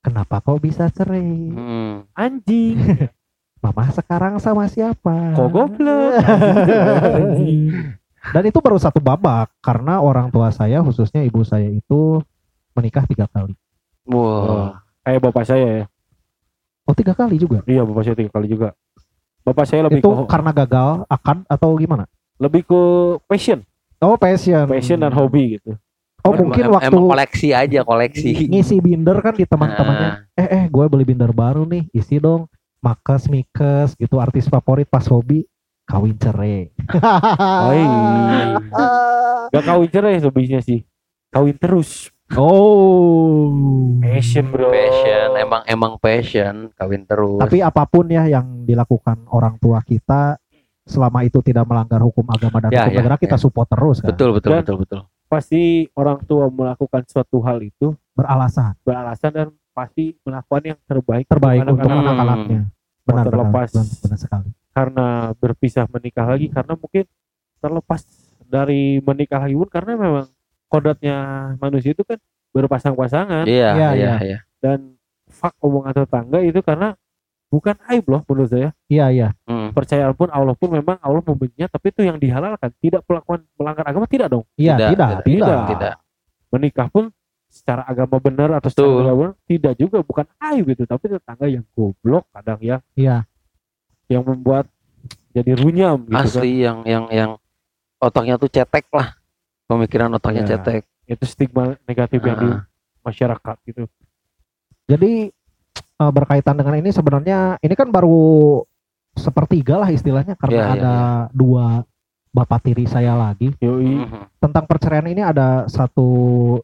kenapa 0.00 0.38
kau 0.38 0.54
bisa 0.56 0.86
cerai 0.88 1.22
Mm. 1.22 2.10
Anjing, 2.12 2.74
mama 3.62 3.86
sekarang 3.88 4.34
sama 4.36 4.66
siapa 4.66 5.30
kok 5.32 5.46
goblok. 5.48 6.18
dan 8.24 8.42
itu 8.44 8.58
baru 8.58 8.74
satu 8.76 8.98
babak 8.98 9.50
karena 9.60 9.98
orang 9.98 10.26
tua 10.28 10.50
saya 10.50 10.78
khususnya 10.80 11.22
ibu 11.22 11.42
saya 11.42 11.66
itu 11.68 12.22
menikah 12.72 13.02
tiga 13.04 13.26
kali 13.26 13.54
Wah. 14.04 14.82
Kayak 15.00 15.22
bapak 15.24 15.44
saya 15.44 15.66
ya. 15.72 15.84
oh 16.82 16.94
tiga 16.96 17.12
kali 17.12 17.34
juga 17.36 17.62
Iya 17.64 17.82
bapak 17.82 18.02
saya 18.04 18.16
tiga 18.16 18.30
kali 18.32 18.46
juga. 18.48 18.74
Bapak 19.40 19.64
saya 19.64 19.82
lebih 19.84 19.98
itu 19.98 20.06
ke 20.08 20.22
karena 20.24 20.50
gagal 20.52 21.02
akad 21.08 21.42
atau 21.46 21.74
gimana 21.74 22.06
lebih 22.42 22.66
ke 22.66 22.80
passion, 23.24 23.62
oh 23.98 24.16
passion 24.16 24.66
passion 24.66 24.98
dan 24.98 25.10
hobi 25.10 25.56
gitu. 25.56 25.78
oh 26.20 26.32
mungkin 26.34 26.66
em- 26.66 26.72
waktu 26.72 26.90
emang 26.90 27.06
koleksi 27.08 27.48
aja 27.50 27.80
koleksi. 27.82 28.50
ngisi 28.50 28.76
binder 28.78 29.14
kan 29.18 29.32
di 29.32 29.42
teman-temannya 29.42 30.10
Nah, 30.28 30.34
eh 30.34 30.48
eh 30.52 30.64
gue 30.66 30.84
beli 30.86 31.04
binder 31.04 31.30
baru 31.30 31.62
nih 31.62 31.86
isi 31.92 32.18
dong 32.18 32.50
makes 32.78 33.26
mikes 33.26 33.94
gitu 33.94 34.18
artis 34.18 34.46
favorit 34.46 34.84
pas 34.84 35.06
hobi 35.06 35.46
kawin 35.84 36.14
cerai 36.14 36.66
Oi. 37.68 37.82
Gak 39.52 39.62
kawin 39.62 39.86
cerai 39.86 40.16
lebihnya 40.18 40.58
sih. 40.58 40.82
Kawin 41.28 41.54
terus. 41.54 42.08
oh 42.32 43.52
Passion 44.00 44.48
bro. 44.48 44.68
passion, 44.68 45.28
emang 45.36 45.62
emang 45.64 45.92
passion, 45.96 46.72
kawin 46.72 47.04
terus. 47.04 47.36
tapi 47.38 47.60
apa 47.60 47.84
pun 47.84 48.08
ya 48.08 48.24
yang 48.26 48.64
dilakukan 48.64 49.28
orang 49.28 49.56
tua 49.56 49.78
kita 49.80 50.40
selama 50.84 51.22
itu 51.22 51.38
tidak 51.40 51.62
melanggar 51.62 51.98
hukum 51.98 52.26
agama 52.26 52.58
dan 52.58 52.70
Ya, 52.70 52.82
hukum 52.82 52.90
ya, 52.90 52.98
negara 52.98 53.16
kita 53.16 53.36
ya. 53.36 53.40
support 53.40 53.66
terus 53.66 53.98
kan 53.98 54.10
betul 54.10 54.30
betul 54.32 54.50
Dan- 54.50 54.60
betul 54.60 54.76
betul. 54.78 55.00
Pasti 55.24 55.62
orang 55.92 56.20
tua 56.22 56.46
melakukan 56.46 57.02
suatu 57.06 57.40
hal 57.40 57.58
itu 57.58 57.94
beralasan 58.12 58.76
beralasan 58.82 59.30
dan 59.32 59.48
pasti 59.72 60.12
melakukan 60.20 60.62
yang 60.66 60.78
terbaik. 60.82 61.24
terbaik 61.26 61.60
untuk 61.62 61.74
untuk 61.74 61.88
anak-anak. 61.88 62.12
anak-anaknya 62.12 62.60
benar 63.02 63.16
benar, 63.18 63.24
terlepas. 63.26 63.68
benar 63.70 63.86
benar 63.98 64.18
sekali 64.18 64.50
Karena 64.70 65.06
berpisah 65.34 65.84
menikah 65.86 66.26
lagi 66.26 66.46
karena 66.48 66.72
mungkin 66.74 67.04
terlepas 67.58 68.00
dari 68.42 68.82
menikah 68.98 69.40
lagi 69.40 69.54
pun 69.54 69.68
karena 69.68 69.92
memang 69.94 70.26
kodratnya 70.66 71.16
manusia 71.56 71.90
itu 71.90 72.02
kan 72.02 72.20
berpasang-pasangan 72.52 73.44
Iya, 73.44 73.70
Iya, 73.70 73.88
iya, 73.90 73.92
iya. 73.94 74.14
iya. 74.22 74.38
dan 74.58 74.96
fuck 75.26 75.56
omongan 75.58 75.96
tetangga 75.98 76.38
itu 76.38 76.60
karena 76.60 76.92
bukan 77.52 77.76
aib 77.86 78.08
loh 78.08 78.24
menurut 78.24 78.48
saya 78.48 78.72
iya 78.88 79.12
iya 79.12 79.28
Hmm. 79.44 79.68
percaya 79.70 80.08
pun 80.10 80.26
Allah 80.26 80.56
pun 80.56 80.72
memang 80.72 80.96
Allah 80.98 81.20
membencinya 81.20 81.68
tapi 81.68 81.92
itu 81.92 82.00
yang 82.02 82.16
dihalalkan 82.16 82.72
tidak 82.80 83.04
melakukan 83.04 83.44
melanggar 83.54 83.84
agama 83.84 84.08
tidak 84.08 84.28
dong 84.28 84.44
iya 84.56 84.74
Tidak, 84.74 84.88
tidak 84.88 85.08
tidak, 85.12 85.20
tidak, 85.20 85.44
tidak. 85.44 85.68
Tidak. 85.68 85.94
menikah 86.48 86.88
pun 86.88 87.04
secara 87.46 87.84
agama 87.84 88.16
benar 88.16 88.48
atau 88.56 88.66
secara 88.66 88.88
agama 89.04 89.16
benar, 89.28 89.36
tidak 89.44 89.74
juga 89.76 89.98
bukan 90.00 90.24
aib 90.48 90.64
itu 90.66 90.82
tapi 90.82 91.04
tetangga 91.06 91.46
yang 91.46 91.64
goblok 91.70 92.24
kadang 92.32 92.56
ya 92.58 92.80
iya 92.94 93.28
yang 94.08 94.24
membuat 94.24 94.64
jadi 95.30 95.52
runyam 95.54 96.00
gitu 96.02 96.12
kan 96.14 96.24
Asli 96.24 96.52
yang 96.58 96.80
yang 96.84 97.04
yang 97.08 97.30
otaknya 97.98 98.34
tuh 98.34 98.48
cetek 98.48 98.88
lah. 98.90 99.16
Pemikiran 99.64 100.08
otaknya 100.10 100.42
Ya. 100.42 100.50
cetek. 100.50 100.84
itu 101.04 101.24
stigma 101.24 101.76
negatif 101.82 102.20
yang 102.20 102.36
di 102.36 102.48
Ah. 102.50 102.64
masyarakat 103.02 103.56
gitu 103.64 103.84
jadi 104.84 105.32
eh, 106.02 106.10
berkaitan 106.10 106.54
dengan 106.54 106.74
ini 106.76 106.90
sebenarnya 106.90 107.38
ini 107.58 107.72
kan 107.72 107.88
baru 107.88 108.60
sepertiga 109.12 109.76
lah 109.76 109.88
istilahnya 109.88 110.34
karena 110.34 110.56
Iya, 110.56 110.66
iya, 110.66 110.74
ada 110.74 110.94
dua 111.30 111.84
bapak 112.28 112.64
tiri 112.64 112.84
saya 112.84 113.12
lagi 113.12 113.52
yoi 113.60 114.02
Mhm. 114.02 114.40
tentang 114.40 114.64
perceraian 114.64 115.04
ini 115.04 115.20
ada 115.20 115.68
satu 115.68 116.08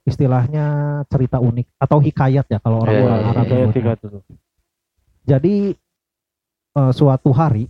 istilahnya 0.03 0.67
cerita 1.07 1.39
unik 1.39 1.77
atau 1.77 2.01
hikayat 2.01 2.49
ya 2.49 2.59
kalau 2.59 2.81
orang-orang 2.81 3.21
Iya, 3.21 3.29
Arab 3.29 3.37
iya, 3.39 3.45
kayak 3.47 3.61
nyebutnya. 3.63 3.77
tiga 3.77 3.93
tuh 3.95 4.23
Jadi 5.23 5.55
eh, 6.75 6.93
suatu 6.95 7.31
hari 7.31 7.69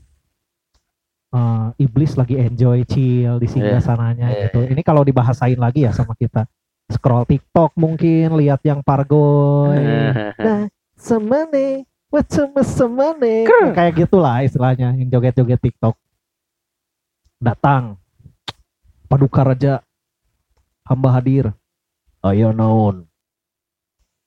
eh, 1.29 1.69
iblis 1.77 2.15
lagi 2.15 2.39
enjoy 2.39 2.87
chill 2.87 3.37
di 3.37 3.47
singgah 3.47 3.83
sananya 3.83 4.31
Iya, 4.31 4.41
gitu. 4.47 4.63
Ini 4.65 4.81
kalau 4.81 5.03
dibahasain 5.03 5.59
lagi 5.59 5.83
ya 5.83 5.91
sama 5.91 6.15
kita. 6.15 6.47
Scroll 6.89 7.27
TikTok 7.27 7.75
mungkin 7.75 8.33
lihat 8.33 8.63
yang 8.63 8.81
pargoy. 8.81 9.77
Nah, 10.39 10.71
semane, 10.99 11.87
what 12.11 12.27
sama 12.27 12.61
semane. 12.67 13.47
Nah, 13.47 13.71
kayak 13.73 14.05
gitulah 14.05 14.43
istilahnya 14.43 14.93
yang 14.99 15.09
joget-joget 15.09 15.63
TikTok. 15.63 15.95
Datang. 17.39 17.97
Paduka 19.07 19.47
Raja 19.47 19.81
hamba 20.85 21.09
hadir. 21.15 21.55
Ayo 22.21 22.51
naon. 22.51 23.07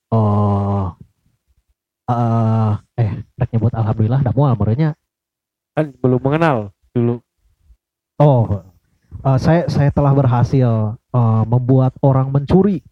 Oh. 0.09 0.95
eh 2.11 2.71
eh 2.99 3.11
rek 3.39 3.49
nyebut 3.55 3.71
alhamdulillah 3.71 4.19
dah 4.19 4.35
moal 4.35 4.51
merenya. 4.59 4.91
kan 5.71 5.87
belum 6.03 6.19
mengenal 6.19 6.75
dulu 6.91 7.23
Oh. 8.19 8.43
eh, 9.23 9.37
saya 9.39 9.71
saya 9.71 9.87
telah 9.95 10.11
berhasil 10.11 10.99
eh, 10.99 11.43
membuat 11.47 11.95
orang 12.03 12.27
mencuri. 12.27 12.83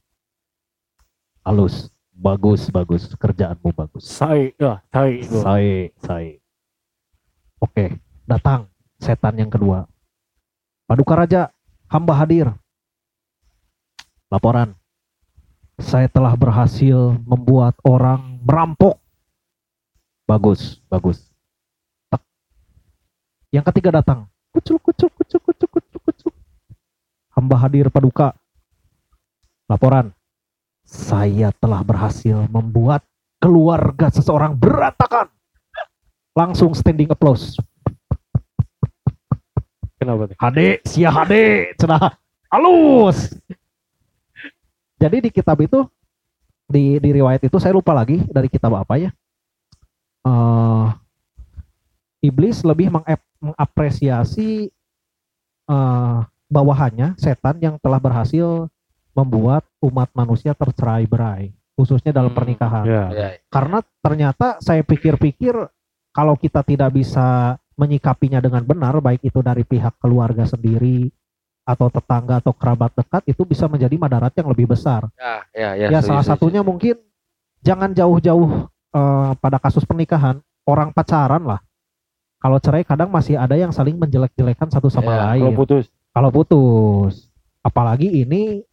Halus. 1.44 1.92
Bagus, 2.20 2.68
bagus. 2.68 3.08
Kerjaanmu 3.16 3.72
bagus. 3.72 4.04
saya 4.04 4.52
ya 4.60 4.84
saya 4.92 5.14
itu 5.16 5.40
Saya, 5.40 5.80
saya. 6.04 6.36
Oke, 7.64 7.96
datang 8.28 8.68
setan 9.00 9.40
yang 9.40 9.48
kedua. 9.48 9.88
Paduka 10.84 11.16
Raja, 11.16 11.48
hamba 11.88 12.20
hadir. 12.20 12.52
Laporan. 14.28 14.76
Saya 15.80 16.12
telah 16.12 16.36
berhasil 16.36 17.16
membuat 17.24 17.80
orang 17.88 18.44
merampok. 18.44 19.00
Bagus, 20.28 20.84
bagus. 20.92 21.24
Tak. 22.12 22.20
Yang 23.56 23.72
ketiga 23.72 24.04
datang. 24.04 24.28
Kucuk, 24.52 24.84
kucuk, 24.84 25.08
kucuk, 25.16 25.40
kucuk, 25.40 25.70
kucuk, 25.72 26.02
kucuk. 26.04 26.34
Hamba 27.32 27.56
hadir 27.64 27.88
Paduka. 27.88 28.36
Laporan. 29.72 30.19
Saya 30.90 31.54
telah 31.62 31.86
berhasil 31.86 32.50
membuat 32.50 33.06
keluarga 33.38 34.10
seseorang 34.10 34.58
berantakan. 34.58 35.30
Langsung 36.34 36.74
standing 36.74 37.14
applause. 37.14 37.54
kenapa 40.00 40.32
Hade, 40.40 40.80
sia 40.88 41.12
hade, 41.12 41.76
cenah 41.78 42.16
Halus. 42.50 43.38
Jadi 44.98 45.22
di 45.22 45.30
kitab 45.30 45.62
itu 45.62 45.86
di 46.66 46.98
di 46.98 47.10
riwayat 47.14 47.46
itu 47.46 47.62
saya 47.62 47.78
lupa 47.78 47.94
lagi 47.94 48.26
dari 48.26 48.50
kitab 48.50 48.74
apa 48.74 48.98
ya. 48.98 49.14
Eh 50.26 50.88
iblis 52.26 52.66
lebih 52.66 52.90
mengap- 52.90 53.30
mengapresiasi 53.38 54.74
eh 55.70 56.20
bawahannya 56.50 57.14
setan 57.22 57.62
yang 57.62 57.78
telah 57.78 58.02
berhasil 58.02 58.66
membuat 59.20 59.68
umat 59.80 60.08
manusia 60.14 60.52
tercerai-berai, 60.54 61.52
khususnya 61.76 62.12
dalam 62.12 62.32
Hmm. 62.32 62.40
pernikahan. 62.40 62.86
Ya. 62.86 63.04
Ya, 63.10 63.28
Karena 63.48 63.80
ternyata 64.00 64.58
saya 64.60 64.80
pikir-pikir 64.82 65.56
kalau 66.10 66.36
kita 66.36 66.64
tidak 66.64 66.92
bisa 66.92 67.60
menyikapinya 67.76 68.40
dengan 68.40 68.64
benar, 68.64 69.00
baik 69.00 69.24
itu 69.24 69.40
dari 69.40 69.64
pihak 69.64 69.96
keluarga 69.98 70.44
sendiri 70.44 71.08
atau 71.64 71.88
tetangga 71.88 72.42
atau 72.42 72.52
kerabat 72.52 72.92
dekat, 72.94 73.22
itu 73.26 73.46
bisa 73.46 73.70
menjadi 73.70 73.94
madarat 73.96 74.34
yang 74.34 74.50
lebih 74.50 74.68
besar. 74.68 75.06
ya, 75.16 75.46
ya, 75.54 75.70
ya, 75.78 75.88
Ya, 75.90 76.00
salah 76.02 76.26
satunya 76.26 76.60
mungkin 76.60 76.98
jangan 77.62 77.92
jauh-jauh 77.92 78.68
eh, 78.90 79.32
pada 79.38 79.62
kasus 79.62 79.86
pernikahan, 79.86 80.42
orang 80.66 80.90
pacaran 80.90 81.46
lah. 81.46 81.62
Kalau 82.40 82.58
cerai 82.58 82.82
kadang 82.82 83.12
masih 83.12 83.36
ada 83.36 83.54
yang 83.54 83.70
saling 83.70 83.94
menjelek-jelekan 83.96 84.66
satu 84.66 84.90
sama 84.90 85.12
Ya, 85.12 85.20
lain 85.30 85.44
Kalau 85.46 85.60
putus. 85.60 85.86
kalau 86.10 86.30
putus. 86.34 87.14
Apalagi 87.62 88.24
ini 88.24 88.64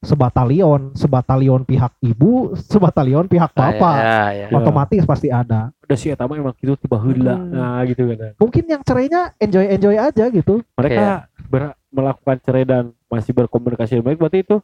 sebatalion, 0.00 0.96
sebatalion 0.96 1.60
pihak 1.62 1.92
ibu, 2.00 2.56
sebatalion 2.56 3.28
pihak 3.28 3.52
Ah, 3.52 3.56
bapak. 3.68 3.94
ya, 3.94 4.08
ya, 4.32 4.46
Ya. 4.48 4.56
Otomatis 4.56 5.04
pasti 5.04 5.28
ada. 5.28 5.76
Udah 5.78 5.98
sih 5.98 6.08
eta 6.08 6.24
mah 6.24 6.34
emang 6.34 6.56
gitu 6.56 6.72
tiba 6.74 6.96
heula. 6.96 7.36
Hmm. 7.36 7.52
Nah, 7.52 7.80
gitu 7.84 8.08
kan. 8.08 8.32
Mungkin 8.36 8.64
yang 8.64 8.80
cerainya 8.80 9.36
enjoy-enjoy 9.36 9.96
aja 9.96 10.24
gitu. 10.26 10.64
Mereka 10.74 11.04
ber- 11.46 11.76
melakukan 11.90 12.36
cerai 12.40 12.64
dan 12.64 12.96
masih 13.06 13.34
berkomunikasi 13.34 13.92
dengan 13.92 14.06
baik 14.06 14.18
berarti 14.18 14.38
itu 14.40 14.56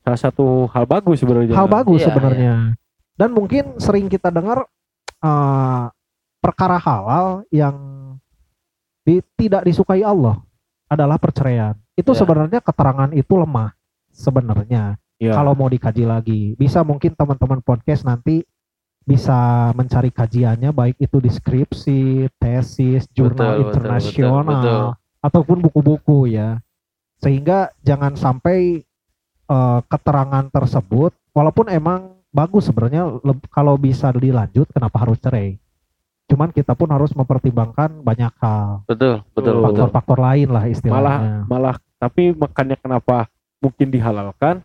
salah 0.00 0.18
satu 0.18 0.66
hal 0.68 0.84
bagus 0.84 1.20
sebenarnya. 1.20 1.54
Hal 1.54 1.68
bagus 1.68 2.00
Iya, 2.00 2.06
sebenarnya. 2.08 2.54
Dan 3.14 3.30
mungkin 3.30 3.78
sering 3.78 4.06
kita 4.06 4.28
dengar 4.28 4.66
eh, 5.18 5.84
perkara 6.38 6.78
halal 6.78 7.42
yang 7.48 7.74
di- 9.02 9.22
tidak 9.34 9.62
disukai 9.62 10.00
Allah 10.00 10.38
adalah 10.86 11.14
perceraian. 11.16 11.78
Itu 11.92 12.10
Ya. 12.10 12.18
sebenarnya 12.18 12.58
keterangan 12.58 13.10
itu 13.12 13.34
lemah 13.34 13.74
sebenarnya. 14.18 14.98
Ya. 15.18 15.34
kalau 15.34 15.50
mau 15.58 15.66
dikaji 15.66 16.06
lagi. 16.06 16.42
Bisa 16.54 16.86
mungkin 16.86 17.10
teman-teman 17.18 17.58
podcast 17.58 18.06
nanti 18.06 18.46
bisa 19.02 19.70
mencari 19.74 20.14
kajiannya 20.14 20.70
baik 20.70 21.00
itu 21.02 21.18
di 21.18 21.26
skripsi, 21.32 22.30
tesis, 22.38 23.10
jurnal 23.10 23.58
Betul, 23.58 23.64
internasional 23.66 24.44
betul, 24.44 24.62
betul. 24.62 24.86
ataupun 25.24 25.56
buku-buku 25.58 26.18
ya. 26.38 26.62
Sehingga 27.18 27.74
jangan 27.82 28.14
sampai 28.14 28.86
eh, 29.50 29.80
keterangan 29.90 30.46
tersebut 30.54 31.10
walaupun 31.34 31.66
emang 31.66 32.22
bagus 32.30 32.70
sebenarnya 32.70 33.18
kalau 33.50 33.74
bisa 33.74 34.14
dilanjut 34.14 34.70
kenapa 34.70 35.02
harus 35.02 35.18
cerai. 35.18 35.58
Cuman 36.28 36.52
kita 36.52 36.76
pun 36.76 36.92
harus 36.92 37.10
mempertimbangkan 37.16 38.04
banyak 38.04 38.30
hal, 38.44 38.84
betul, 38.84 39.24
betul, 39.32 39.64
faktor-faktor 39.64 40.20
lain 40.20 40.52
lah 40.52 40.68
malah 40.68 40.70
istilahnya. 40.76 41.48
malah 41.48 41.74
tapi 41.96 42.36
makanya 42.36 42.76
kenapa 42.76 43.32
mungkin 43.58 43.88
dihalalkan 43.88 44.62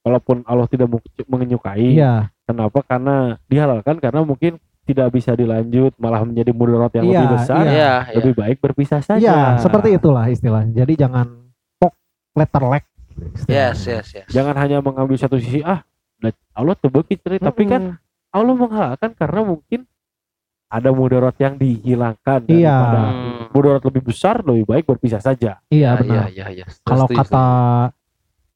walaupun 0.00 0.42
Allah 0.44 0.64
tidak 0.66 0.88
menyukai 1.26 1.96
Iya, 1.96 2.32
kenapa 2.44 2.80
karena 2.82 3.36
dihalalkan 3.46 4.00
karena 4.00 4.24
mungkin 4.24 4.56
tidak 4.80 5.12
bisa 5.12 5.36
dilanjut 5.36 5.92
malah 5.96 6.24
menjadi 6.24 6.50
mudarat 6.50 6.90
yang 6.96 7.04
Iya, 7.06 7.12
lebih 7.14 7.28
besar 7.36 7.62
Iya, 7.62 7.72
iya. 8.08 8.14
lebih 8.16 8.32
baik 8.34 8.56
berpisah 8.58 9.00
saja 9.04 9.20
iya, 9.20 9.60
seperti 9.60 9.94
itulah 9.94 10.26
istilahnya. 10.26 10.72
Jadi 10.72 10.92
jangan 10.96 11.26
pok 11.76 11.92
letter 12.34 12.64
leg. 12.66 12.84
Yes, 13.44 13.84
yes, 13.84 14.06
yes. 14.16 14.26
jangan 14.32 14.56
hanya 14.56 14.80
mengambil 14.80 15.14
satu 15.14 15.36
sisi 15.36 15.60
ah 15.60 15.84
nah, 16.16 16.32
Allah 16.56 16.72
terbukti 16.72 17.20
cerai 17.20 17.36
tapi 17.36 17.68
kan 17.68 18.00
Allah 18.32 18.54
menghalalkan 18.56 19.12
karena 19.12 19.44
mungkin 19.44 19.84
ada 20.70 20.88
mudarat 20.88 21.36
yang 21.36 21.60
dihilangkan 21.60 22.46
Iya. 22.48 22.72
daripada 22.72 23.00
Hmm. 23.04 23.44
mudarat 23.52 23.82
lebih 23.84 24.02
besar 24.08 24.40
lebih 24.40 24.64
baik 24.64 24.84
berpisah 24.88 25.20
saja 25.20 25.60
Iya 25.68 25.92
Ya, 25.92 25.98
benar. 26.00 26.16
ya, 26.32 26.46
ya, 26.48 26.64
ya. 26.64 26.66
Kalau 26.80 27.04
kata 27.04 27.44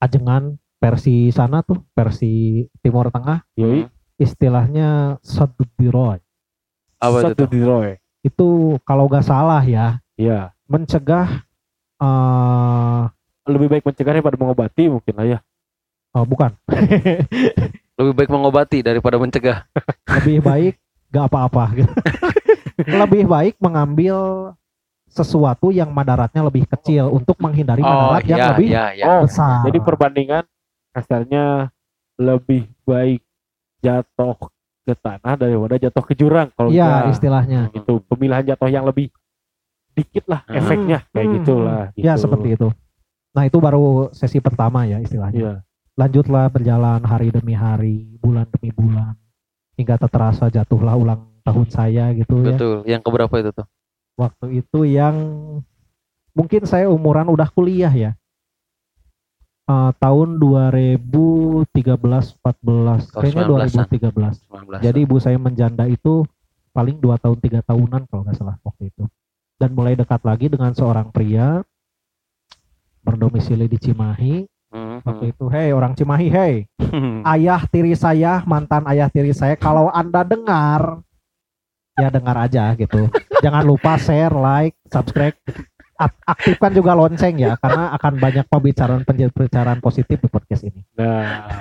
ajengan 0.05 0.61
versi 0.77 1.33
sana 1.33 1.65
tuh, 1.65 1.81
versi 1.97 2.61
Timur 2.85 3.09
Tengah, 3.09 3.41
yoi 3.57 3.89
istilahnya 4.21 5.19
satu 5.25 5.65
biroy. 5.75 6.21
Apa 7.03 7.21
itu 7.21 7.27
satu 7.35 7.45
diroy 7.51 7.99
Itu 8.25 8.79
kalau 8.87 9.11
gak 9.11 9.27
salah 9.27 9.61
ya, 9.65 10.01
ya 10.17 10.55
mencegah 10.71 11.45
eh 12.01 13.03
lebih 13.45 13.69
baik 13.69 13.85
mencegah 13.85 14.13
daripada 14.17 14.37
mengobati 14.41 14.89
mungkin 14.89 15.15
lah 15.21 15.27
ya 15.37 15.39
oh, 16.17 16.25
bukan, 16.25 16.55
lebih 18.01 18.15
baik 18.17 18.31
mengobati 18.31 18.79
daripada 18.81 19.19
mencegah. 19.21 19.67
lebih 20.09 20.39
baik 20.41 20.75
gak 21.11 21.27
apa-apa. 21.29 21.65
gitu. 21.77 21.93
lebih 23.03 23.23
baik 23.29 23.55
mengambil 23.61 24.17
sesuatu 25.15 25.71
yang 25.71 25.95
madaratnya 25.95 26.43
lebih 26.43 26.67
kecil 26.67 27.07
untuk 27.09 27.39
menghindari 27.39 27.81
madarat 27.81 28.27
yang 28.27 28.39
ya, 28.39 28.49
lebih 28.51 28.69
ya, 28.69 28.85
ya. 28.93 29.05
Oh, 29.07 29.21
besar. 29.31 29.63
jadi 29.63 29.79
perbandingan 29.79 30.45
kasarnya 30.91 31.71
lebih 32.19 32.67
baik 32.83 33.23
jatuh 33.79 34.35
ke 34.85 34.95
tanah 34.95 35.35
daripada 35.39 35.79
jatuh 35.79 36.03
ke 36.03 36.13
jurang 36.13 36.51
kalau 36.53 36.69
Iya 36.69 37.07
kita 37.07 37.11
istilahnya. 37.15 37.61
itu 37.71 37.93
pemilihan 38.05 38.45
jatuh 38.45 38.69
yang 38.69 38.85
lebih 38.85 39.09
dikit 39.95 40.27
lah 40.27 40.43
Hmm. 40.45 40.59
efeknya 40.59 40.99
kayak 41.09 41.25
Hmm. 41.25 41.35
gitulah 41.39 41.83
gitu. 41.95 42.03
Ya 42.03 42.13
seperti 42.19 42.49
itu. 42.53 42.69
Nah 43.31 43.43
itu 43.47 43.59
baru 43.59 44.11
sesi 44.11 44.39
pertama 44.39 44.83
ya 44.85 44.99
istilahnya. 44.99 45.39
Iya. 45.39 45.55
Lanjutlah 45.95 46.51
berjalan 46.51 47.01
hari 47.03 47.31
demi 47.31 47.55
hari, 47.55 48.19
bulan 48.19 48.51
demi 48.51 48.75
bulan, 48.75 49.15
hingga 49.79 49.95
tak 49.97 50.11
terasa 50.11 50.51
jatuhlah 50.51 50.99
ulang 50.99 51.23
tahun 51.43 51.67
saya 51.71 52.11
gitu 52.13 52.43
ya. 52.43 52.51
Betul. 52.51 52.77
Yang 52.83 53.03
keberapa 53.05 53.35
itu 53.39 53.51
tuh? 53.55 53.67
Waktu 54.15 54.63
itu 54.63 54.87
yang 54.87 55.17
mungkin 56.35 56.63
saya 56.67 56.87
umuran 56.91 57.27
udah 57.27 57.49
kuliah 57.51 57.91
ya. 57.91 58.13
Eh, 59.65 59.91
tahun 59.97 60.37
2013 60.37 61.73
14 61.73 62.37
Oh, 63.17 63.21
kayaknya 63.25 63.45
19-an. 63.49 63.89
2013 63.89 64.45
19. 64.45 64.85
jadi 64.85 64.99
ibu 65.09 65.17
saya 65.17 65.41
menjanda 65.41 65.89
itu 65.89 66.21
paling 66.77 67.01
dua 67.01 67.17
tahun 67.17 67.41
tiga 67.41 67.65
tahunan 67.65 68.05
kalau 68.13 68.29
nggak 68.29 68.37
salah 68.37 68.61
waktu 68.61 68.93
itu 68.93 69.09
dan 69.57 69.73
mulai 69.73 69.97
dekat 69.97 70.21
lagi 70.21 70.53
dengan 70.53 70.77
seorang 70.77 71.09
pria 71.09 71.65
berdomisili 73.01 73.65
di 73.65 73.81
Cimahi 73.81 74.45
Hmm, 74.75 74.99
waktu 75.07 75.31
itu 75.31 75.47
hei 75.55 75.71
orang 75.71 75.95
Cimahi 75.95 76.27
hei 76.35 76.55
hmm. 76.83 77.23
ayah 77.23 77.63
tiri 77.71 77.95
saya 77.95 78.43
mantan 78.43 78.83
ayah 78.91 79.07
tiri 79.07 79.31
saya 79.31 79.55
kalau 79.55 79.87
anda 79.87 80.27
dengar 80.27 80.99
ya 81.95 82.11
dengar 82.11 82.35
aja 82.43 82.75
gitu 82.75 83.07
jangan 83.45 83.63
lupa 83.63 84.01
share 84.01 84.33
like 84.33 84.73
subscribe 84.89 85.37
Ak- 85.95 86.19
aktifkan 86.27 86.75
juga 86.75 86.91
lonceng 86.97 87.39
ya 87.39 87.55
karena 87.55 87.95
akan 87.95 88.19
banyak 88.19 88.45
pembicaraan 88.51 89.07
pembicaraan 89.07 89.79
positif 89.79 90.19
di 90.19 90.27
podcast 90.27 90.67
ini 90.67 90.81
Nah, 90.97 91.55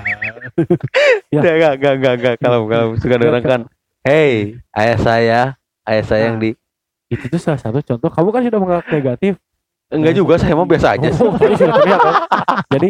Ya. 1.34 1.42
Enggak, 1.42 1.54
enggak, 1.54 1.74
enggak, 1.78 1.94
enggak, 1.94 2.14
enggak. 2.14 2.36
Kalau 2.38 2.60
kalau 2.70 2.88
suka 2.98 3.16
dengarkan, 3.18 3.60
hey, 4.06 4.58
ayah 4.74 4.98
saya, 5.02 5.40
ayah 5.86 6.06
saya 6.06 6.24
yang 6.30 6.38
di 6.38 6.54
itu 7.10 7.26
tuh 7.30 7.42
salah 7.42 7.58
satu 7.62 7.82
contoh. 7.82 8.10
Kamu 8.10 8.30
kan 8.30 8.42
sudah 8.46 8.60
menganggap 8.62 8.88
negatif. 8.90 9.34
enggak 9.94 10.14
juga 10.18 10.34
saya 10.42 10.54
mau 10.58 10.66
biasa 10.66 10.98
aja 10.98 11.10
sih. 11.10 11.22
Oh, 11.22 11.34
sudah 11.38 11.74
terlihat, 11.78 12.00
kan? 12.02 12.16
Jadi 12.74 12.90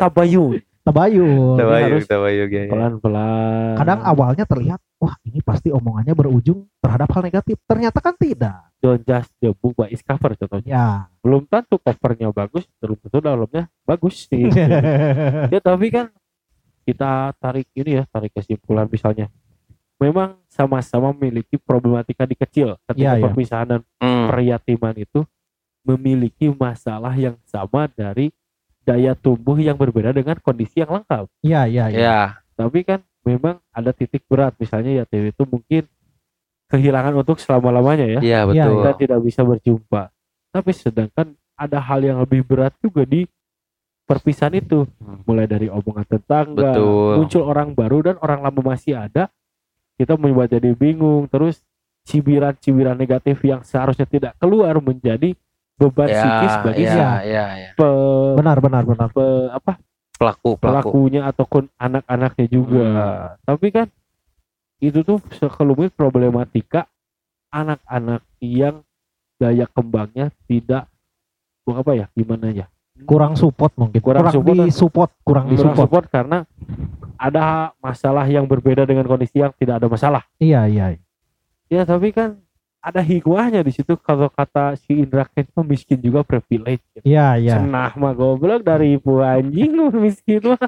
tabayun 0.00 0.60
tabayun 0.86 1.58
Tabayuk, 1.58 1.84
harus 1.90 2.06
tabayuk 2.06 2.48
ya. 2.48 2.62
ya. 2.64 2.70
pelan-pelan. 2.70 3.74
kadang 3.74 4.00
awalnya 4.06 4.44
terlihat 4.46 4.78
wah 4.96 5.18
ini 5.26 5.42
pasti 5.42 5.68
omongannya 5.68 6.14
berujung 6.14 6.70
terhadap 6.78 7.10
hal 7.10 7.22
negatif 7.26 7.58
ternyata 7.66 7.98
kan 7.98 8.14
tidak 8.14 8.70
don't 8.78 9.02
just 9.02 9.34
the 9.42 9.50
book 9.50 9.74
by 9.74 9.90
its 9.90 10.00
cover 10.00 10.38
contohnya. 10.38 10.70
ya 10.70 10.86
Belum 11.18 11.42
tentu 11.42 11.74
covernya 11.76 12.30
bagus, 12.30 12.70
belum 12.78 12.94
tentu 13.02 13.18
dalamnya 13.18 13.66
bagus 13.82 14.30
sih. 14.30 14.46
ya 15.52 15.58
tapi 15.58 15.90
kan 15.90 16.06
kita 16.86 17.34
tarik 17.42 17.66
ini 17.74 17.98
ya, 17.98 18.06
tarik 18.06 18.30
kesimpulan 18.30 18.86
misalnya. 18.86 19.26
Memang 19.98 20.38
sama-sama 20.46 21.10
memiliki 21.10 21.58
problematika 21.58 22.22
di 22.22 22.38
kecil 22.38 22.78
ketika 22.86 22.94
Iya, 22.94 23.18
iya. 23.18 23.24
perpisahan 23.26 23.66
dan 23.66 23.80
Hmm. 23.98 24.28
peryatiman 24.30 24.94
itu 24.94 25.26
memiliki 25.82 26.46
masalah 26.52 27.10
yang 27.16 27.34
sama 27.42 27.90
dari 27.90 28.30
daya 28.86 29.12
tumbuh 29.12 29.58
yang 29.58 29.74
berbeda 29.74 30.14
dengan 30.14 30.38
kondisi 30.38 30.78
yang 30.78 30.94
lengkap. 30.94 31.26
ya 31.42 31.66
ya 31.66 31.90
ya 31.90 31.98
Ya, 31.98 32.20
Tapi 32.54 32.86
kan 32.86 33.02
memang 33.26 33.58
ada 33.68 33.90
titik 33.90 34.22
berat 34.30 34.54
misalnya 34.56 35.02
ya 35.02 35.04
TV 35.04 35.34
itu 35.34 35.42
mungkin 35.42 35.90
kehilangan 36.66 37.14
untuk 37.14 37.36
selama-lamanya 37.36 38.06
ya. 38.06 38.20
iya 38.22 38.40
Iya, 38.40 38.40
betul. 38.46 38.72
Kita 38.78 38.90
tidak 38.96 39.18
bisa 39.22 39.40
berjumpa. 39.42 40.02
Tapi 40.50 40.70
sedangkan 40.70 41.26
ada 41.54 41.78
hal 41.82 42.00
yang 42.00 42.18
lebih 42.22 42.46
berat 42.46 42.72
juga 42.78 43.02
di 43.02 43.26
perpisahan 44.04 44.54
itu. 44.54 44.86
Hmm. 45.02 45.20
Mulai 45.26 45.46
dari 45.46 45.66
omongan 45.66 46.06
tetangga, 46.06 46.72
Betul. 46.74 47.12
muncul 47.18 47.42
orang 47.44 47.74
baru 47.74 47.98
dan 48.06 48.16
orang 48.22 48.40
lama 48.40 48.60
masih 48.62 48.94
ada. 48.94 49.26
Kita 49.98 50.14
membuat 50.14 50.54
jadi 50.54 50.70
bingung. 50.72 51.26
Terus 51.26 51.60
cibiran-cibiran 52.06 52.94
negatif 52.94 53.42
yang 53.42 53.66
seharusnya 53.66 54.06
tidak 54.06 54.38
keluar 54.38 54.78
menjadi 54.78 55.34
beban 55.76 56.08
Ya, 56.08 56.16
psikis 56.18 56.54
bagi 56.64 56.82
ya, 56.82 56.92
ya. 56.92 57.10
ya, 57.22 57.44
ya. 57.54 57.70
pe- 57.76 58.34
benar 58.34 58.56
benar 58.58 58.82
benar 58.82 59.08
pe- 59.12 59.50
apa 59.50 59.76
Pelaku, 60.16 60.56
pelaku. 60.56 60.88
pelakunya 60.96 61.28
ataupun 61.28 61.68
anak-anaknya 61.76 62.46
juga. 62.48 62.88
Hmm. 62.88 63.36
Tapi 63.44 63.66
kan 63.68 63.86
itu 64.80 65.04
tuh 65.04 65.20
sekelumit 65.30 65.92
problematika 65.92 66.88
anak-anak 67.48 68.24
yang 68.40 68.80
daya 69.36 69.68
kembangnya 69.68 70.32
tidak 70.44 70.88
apa 71.66 71.92
ya 71.92 72.06
gimana 72.12 72.48
ya 72.48 72.66
kurang 73.04 73.36
support 73.36 73.76
mungkin 73.76 74.00
Kurang 74.00 74.24
kurang, 74.24 74.32
support 74.32 74.56
di 74.56 74.72
support 74.72 75.10
kurang 75.20 75.44
di 75.48 75.56
kurang 75.56 75.76
support 75.76 75.84
support 75.84 76.06
karena 76.08 76.38
ada 77.16 77.76
masalah 77.76 78.24
yang 78.24 78.44
berbeda 78.44 78.84
dengan 78.84 79.04
kondisi 79.04 79.40
yang 79.40 79.52
tidak 79.52 79.84
ada 79.84 79.88
masalah. 79.88 80.22
iya 80.38 80.64
iya 80.64 80.96
Ya 81.66 81.82
tapi 81.82 82.14
kan 82.14 82.40
ada 82.86 83.02
hikmahnya 83.02 83.60
di 83.60 83.72
situ 83.72 83.98
kalau 83.98 84.30
kata 84.30 84.78
si 84.78 84.94
Indra 84.96 85.26
Kent 85.26 85.50
mah 85.52 85.66
miskin 85.66 85.98
juga 85.98 86.22
privilege. 86.22 86.86
iya 87.02 87.34
iya 87.34 87.58
Senah 87.58 87.90
mah 87.92 88.14
goblok 88.14 88.62
dari 88.62 88.94
ibu 88.94 89.18
anjing 89.18 89.74
lu 89.74 89.90
miskin 89.92 90.38
mah. 90.44 90.62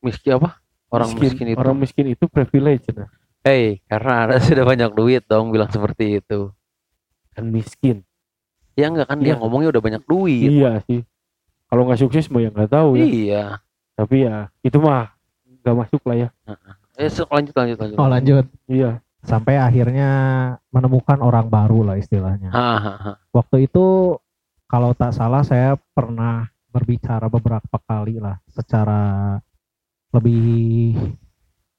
Miskin 0.00 0.34
apa? 0.34 0.58
Orang 0.90 1.14
miskin, 1.14 1.46
itu. 1.46 1.54
Orang 1.54 1.78
miskin 1.78 2.06
itu 2.08 2.26
privilege 2.26 2.90
nah. 2.90 3.06
Hey, 3.40 3.78
karena 3.86 4.26
ada 4.26 4.34
sudah 4.42 4.66
banyak 4.66 4.90
duit 4.90 5.22
dong 5.24 5.48
bilang 5.48 5.70
seperti 5.70 6.18
itu. 6.18 6.50
Kan 7.30 7.46
miskin. 7.48 8.02
Ya 8.74 8.90
enggak 8.90 9.06
kan 9.06 9.18
dia 9.18 9.32
Iya. 9.32 9.38
ngomongnya 9.38 9.70
udah 9.70 9.82
banyak 9.82 10.02
duit. 10.04 10.50
Iya 10.50 10.82
sih. 10.84 11.06
Kalau 11.64 11.86
nggak 11.86 12.00
sukses 12.00 12.26
mah 12.26 12.42
ya 12.42 12.50
nggak 12.50 12.66
tahu 12.68 12.98
ya. 12.98 13.06
Iya. 13.06 13.44
Tapi 13.94 14.16
ya 14.26 14.36
itu 14.60 14.76
mah 14.76 15.14
nggak 15.62 15.76
masuk 15.78 16.02
lah 16.02 16.16
ya. 16.18 16.28
Eh, 16.98 17.06
so- 17.06 17.30
lanjut 17.30 17.54
lanjut 17.54 17.78
lanjut. 17.78 17.96
oh 17.96 18.08
lanjut 18.10 18.44
Iya. 18.66 18.98
Sampai 19.20 19.60
akhirnya 19.60 20.10
menemukan 20.72 21.20
orang 21.20 21.52
baru 21.52 21.92
lah 21.92 21.96
istilahnya. 22.00 22.50
Ah, 22.52 22.76
ah, 22.76 22.88
ah. 23.12 23.16
waktu 23.32 23.68
itu 23.68 24.16
kalau 24.70 24.96
tak 24.96 25.12
salah 25.12 25.44
saya 25.44 25.76
pernah 25.92 26.48
berbicara 26.70 27.26
beberapa 27.26 27.76
kali 27.82 28.22
lah 28.22 28.38
secara 28.46 29.34
lebih 30.14 30.94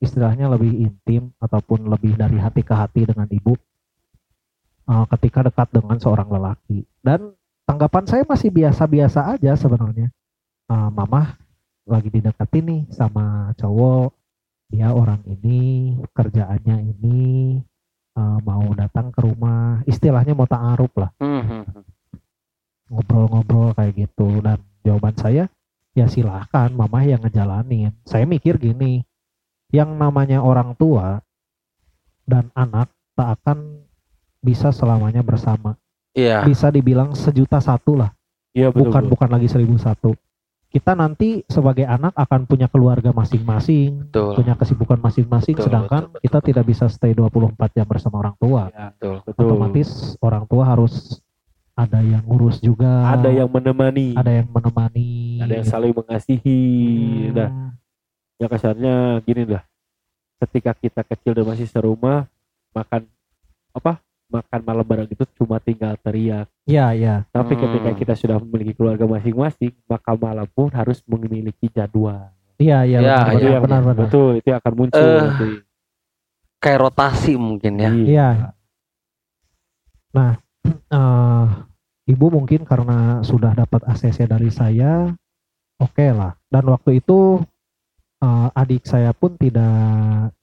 istilahnya 0.03 0.51
lebih 0.51 0.91
intim 0.91 1.31
ataupun 1.39 1.87
lebih 1.87 2.17
dari 2.19 2.35
hati 2.41 2.65
ke 2.65 2.73
hati 2.73 3.07
dengan 3.07 3.29
ibu 3.31 3.53
eh, 4.89 5.05
ketika 5.17 5.47
dekat 5.47 5.67
dengan 5.71 5.97
seorang 5.97 6.29
lelaki. 6.29 6.85
Dan 7.01 7.33
tanggapan 7.65 8.05
saya 8.05 8.23
masih 8.27 8.49
biasa-biasa 8.51 9.37
aja 9.37 9.55
sebenarnya. 9.57 10.11
Eh, 10.69 10.89
mama 10.93 11.35
lagi 11.87 12.13
dideketin 12.13 12.65
nih 12.65 12.81
sama 12.93 13.51
cowok 13.57 14.20
dia 14.71 14.89
orang 14.89 15.19
ini 15.27 15.59
kerjaannya 16.09 16.77
ini 16.95 17.59
eh, 18.15 18.37
mau 18.41 18.65
datang 18.73 19.11
ke 19.11 19.19
rumah 19.21 19.83
istilahnya 19.85 20.31
mau 20.31 20.47
ta'aruf 20.47 20.91
lah 20.95 21.11
Hmm, 21.19 21.43
hmm, 21.43 21.63
hmm. 21.67 21.83
ngobrol-ngobrol 22.89 23.71
kayak 23.75 23.93
gitu 23.97 24.39
dan 24.39 24.59
jawaban 24.83 25.15
saya 25.15 25.43
ya 25.91 26.07
silahkan 26.07 26.71
mama 26.71 27.03
yang 27.03 27.19
ngejalanin 27.19 27.91
saya 28.03 28.23
mikir 28.23 28.55
gini 28.55 29.03
yang 29.71 29.95
namanya 29.95 30.39
orang 30.39 30.75
tua 30.75 31.19
dan 32.23 32.47
anak 32.51 32.87
tak 33.11 33.39
akan 33.39 33.83
bisa 34.39 34.71
selamanya 34.71 35.21
bersama 35.21 35.75
Iya. 36.11 36.43
bisa 36.43 36.67
dibilang 36.67 37.15
sejuta 37.15 37.59
satu 37.59 37.95
lah 37.95 38.11
Iya 38.51 38.67
betul. 38.67 38.83
bukan 38.83 39.03
betul. 39.03 39.11
bukan 39.15 39.29
lagi 39.31 39.47
seribu 39.47 39.75
satu 39.79 40.11
kita 40.71 40.95
nanti 40.95 41.43
sebagai 41.51 41.83
anak 41.83 42.15
akan 42.15 42.47
punya 42.47 42.71
keluarga 42.71 43.11
masing-masing 43.11 44.07
Betul. 44.07 44.39
punya 44.39 44.55
kesibukan 44.55 44.97
masing-masing 45.03 45.59
Betul, 45.59 45.67
sedangkan 45.67 46.01
betul, 46.07 46.13
betul, 46.15 46.23
kita 46.23 46.37
betul. 46.39 46.47
tidak 46.47 46.63
bisa 46.71 46.85
stay 46.87 47.11
24 47.11 47.75
jam 47.75 47.85
bersama 47.85 48.15
orang 48.23 48.35
tua 48.39 48.63
Iya, 48.71 48.87
Betul. 48.95 49.15
betul. 49.27 49.43
otomatis 49.45 49.89
orang 50.23 50.43
tua 50.47 50.63
harus 50.63 51.19
ada 51.75 51.99
yang 51.99 52.23
ngurus 52.23 52.63
juga 52.63 53.11
ada 53.11 53.27
yang 53.31 53.51
menemani, 53.51 54.15
ada 54.15 54.31
yang 54.31 54.47
menemani 54.47 55.39
ada 55.41 55.53
yang 55.59 55.67
saling 55.67 55.91
mengasihi. 55.91 56.61
Hmm, 57.31 57.35
Nah, 57.35 57.49
ya 58.37 58.47
kasarnya 58.47 58.95
gini 59.25 59.43
lah. 59.49 59.63
Ketika 60.37 60.73
kita 60.73 61.01
kecil 61.05 61.33
dan 61.33 61.45
masih 61.45 61.65
serumah, 61.65 62.25
makan 62.73 63.05
apa? 63.73 63.97
Makan 64.31 64.59
malam 64.63 64.81
bareng 64.81 65.11
itu 65.11 65.27
cuma 65.35 65.59
tinggal 65.59 65.99
teriak. 65.99 66.47
ya 66.63 66.95
ya 66.95 67.27
Tapi 67.29 67.53
Hmm. 67.53 67.61
ketika 67.61 67.91
kita 67.93 68.13
sudah 68.15 68.37
memiliki 68.39 68.71
keluarga 68.73 69.03
masing-masing, 69.03 69.75
maka 69.85 70.15
malam 70.15 70.47
pun 70.47 70.71
harus 70.71 71.03
memiliki 71.03 71.67
jadwal. 71.67 72.31
iya 72.55 72.81
iya 72.81 72.97
Ya, 72.97 73.17
benar, 73.19 73.35
ya, 73.35 73.35
benar, 73.35 73.59
benar 73.59 73.81
benar 73.83 73.97
Betul, 74.07 74.29
itu 74.37 74.47
yang 74.47 74.59
akan 74.59 74.73
muncul 74.73 75.01
Eh, 75.03 75.19
nanti. 75.19 75.49
Kayak 76.57 76.79
rotasi 76.79 77.33
mungkin 77.35 77.73
ya. 77.75 77.91
Iya. 77.91 78.29
Eh, 80.91 81.45
ibu 82.05 82.25
mungkin 82.29 82.67
karena 82.67 83.23
sudah 83.23 83.55
dapat 83.55 83.81
ACC 83.83 84.27
dari 84.27 84.51
saya 84.51 85.09
oke 85.75 86.05
lah 86.11 86.35
dan 86.47 86.63
waktu 86.67 86.99
itu 86.99 87.39
eh, 88.19 88.47
adik 88.53 88.83
saya 88.83 89.09
pun 89.11 89.33
tidak 89.35 89.71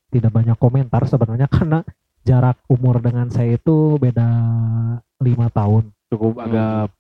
tidak 0.09 0.33
banyak 0.33 0.57
komentar 0.57 1.05
sebenarnya 1.05 1.47
karena 1.55 1.85
jarak 2.29 2.61
umur 2.69 3.01
dengan 3.01 3.27
saya 3.29 3.57
itu 3.57 3.97
beda 3.97 4.29
lima 5.19 5.49
tahun 5.49 5.89
Cukup 6.09 6.37
Hmm. 6.37 6.45
agak 6.45 6.93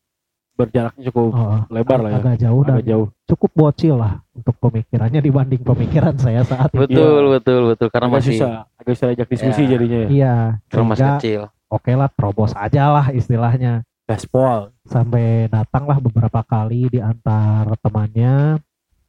berjaraknya 0.54 1.02
cukup 1.06 1.30
Eh, 1.30 1.60
lebar 1.70 1.98
lah 1.98 2.10
ya. 2.10 2.16
agak 2.18 2.36
jauh 2.40 2.62
dan 2.62 2.74
Agak 2.74 2.86
jauh. 2.88 3.06
cukup 3.24 3.50
bocil 3.54 3.94
lah 3.94 4.14
untuk 4.32 4.56
pemikirannya 4.58 5.20
dibanding 5.20 5.62
pemikiran 5.62 6.14
saya 6.18 6.42
saat 6.42 6.66
itu 6.68 6.82
Betul, 6.82 7.22
betul, 7.30 7.60
betul. 7.68 7.88
Karena 7.88 8.06
Agak 8.08 8.16
masih 8.18 8.32
susah, 8.34 8.52
agak 8.74 8.92
susah 8.92 9.08
ajak 9.12 9.26
diskusi 9.28 9.62
Ya. 9.62 9.68
jadinya 9.70 9.98
ya. 9.98 10.08
iya 10.08 10.34
karena 10.66 10.84
masih 10.88 11.06
kecil. 11.14 11.42
oke 11.68 11.92
lah 11.92 12.08
terobos 12.10 12.52
aja 12.54 12.84
lah 12.90 13.06
istilahnya 13.12 13.72
Gaspol. 14.04 14.72
sampai 14.82 15.24
datanglah 15.46 16.00
beberapa 16.00 16.40
kali 16.42 16.88
diantar 16.88 17.76
temannya 17.78 18.58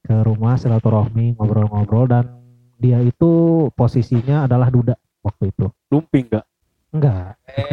ke 0.01 0.15
rumah 0.21 0.53
silaturahmi 0.53 1.33
ngobrol-ngobrol 1.33 2.05
dan 2.05 2.29
dia 2.75 2.99
itu 2.99 3.31
posisinya 3.73 4.45
adalah 4.45 4.67
duda 4.67 4.95
waktu 5.21 5.51
itu 5.51 5.65
Lumping 5.89 6.25
enggak? 6.29 6.45
enggak 6.89 7.29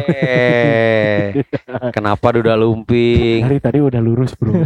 Eh, 0.07 1.41
kenapa 1.89 2.33
duda 2.33 2.53
lumping? 2.53 3.45
Dari 3.45 3.59
tadi 3.61 3.79
udah 3.81 4.01
lurus, 4.01 4.33
Bro. 4.37 4.65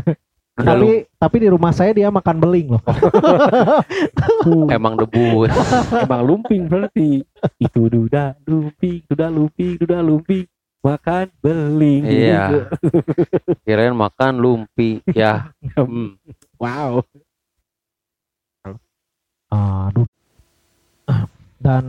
Duda 0.51 0.75
tapi 0.75 1.07
tapi 1.15 1.35
di 1.39 1.47
rumah 1.47 1.71
saya 1.71 1.95
dia 1.95 2.11
makan 2.11 2.37
beling 2.43 2.75
loh 2.75 2.83
emang 4.75 4.99
debus. 4.99 5.47
Emang 5.95 6.21
lumping 6.27 6.67
berarti. 6.67 7.23
Itu 7.55 7.87
duda 7.87 8.35
lumping, 8.43 8.99
duda 9.07 9.31
lumping, 9.31 9.79
duda 9.79 10.03
lumping. 10.03 10.43
Makan 10.81 11.29
beling. 11.39 12.03
Iya. 12.03 12.67
Kirain 13.65 13.93
makan 13.95 14.41
lumpi. 14.41 14.99
Ya. 15.13 15.53
Hmm. 15.77 16.17
Wow. 16.57 17.05
Du- 19.93 20.09
dan 21.61 21.85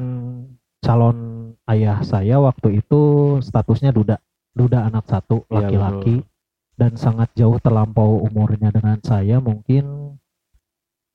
calon 0.82 1.16
ayah 1.64 2.02
saya 2.02 2.36
waktu 2.36 2.82
itu 2.82 3.00
statusnya 3.38 3.90
duda 3.90 4.18
duda 4.52 4.84
anak 4.84 5.06
satu 5.06 5.46
Iya, 5.46 5.64
laki-laki 5.64 6.26
dan 6.74 6.92
sangat 6.94 7.30
jauh 7.32 7.56
terlampau 7.56 8.18
umurnya 8.20 8.68
dengan 8.68 8.98
saya 9.00 9.38
mungkin 9.38 10.18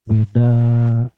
beda 0.04 0.52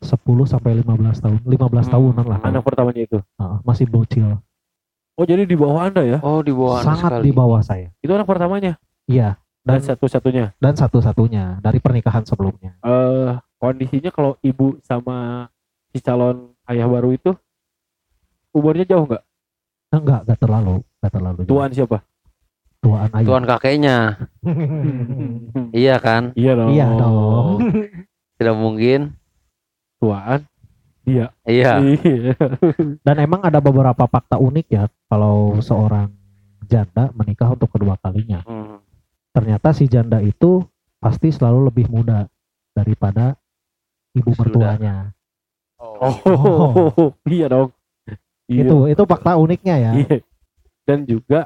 10 0.02 0.18
sampai 0.44 0.82
15 0.82 1.22
tahun 1.22 1.38
15 1.40 1.54
Hmm, 1.80 1.94
tahunan 1.94 2.26
lah 2.26 2.40
Anak 2.42 2.66
pertamanya 2.66 3.02
itu. 3.04 3.22
Ah, 3.36 3.62
masih 3.62 3.86
bocil 3.86 4.42
Oh, 5.14 5.28
jadi 5.28 5.44
di 5.44 5.54
bawah 5.54 5.84
Anda 5.84 6.02
ya? 6.02 6.18
Oh, 6.20 6.40
di 6.40 6.50
bawah 6.50 6.80
sangat 6.80 7.12
sekali. 7.14 7.24
di 7.28 7.32
bawah 7.32 7.60
saya 7.60 7.92
Itu 8.00 8.10
anak 8.10 8.26
pertamanya. 8.26 8.80
iya 9.06 9.38
Dan 9.62 9.78
dan 9.78 9.82
satu-satunya. 9.86 10.46
dan 10.58 10.74
satu-satunya 10.74 11.60
dari 11.60 11.78
pernikahan 11.78 12.24
sebelumnya 12.24 12.80
Eh, 12.82 13.30
kondisinya 13.58 14.10
kalau 14.10 14.40
ibu 14.42 14.80
sama 14.82 15.46
si 15.88 16.00
calon 16.00 16.56
ayah 16.66 16.88
baru 16.88 17.14
itu 17.14 17.36
umurnya 18.56 18.86
jauh 18.86 19.06
nggak? 19.06 19.24
enggak 19.90 20.20
enggak 20.26 20.40
terlalu 20.40 20.76
enggak 21.02 21.12
terlalu 21.14 21.40
jauh. 21.46 21.50
Tuan 21.50 21.72
siapa? 21.74 22.00
tuaan 22.80 23.10
ayah 23.12 23.28
Tuan 23.28 23.44
kakeknya. 23.44 23.98
Iya 25.76 25.96
kan? 26.00 26.32
iya 26.34 26.52
dong. 26.56 26.70
iya 26.72 26.88
dong 26.96 27.58
Tidak 28.40 28.56
mungkin. 28.56 29.12
Tuaan. 30.00 30.48
Iya. 31.04 31.28
Iya. 31.44 31.74
Iya. 31.84 32.36
Dan 33.06 33.16
emang 33.20 33.44
ada 33.44 33.60
beberapa 33.60 34.08
fakta 34.08 34.40
unik 34.40 34.68
ya 34.72 34.88
kalau 35.12 35.60
seorang 35.60 36.08
janda 36.72 37.12
menikah 37.12 37.52
untuk 37.52 37.68
kedua 37.68 38.00
kalinya. 38.00 38.40
Hmm. 38.48 38.80
Ternyata 39.36 39.76
si 39.76 39.92
janda 39.92 40.24
itu 40.24 40.64
pasti 41.04 41.36
selalu 41.36 41.68
lebih 41.68 41.92
muda 41.92 42.32
daripada 42.72 43.36
ibu 44.16 44.32
Sudah. 44.32 44.40
mertuanya. 44.48 44.96
Oh, 45.80 47.12
iya 47.28 47.52
dong. 47.52 47.76
Iya. 48.50 48.66
Itu 48.66 48.78
itu 48.90 49.04
fakta 49.06 49.38
uniknya 49.38 49.76
ya. 49.78 49.92
Iya. 49.94 50.18
Dan 50.84 51.06
juga 51.06 51.46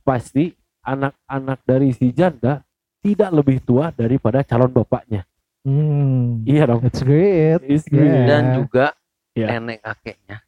pasti 0.00 0.54
anak-anak 0.80 1.58
dari 1.66 1.90
si 1.90 2.14
janda 2.14 2.62
tidak 3.02 3.34
lebih 3.34 3.58
tua 3.60 3.90
daripada 3.90 4.46
calon 4.46 4.70
bapaknya. 4.70 5.26
Hmm. 5.66 6.46
Iya 6.46 6.70
dong. 6.70 6.86
It's 6.86 7.02
great. 7.02 7.66
It's 7.66 7.90
Yeah. 7.90 8.22
Dan 8.24 8.42
juga 8.62 8.94
Iya. 9.34 9.58
nenek 9.58 9.82
kakeknya. 9.82 10.38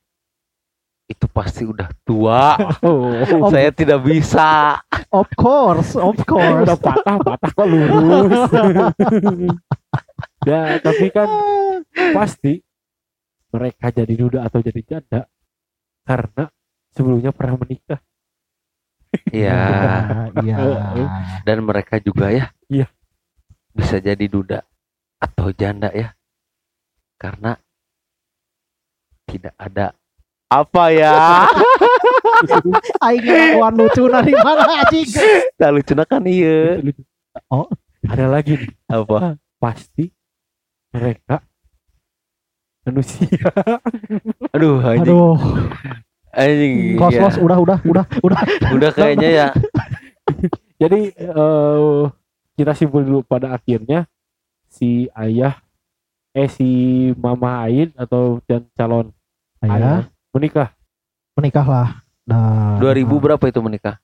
itu 1.09 1.25
pasti 1.25 1.65
udah 1.65 1.89
tua. 2.05 2.53
Oh, 2.85 3.09
Saya 3.53 3.73
tidak 3.73 4.05
bisa. 4.05 4.77
Of 5.09 5.25
course, 5.41 5.97
of 5.97 6.21
course. 6.29 6.69
udah 6.69 6.77
patah 6.77 7.17
patah 7.17 7.49
kok 7.49 7.65
lurus. 7.65 8.53
ya 10.49 10.77
tapi 10.79 11.09
kan 11.09 11.29
pasti 12.13 12.61
mereka 13.49 13.89
jadi 13.89 14.15
duda 14.15 14.45
atau 14.45 14.61
jadi 14.61 14.81
janda 14.85 15.25
karena 16.09 16.49
sebelumnya 16.97 17.37
pernah 17.37 17.61
menikah. 17.61 18.01
Iya. 19.29 19.61
Iya. 20.39 20.57
Dan 21.45 21.67
mereka 21.69 22.01
juga 22.01 22.33
ya. 22.33 22.49
Iya. 22.73 22.89
Bisa 23.77 24.01
jadi 24.01 24.25
duda 24.25 24.65
atau 25.21 25.53
janda 25.53 25.93
ya. 25.93 26.17
Karena 27.21 27.59
tidak 29.29 29.53
ada 29.61 29.93
apa 30.49 30.85
ya? 30.95 31.45
Aing 33.05 33.25
ngelakuan 33.25 33.75
lucu 33.77 34.03
dari 34.09 34.33
mana 34.47 34.65
anjing? 34.81 35.09
Tak 35.61 35.71
lucu 35.75 35.93
kan 35.93 36.25
iya. 36.25 36.81
Oh. 37.53 37.69
ada 38.09 38.31
lagi 38.31 38.55
nih 38.57 38.73
Apa? 38.89 39.37
pasti 39.59 40.09
mereka 40.95 41.43
manusia 42.89 43.29
Aduh, 44.57 44.81
anjing. 44.81 45.13
Aduh, 45.13 45.37
Anjing. 46.33 46.97
close 46.97 47.15
iya. 47.15 47.21
close 47.25 47.39
udah 47.41 47.59
udah 47.61 47.79
udah 47.85 48.05
udah. 48.25 48.41
Udah 48.75 48.91
kayaknya 48.93 49.29
ya. 49.29 49.47
jadi 50.83 51.01
eh, 51.13 52.03
kita 52.59 52.73
simpul 52.75 53.05
dulu 53.05 53.21
pada 53.25 53.55
akhirnya 53.55 54.07
si 54.69 55.09
ayah 55.17 55.59
eh 56.37 56.49
si 56.51 56.69
mama 57.17 57.65
Ain 57.67 57.91
atau 57.97 58.39
dan 58.45 58.69
calon 58.77 59.11
Ayah 59.65 59.75
ayah 59.75 59.99
menikah 60.31 60.69
menikahlah. 61.35 62.03
Nah, 62.29 62.77
2000 62.83 63.09
berapa 63.09 63.45
itu 63.49 63.61
menikah? 63.65 63.97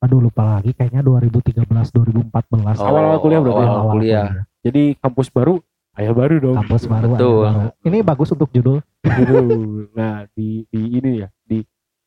Aduh 0.00 0.16
lupa 0.16 0.58
lagi 0.58 0.72
kayaknya 0.72 1.04
2013 1.04 1.60
2014. 1.68 2.80
Oh, 2.80 2.88
Awal-awal 2.88 3.18
kuliah 3.20 3.40
berarti 3.44 3.60
ya? 3.60 3.68
awal 3.68 3.84
kuliah. 3.92 4.28
jadi 4.64 4.82
kampus 4.96 5.28
baru 5.28 5.60
ayah 5.96 6.12
baru 6.12 6.34
dong 6.38 6.56
Kampus 6.56 6.84
baru. 6.84 7.08
Betul. 7.10 7.42
ayah 7.42 7.54
baru. 7.56 7.70
Ini 7.82 7.98
bagus 8.00 8.28
untuk 8.30 8.50
judul. 8.50 8.78
Gitu. 9.00 9.36
nah 9.90 10.28
di 10.30 10.68
di 10.68 10.80
ini 10.94 11.24
ya 11.24 11.28
di 11.42 11.64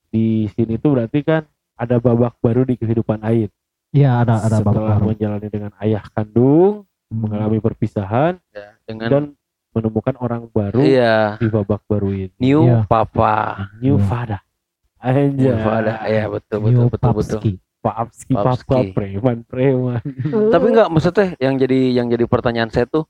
di 0.07 0.25
sini 0.47 0.77
tuh 0.77 0.93
berarti 0.93 1.19
kan 1.21 1.41
ada 1.73 1.97
babak 1.97 2.37
baru 2.37 2.61
di 2.61 2.75
kehidupan 2.75 3.17
Ain 3.21 3.49
Iya 3.89 4.21
ada 4.21 4.37
ada 4.39 4.57
babak 4.59 4.73
setelah 4.73 4.95
baru. 4.95 5.05
menjalani 5.07 5.47
dengan 5.49 5.71
ayah 5.79 6.03
kandung 6.07 6.85
Hmm. 7.05 7.29
mengalami 7.29 7.57
perpisahan 7.59 8.41
Ya, 8.49 8.73
dengan 8.83 9.05
dan 9.07 9.23
menemukan 9.71 10.17
orang 10.17 10.45
baru 10.47 10.81
iya, 10.81 11.37
di 11.37 11.45
babak 11.45 11.85
baru 11.85 12.09
ini 12.09 12.33
new 12.35 12.61
Iya. 12.63 12.85
papa. 12.85 13.69
New 13.77 13.97
Iya. 13.97 14.05
Fada 14.07 14.37
New 14.41 15.13
Anjay 15.29 15.53
Fada. 15.59 15.93
Ya, 16.07 16.25
betul 16.25 16.57
New 16.57 16.65
betul 16.65 16.85
betul 16.87 16.89
betul. 16.89 17.13
Papski. 17.37 17.51
Papski 17.79 18.33
Papski. 18.33 18.65
papa 18.65 18.77
preman 18.93 19.37
preman 19.43 20.01
Tapi 20.47 20.65
enggak 20.69 20.89
maksudnya 20.89 21.27
yang 21.37 21.53
jadi 21.55 21.79
yang 21.91 22.07
jadi 22.07 22.25
pertanyaan 22.25 22.69
saya 22.69 22.85
tuh 22.85 23.05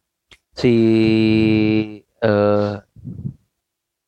si 0.54 0.74
eh 2.16 2.74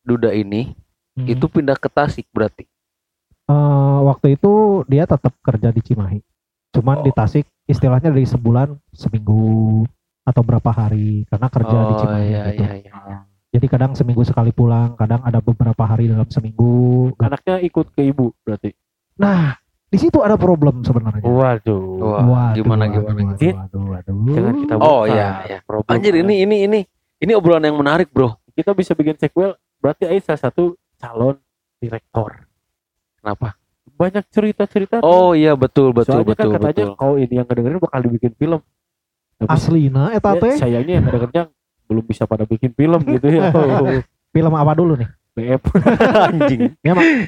Duda 0.02 0.32
ini 0.32 0.72
Hmm. 1.16 1.32
itu 1.32 1.48
pindah 1.48 1.80
ke 1.80 1.88
Tasik 1.88 2.28
berarti. 2.30 2.68
Eh, 3.48 4.00
waktu 4.04 4.36
itu 4.36 4.52
dia 4.84 5.08
tetap 5.08 5.32
kerja 5.39 5.72
di 5.72 5.80
Cimahi. 5.80 6.20
Cuman 6.76 7.00
Oh. 7.00 7.04
di 7.04 7.12
Tasik 7.12 7.48
istilahnya 7.66 8.12
dari 8.12 8.28
sebulan 8.28 8.76
seminggu 8.91 9.88
atau 10.22 10.41
berapa 10.43 10.68
hari 10.68 11.24
karena 11.26 11.48
kerja 11.48 11.72
di 11.80 11.88
oh 11.88 12.00
Cimahi 12.04 12.26
iya 12.28 12.41
gitu. 12.52 12.64
iya 12.68 12.72
iya. 12.84 13.18
Jadi 13.48 13.66
kadang 13.72 13.96
seminggu 13.96 14.28
sekali 14.28 14.52
pulang, 14.52 15.00
kadang 15.00 15.24
ada 15.24 15.39
beberapa 15.39 15.88
hari 15.88 16.12
dalam 16.12 16.28
seminggu. 16.28 17.16
anaknya 17.16 17.64
ikut 17.64 17.96
ke 17.96 18.04
ibu 18.06 18.36
berarti 18.43 18.76
Nah, 19.16 19.56
di 19.96 20.04
situ 20.04 20.20
ada 20.20 20.36
problem 20.36 20.84
sebenarnya. 20.84 21.24
waduh 21.24 21.80
Waduh, 21.96 22.52
gimana 22.54 22.84
waduh, 22.84 23.00
gimana? 23.00 23.32
Waduh, 23.32 23.39
Dit. 23.39 23.56
waduh, 23.56 23.84
waduh. 23.88 24.16
jangan 24.28 24.54
kita 24.60 24.74
Oh, 24.76 25.02
buka 25.02 25.16
iya, 25.16 25.30
iya. 25.48 25.58
problem 25.64 25.91
Anjir 25.96 26.14
ini 26.20 26.36
ini 26.43 26.58
ini 26.68 26.80
ini 27.18 27.32
obrolan 27.32 27.64
yang 27.64 27.80
menarik, 27.80 28.12
Bro. 28.12 28.36
kita 28.52 28.76
bisa 28.76 28.91
bikin 28.91 29.16
sequel 29.16 29.56
berarti 29.80 30.04
Ain 30.04 30.20
salah 30.20 30.41
satu 30.43 30.76
calon 30.96 31.39
direktor 31.80 32.43
Kenapa? 33.16 33.56
banyak 33.88 34.28
cerita-cerita 34.28 35.00
Oh 35.00 35.32
iya 35.32 35.56
betul 35.56 35.96
betul 35.96 36.20
soalnya 36.20 36.36
betul 36.36 36.52
kan 36.52 36.60
katanya 36.60 36.86
betul. 36.91 37.00
kau 37.00 37.14
ini 37.16 37.34
yang 37.34 37.48
ngedengerin 37.48 37.80
bakal 37.80 38.00
dibikin 38.04 38.34
film 38.36 38.60
Tapi 39.36 39.48
Aslina 39.48 40.04
eta 40.12 40.32
ya, 40.36 40.41
teh 40.43 40.54
sayangnya 40.60 40.93
yang 41.00 41.06
ngedengernya 41.08 41.43
belum 41.88 42.04
bisa 42.04 42.28
pada 42.28 42.43
bikin 42.43 42.76
film 42.76 43.00
gitu 43.08 43.28
ya 43.32 43.48
oh, 43.48 44.04
film 44.36 44.52
apa 44.52 44.76
dulu 44.76 45.00
nih? 45.00 45.08
BF 45.36 45.61
Anjing. 46.31 46.61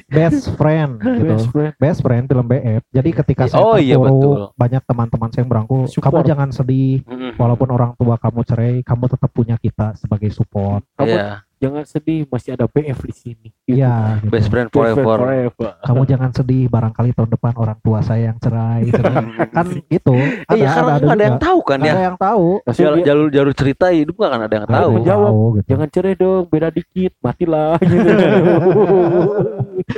Best 0.08 0.56
Friend 0.56 0.96
gitu. 1.04 1.24
best 1.28 1.46
friend 1.48 1.72
Best 1.76 2.00
Friend 2.00 2.24
film 2.24 2.46
BF. 2.46 2.82
Jadi 2.88 3.10
ketika 3.14 3.42
saya 3.46 3.60
Oh, 3.60 3.76
iya, 3.76 3.96
betul. 3.96 4.50
banyak 4.56 4.82
teman-teman 4.82 5.28
saya 5.28 5.44
yang 5.44 5.50
berangkul, 5.50 5.84
Support. 5.84 6.04
kamu 6.04 6.18
jangan 6.24 6.48
sedih. 6.48 7.04
Walaupun 7.36 7.68
orang 7.68 7.92
tua 7.94 8.16
kamu 8.16 8.40
cerai, 8.42 8.74
kamu 8.80 9.04
tetap 9.06 9.30
punya 9.30 9.56
kita 9.56 9.92
sebagai 9.94 10.32
support. 10.32 10.82
kamu 10.96 11.12
Iya, 11.12 11.28
jangan 11.58 11.82
sedih 11.82 12.24
masih 12.24 12.50
ada 12.52 12.64
BF 12.64 12.98
di 13.02 13.12
sini 13.12 13.48
Gitu. 13.60 13.76
Iya. 13.76 14.16
gitu. 14.18 14.30
best 14.30 14.48
friend 14.48 14.66
Best 14.66 14.74
friend 14.74 14.96
forever. 14.96 15.18
forever. 15.20 15.70
Kamu 15.80 16.02
jangan 16.04 16.30
sedih. 16.32 16.64
Barangkali 16.66 17.10
tahun 17.12 17.30
depan 17.30 17.52
orang 17.54 17.78
tua 17.78 17.98
saya 18.00 18.30
yang 18.30 18.38
cerai. 18.38 18.88
cerai. 18.90 19.24
kan 19.50 19.66
gitu. 19.84 20.14
Ada, 20.44 20.54
Iya 20.54 20.68
karena 20.72 20.92
nggak 20.96 21.12
ada 21.12 21.24
yang 21.24 21.34
juga. 21.34 21.44
tahu 21.44 21.58
kan 21.60 21.76
Nggak 21.76 21.84
ya. 21.84 21.92
ada 21.92 22.04
yang 22.04 22.18
tahu. 22.18 22.46
Jalur 22.70 22.98
jalur 23.02 23.28
jalur 23.28 23.52
cerita 23.52 23.86
hidup 23.90 24.16
akan 24.16 24.40
ada 24.40 24.54
yang 24.54 24.66
tahu. 24.66 24.78
ada. 24.80 24.96
menjawab. 24.96 25.28
Tahu, 25.28 25.44
gitu. 25.52 25.66
jangan 25.68 25.88
cerai 25.90 26.14
dong 26.14 26.44
beda 26.48 26.68
dikit 26.70 27.12
matilah 27.18 27.76
gitu 27.84 28.10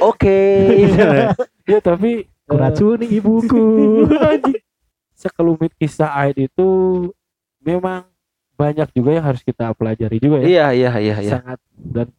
Oke. 0.01 0.41
ya 1.71 1.79
tapi 1.81 2.11
eh, 2.21 2.29
Kuracuni 2.45 3.07
ibuku. 3.07 3.63
Anjing. 4.11 4.59
sekelumit 5.13 5.71
kisah 5.77 6.11
Aid 6.19 6.51
itu 6.51 6.69
memang 7.61 8.10
banyak 8.61 8.89
juga 8.93 9.11
yang 9.17 9.25
harus 9.25 9.41
kita 9.41 9.73
pelajari 9.73 10.21
juga 10.21 10.45
ya 10.45 10.47
Iya 10.47 10.67
iya 10.77 10.91
iya 11.01 11.17
iya. 11.25 11.33
sangat 11.41 11.59
dan 11.81 12.13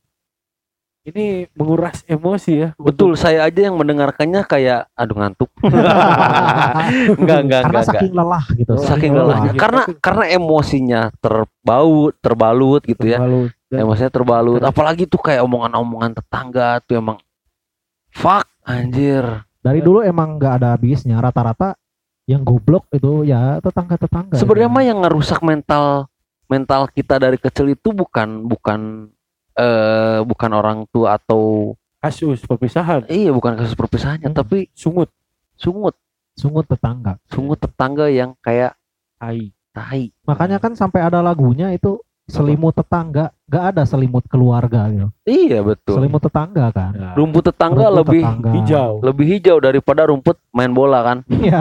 ini 1.02 1.50
menguras 1.58 2.06
emosi 2.06 2.52
ya 2.54 2.70
Betul, 2.78 3.18
saya 3.18 3.50
aja 3.50 3.58
yang 3.58 3.74
mendengarkannya 3.74 4.46
kayak 4.46 4.86
aduh 4.94 5.18
ngantuk. 5.18 5.50
enggak 5.66 5.80
enggak 7.18 7.18
Karena 7.18 7.42
enggak. 7.42 7.62
enggak. 7.66 7.86
saking 7.90 8.14
lelah 8.14 8.46
gitu. 8.54 8.74
Saking 8.78 9.12
lelah. 9.18 9.26
lelahnya. 9.26 9.52
Gitu. 9.52 9.62
Karena 9.66 9.82
karena 9.98 10.26
emosinya 10.30 11.02
terbaut, 11.18 12.14
terbalut 12.22 12.82
gitu 12.86 13.06
ya. 13.10 13.18
Lalu, 13.18 13.50
dan 13.74 13.78
Emosinya 13.82 14.12
terbalut. 14.14 14.62
Apalagi 14.62 15.10
tuh 15.10 15.18
kayak 15.18 15.42
omongan-omongan 15.42 16.22
tetangga 16.22 16.78
tuh 16.86 17.02
emang 17.02 17.18
fuck 18.14 18.46
anjir. 18.62 19.26
Dari 19.58 19.82
dulu 19.82 20.06
emang 20.06 20.38
nggak 20.38 20.54
ada 20.62 20.78
habisnya. 20.78 21.18
Rata-rata 21.18 21.74
yang 22.30 22.46
goblok 22.46 22.86
itu 22.94 23.26
ya 23.26 23.58
tetangga-tetangga. 23.58 24.38
Sebenarnya 24.38 24.70
mah 24.70 24.84
yang 24.86 25.02
ngerusak 25.02 25.42
mental 25.42 26.11
mental 26.52 26.86
kita 26.86 27.16
dari 27.16 27.38
kecil 27.38 27.72
itu 27.72 27.90
bukan 27.92 28.44
bukan 28.44 29.08
eh 29.54 30.20
bukan 30.22 30.52
orang 30.52 30.84
tua 30.88 31.16
atau 31.16 31.72
kasus 31.98 32.42
perpisahan 32.42 33.08
iya 33.08 33.30
bukan 33.30 33.56
kasus 33.56 33.74
perpisahannya 33.74 34.28
Hmm. 34.28 34.36
tapi 34.36 34.68
sungut 34.74 35.08
sungut 35.56 35.96
sungut 36.34 36.66
tetangga. 36.66 37.16
sungut 37.28 37.56
tetangga 37.58 38.08
yang 38.08 38.36
kayak 38.38 38.76
tai 39.16 39.52
tai 39.70 40.12
Makanya 40.24 40.58
kan 40.58 40.74
sampai 40.74 41.00
ada 41.00 41.20
lagunya 41.20 41.70
itu 41.70 42.00
selimut 42.24 42.72
tetangga, 42.72 43.36
nggak 43.44 43.64
ada 43.70 43.84
selimut 43.84 44.24
keluarga 44.26 44.88
gitu. 44.88 45.08
iya 45.26 45.60
betul 45.60 46.00
Selimut 46.00 46.22
tetangga 46.22 46.72
kan. 46.72 46.92
Nah, 46.92 47.12
rumput 47.12 47.44
tetangga 47.46 47.86
Rumput 47.86 47.98
lebih 48.00 48.22
tetangga. 48.24 48.50
hijau 48.56 48.92
lebih 49.02 49.26
hijau 49.30 49.58
daripada 49.60 50.02
rumput 50.06 50.40
main 50.50 50.72
bola 50.72 51.00
kan 51.04 51.18
Iya. 51.28 51.60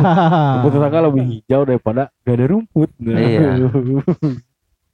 rumput 0.56 0.72
tetangga 0.72 0.98
lebih 1.02 1.24
hijau 1.28 1.60
daripada 1.64 2.02
gak 2.22 2.32
ada 2.32 2.46
rumput 2.48 2.88
Nah. 2.96 3.18
Iya. 3.18 3.50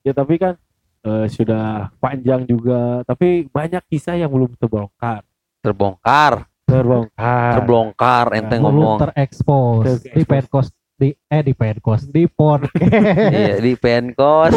ya 0.07 0.15
tapi 0.15 0.39
kan 0.39 0.55
eh, 1.03 1.27
sudah 1.27 1.91
panjang 1.99 2.47
juga. 2.47 3.03
Tapi 3.03 3.51
banyak 3.51 3.83
kisah 3.87 4.15
yang 4.15 4.31
belum 4.31 4.55
terbongkar. 4.55 5.27
Terbongkar? 5.61 6.47
Terbongkar. 6.63 7.51
Terbongkar 7.57 8.27
ente 8.33 8.55
Belum 8.57 8.71
ngomong. 8.73 8.99
terekspos. 9.03 9.83
Terekspos. 9.83 10.15
di 10.15 10.23
Penkos 10.25 10.67
di 10.97 11.09
eh 11.29 11.43
di 11.43 11.53
Penkos 11.53 12.03
di 12.07 12.25
podcast. 12.25 12.73
iya 13.29 13.61
di 13.61 13.77
penkos 13.77 14.49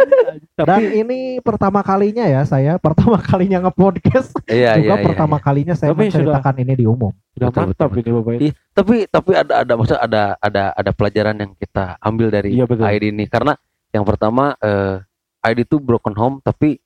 tapi 0.56 0.80
Dan 0.80 0.96
ini 0.96 1.18
pertama 1.38 1.84
kalinya 1.84 2.24
ya 2.24 2.40
saya. 2.42 2.80
Pertama 2.80 3.20
kalinya 3.20 3.60
nge-podcast. 3.62 4.32
Iya 4.46 4.78
juga 4.78 4.80
iya 4.80 4.94
iya, 4.94 5.04
pertama 5.04 5.36
kalinya 5.36 5.74
saya 5.74 5.92
Tapi 5.92 6.08
sudah- 6.08 6.40
menceritakan 6.40 6.54
ini 6.58 6.74
di 6.74 6.86
umum. 6.86 7.12
sudah 7.30 7.48
betul, 7.50 7.60
mantap 7.66 7.88
betul, 7.90 8.00
ini 8.00 8.10
bapak 8.14 8.32
ini 8.32 8.40
Iya, 8.40 8.52
tapi 8.72 8.96
tapi 9.06 9.30
ada 9.34 9.54
ada 9.60 9.72
maksudnya 9.74 10.00
ada 10.00 10.22
ada 10.38 10.64
ada 10.72 10.90
pelajaran 10.90 11.36
yang 11.36 11.52
kita 11.52 11.84
ambil 12.00 12.28
dari 12.30 12.50
Iya, 12.54 12.64
betul. 12.64 12.84
ID 12.88 13.04
ini. 13.10 13.24
Karena 13.26 13.52
yang 13.94 14.02
pertama 14.02 14.58
eh 14.58 14.98
ID 15.46 15.62
itu 15.62 15.76
broken 15.78 16.12
home 16.12 16.36
tapi 16.40 16.82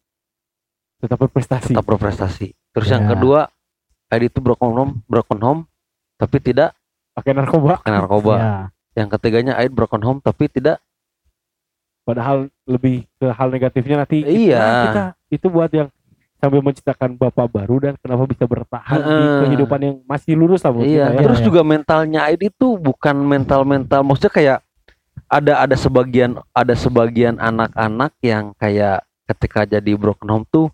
tetap 0.98 1.16
berprestasi 1.18 1.72
tetap 1.72 1.86
berprestasi. 1.86 2.52
Terus 2.74 2.88
yang 2.90 3.08
Ya. 3.08 3.16
kedua 3.16 3.40
ID 4.10 4.28
itu 4.28 4.38
broken 4.38 4.70
home 4.74 4.92
broken 5.06 5.40
home 5.40 5.60
tapi 6.20 6.36
tidak 6.38 6.76
pakai 7.14 7.32
narkoba 7.32 7.80
pakai 7.80 7.94
narkoba. 7.94 8.34
Ya. 8.36 8.52
Yang 8.98 9.08
ketiganya 9.16 9.56
ID 9.56 9.72
broken 9.72 10.02
home 10.02 10.20
tapi 10.20 10.46
tidak 10.46 10.82
padahal 12.02 12.48
lebih 12.64 13.04
ke 13.16 13.26
hal 13.28 13.48
negatifnya 13.48 13.96
nanti 14.02 14.24
Iya. 14.24 14.58
Nah, 14.58 14.82
kita 14.84 15.02
itu 15.30 15.46
buat 15.48 15.70
yang 15.70 15.88
sambil 16.38 16.62
menciptakan 16.62 17.18
bapak 17.18 17.50
baru 17.50 17.76
dan 17.82 17.92
kenapa 17.98 18.24
bisa 18.24 18.46
bertahan 18.46 18.96
di 18.96 19.10
Heeh. 19.10 19.38
kehidupan 19.44 19.80
yang 19.82 19.96
masih 20.06 20.38
lurus 20.38 20.62
lah 20.62 20.70
Iya, 20.72 21.10
kita 21.10 21.14
ya. 21.14 21.20
terus 21.20 21.38
Iya, 21.42 21.46
juga 21.46 21.60
mentalnya 21.62 22.20
Aid 22.30 22.42
itu 22.46 22.78
bukan 22.78 23.16
mental-mental 23.18 24.00
maksudnya 24.02 24.32
kayak 24.32 24.58
ada 25.28 25.60
ada 25.62 25.76
sebagian 25.76 26.40
ada 26.50 26.74
sebagian 26.74 27.36
anak-anak 27.36 28.16
yang 28.24 28.56
kayak 28.56 29.04
ketika 29.28 29.68
jadi 29.68 29.92
broken 29.94 30.28
home 30.28 30.46
tuh 30.48 30.72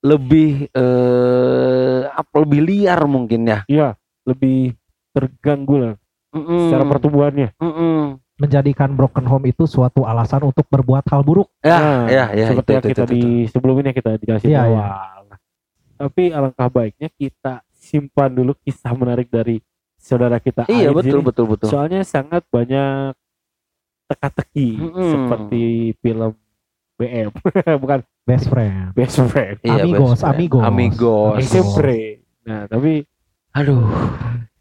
lebih 0.00 0.70
eh 0.70 2.00
apa 2.06 2.34
lebih 2.44 2.60
liar 2.62 3.00
mungkin 3.10 3.48
ya. 3.48 3.60
Iya, 3.66 3.88
lebih 4.22 4.78
terganggu 5.10 5.74
lah 5.80 5.94
Mm-mm. 6.34 6.70
secara 6.70 6.84
pertumbuhannya. 6.86 7.50
Mm-mm. 7.58 8.20
menjadikan 8.34 8.90
broken 8.98 9.22
home 9.30 9.46
itu 9.46 9.62
suatu 9.62 10.02
alasan 10.02 10.42
untuk 10.42 10.66
berbuat 10.66 11.06
hal 11.06 11.22
buruk. 11.22 11.46
Ya, 11.62 11.78
Nah, 11.78 12.02
ya, 12.10 12.24
ya. 12.34 12.46
seperti 12.50 12.66
itu, 12.66 12.74
yang 12.74 12.82
itu, 12.82 12.90
kita 12.90 13.04
itu, 13.06 13.12
di 13.14 13.22
itu. 13.22 13.50
sebelum 13.54 13.74
ini 13.78 13.90
kita 13.94 14.10
dijelasin 14.18 14.48
Iya, 14.50 14.50
di 14.50 14.58
iya. 14.58 14.62
awal. 14.66 15.24
Tapi 15.94 16.22
alangkah 16.34 16.66
baiknya 16.66 17.08
kita 17.14 17.62
simpan 17.70 18.34
dulu 18.34 18.58
kisah 18.58 18.90
menarik 18.90 19.30
dari 19.30 19.62
saudara 19.94 20.42
kita. 20.42 20.66
Iya, 20.66 20.90
betul, 20.90 21.22
betul, 21.22 21.46
betul. 21.46 21.70
Soalnya 21.70 22.02
sangat 22.02 22.42
banyak 22.50 23.14
teka-teki 24.14 24.68
Mm-mm. 24.78 25.10
seperti 25.10 25.62
film 25.98 26.32
BM, 26.94 27.28
bukan 27.82 28.00
Best 28.24 28.48
friend. 28.48 28.94
Best 28.96 29.20
Friend. 29.20 29.60
Iya, 29.60 29.84
Amigos, 29.84 30.16
best 30.16 30.22
friend. 30.22 30.32
amigos. 30.32 30.62
Amigos. 30.64 31.34
Sempre. 31.44 31.98
Nah, 32.40 32.64
tapi 32.64 33.04
Aduh, 33.52 33.84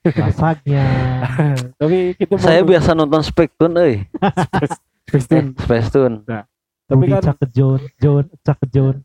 Rasanya. 0.04 0.86
tapi 1.82 2.12
kita 2.14 2.36
mau 2.36 2.44
saya 2.44 2.60
biasa 2.60 2.92
nonton 2.92 3.24
Spectun 3.24 3.72
euy. 3.80 4.04
Space 5.08 5.26
Eh, 5.26 5.40
Tune. 5.40 5.50
Spectun. 5.56 6.14
Tapi 6.84 7.00
Rudy 7.00 7.16
kan 7.16 7.22
Cak 7.24 7.40
John, 7.56 7.80
John, 7.96 8.26
Cak 8.44 8.60
John. 8.68 8.96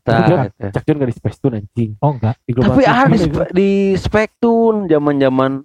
Cak 0.59 0.83
Jun 0.83 0.95
gak 0.99 1.09
di 1.09 1.15
Space 1.15 1.39
Tune 1.39 1.55
anjing. 1.55 1.91
Oh 2.03 2.11
enggak. 2.11 2.35
Di 2.43 2.51
Tapi 2.51 2.83
ada 2.83 3.15
di, 3.15 3.29
di 3.55 3.69
Spectun 3.95 4.85
zaman-zaman 4.85 5.63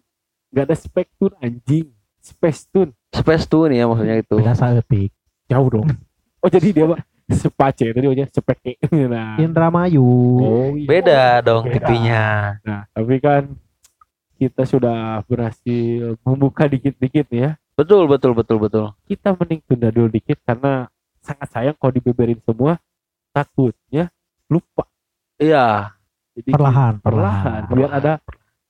Gak 0.54 0.70
ada 0.70 0.76
Space 0.78 1.10
Tune 1.18 1.34
anjing. 1.42 1.90
Space 3.14 3.46
Tune. 3.46 3.70
Spectun 3.70 3.78
ya 3.78 3.84
maksudnya 3.86 4.16
itu. 4.18 4.34
Beda 4.36 4.54
saeutik. 4.58 5.10
Jauh 5.46 5.68
dong. 5.70 5.86
Oh 6.42 6.48
jadi 6.50 6.68
dia 6.74 6.84
mah 6.90 7.00
sepace 7.24 7.88
tadi 7.88 8.04
aja 8.04 8.26
sepeke. 8.28 8.76
Nah. 9.08 9.40
Indramayu. 9.40 10.04
Oh, 10.42 10.70
iya. 10.76 10.88
Beda 10.88 11.20
dong 11.40 11.64
Beda. 11.70 11.78
TV-nya. 11.88 12.24
Nah, 12.60 12.82
tapi 12.92 13.16
kan 13.22 13.42
kita 14.36 14.66
sudah 14.66 15.22
berhasil 15.24 16.18
membuka 16.26 16.66
dikit-dikit 16.68 17.30
nih 17.32 17.40
ya. 17.40 17.50
Betul, 17.74 18.06
betul, 18.06 18.36
betul, 18.36 18.60
betul. 18.60 18.92
Kita 19.08 19.32
mending 19.34 19.60
tunda 19.64 19.88
dulu 19.88 20.08
dikit 20.12 20.38
karena 20.44 20.86
sangat 21.24 21.48
sayang 21.50 21.76
kalau 21.80 21.92
dibeberin 21.96 22.38
semua 22.44 22.76
takutnya 23.32 24.12
lupa. 24.52 24.84
Iya. 25.40 25.96
Jadi 26.34 26.50
Perlahan, 26.50 26.98
perlahan 26.98 27.62
perlahan. 27.70 27.78
biar 27.78 27.90
ada 27.94 28.12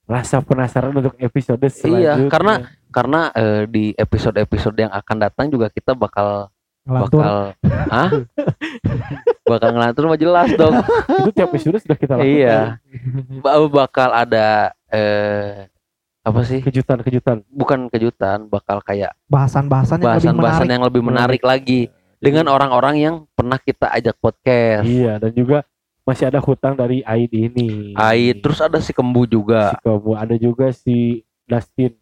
rasa 0.05 0.39
penasaran 0.39 0.93
untuk 0.93 1.17
episode 1.17 1.65
selanjutnya. 1.67 2.29
karena- 2.29 2.61
Karena 2.89 3.27
eh, 3.33 3.67
di 3.67 3.91
episode-episode 3.91 4.79
yang 4.79 4.93
akan 4.93 5.17
datang 5.19 5.47
juga 5.49 5.67
kita 5.67 5.93
bakal 5.93 6.47
Ngelantur. 6.85 7.19
bakal 7.19 7.35
Hah? 7.91 8.11
bakal 9.51 9.69
ngelantur 9.73 10.05
mah 10.07 10.15
jelas 10.17 10.49
dong. 10.55 10.79
itu 11.19 11.31
tiap 11.33 11.51
episode 11.51 11.75
sudah 11.77 11.97
kita 11.97 12.15
lakukan. 12.15 12.31
Iya. 12.31 12.61
Ba- 13.41 13.67
bakal 13.67 14.09
ada 14.11 14.71
eh 14.89 15.67
apa 16.21 16.41
sih? 16.43 16.61
Kejutan-kejutan. 16.61 17.43
Bukan 17.47 17.89
kejutan, 17.89 18.47
bakal 18.47 18.81
kayak 18.81 19.13
Bahasan-bahasan 19.27 19.99
yang 19.99 20.07
lebih 20.07 20.23
bahasan-bahasan 20.23 20.39
menarik. 20.61 20.71
yang 20.71 20.85
lebih 20.85 21.03
menarik 21.03 21.43
lagi 21.43 21.81
dengan 22.17 22.47
orang-orang 22.47 22.95
yang 22.97 23.15
pernah 23.31 23.59
kita 23.59 23.91
ajak 23.91 24.17
podcast. 24.17 24.87
Iya, 24.87 25.19
dan 25.19 25.35
juga 25.35 25.67
masih 26.05 26.25
ada 26.27 26.39
hutang 26.39 26.73
dari 26.73 27.01
Aid 27.03 27.33
ini. 27.33 27.93
Ait, 27.95 28.37
terus 28.37 28.61
ada 28.61 28.77
si 28.79 28.93
Kembu 28.93 29.25
juga. 29.25 29.73
si 29.73 29.77
kamu 29.83 30.11
ada 30.15 30.35
juga 30.37 30.67
si 30.71 30.97
Dustin, 31.43 31.97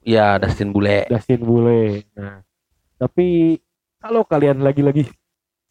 Ya, 0.00 0.36
Dustin 0.36 0.68
Bule. 0.68 1.06
Dustin 1.06 1.40
Bule. 1.40 2.04
Nah, 2.12 2.44
tapi 2.96 3.58
kalau 3.98 4.22
kalian 4.22 4.60
lagi-lagi 4.60 5.08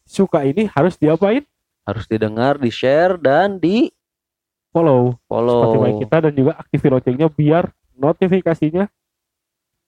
suka 0.02 0.42
ini 0.42 0.66
harus 0.68 0.94
diapain? 0.94 1.46
Harus 1.82 2.04
didengar, 2.04 2.56
di-share 2.56 3.16
dan 3.16 3.56
di 3.56 3.88
Follow 4.68 5.22
follow. 5.24 5.70
Spotify 5.70 5.90
kita 6.02 6.16
dan 6.18 6.32
juga 6.34 6.52
aktifin 6.56 6.90
loncengnya 6.90 7.28
biar 7.28 7.64
notifikasinya 7.94 8.90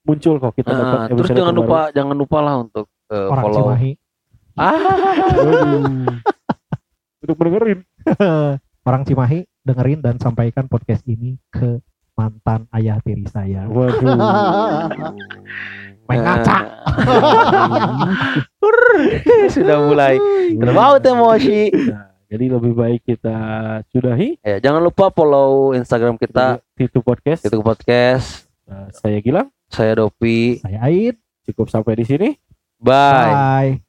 muncul 0.00 0.38
kok 0.38 0.54
kita 0.54 0.70
Ah, 0.70 0.78
dapat 0.78 0.98
terus 1.10 1.26
jangan 1.28 1.50
terbaru. 1.50 1.58
lupa 1.58 1.80
jangan 1.90 2.14
lupa 2.16 2.38
lah 2.38 2.54
untuk 2.56 2.86
Orang 3.06 3.42
follow. 3.42 3.64
Cimahi. 3.66 3.92
Ah. 4.54 6.15
Untuk 7.26 7.42
mendengerin. 7.42 7.82
Orang 8.86 9.02
Cimahi 9.02 9.42
dengerin 9.66 9.98
dan 9.98 10.14
sampaikan 10.22 10.70
podcast 10.70 11.02
ini 11.10 11.42
ke 11.50 11.82
mantan 12.14 12.70
ayah 12.70 13.02
tiri 13.02 13.26
saya. 13.26 13.66
Waduh. 13.66 14.14
Main 16.06 16.22
ngaca. 16.22 16.86
sudah 19.50 19.90
mulai 19.90 20.22
terbaut 20.54 21.02
emosi. 21.02 21.74
Nah, 21.90 22.14
jadi 22.30 22.46
lebih 22.46 22.78
baik 22.78 23.02
kita 23.02 23.34
sudahi 23.90 24.38
Ya, 24.46 24.62
jangan 24.62 24.86
lupa 24.86 25.10
follow 25.10 25.74
Instagram 25.74 26.14
kita 26.14 26.62
Titu 26.78 27.02
Podcast. 27.02 27.42
itu 27.42 27.58
podcast. 27.58 28.46
Nah, 28.70 28.86
saya 28.94 29.18
Gilang, 29.18 29.50
Saya 29.66 29.98
Dopi. 29.98 30.62
Saya 30.62 30.78
Aid. 30.86 31.18
cukup 31.42 31.74
sampai 31.74 31.98
di 31.98 32.06
sini. 32.06 32.38
Bye. 32.78 33.74
Bye. 33.74 33.85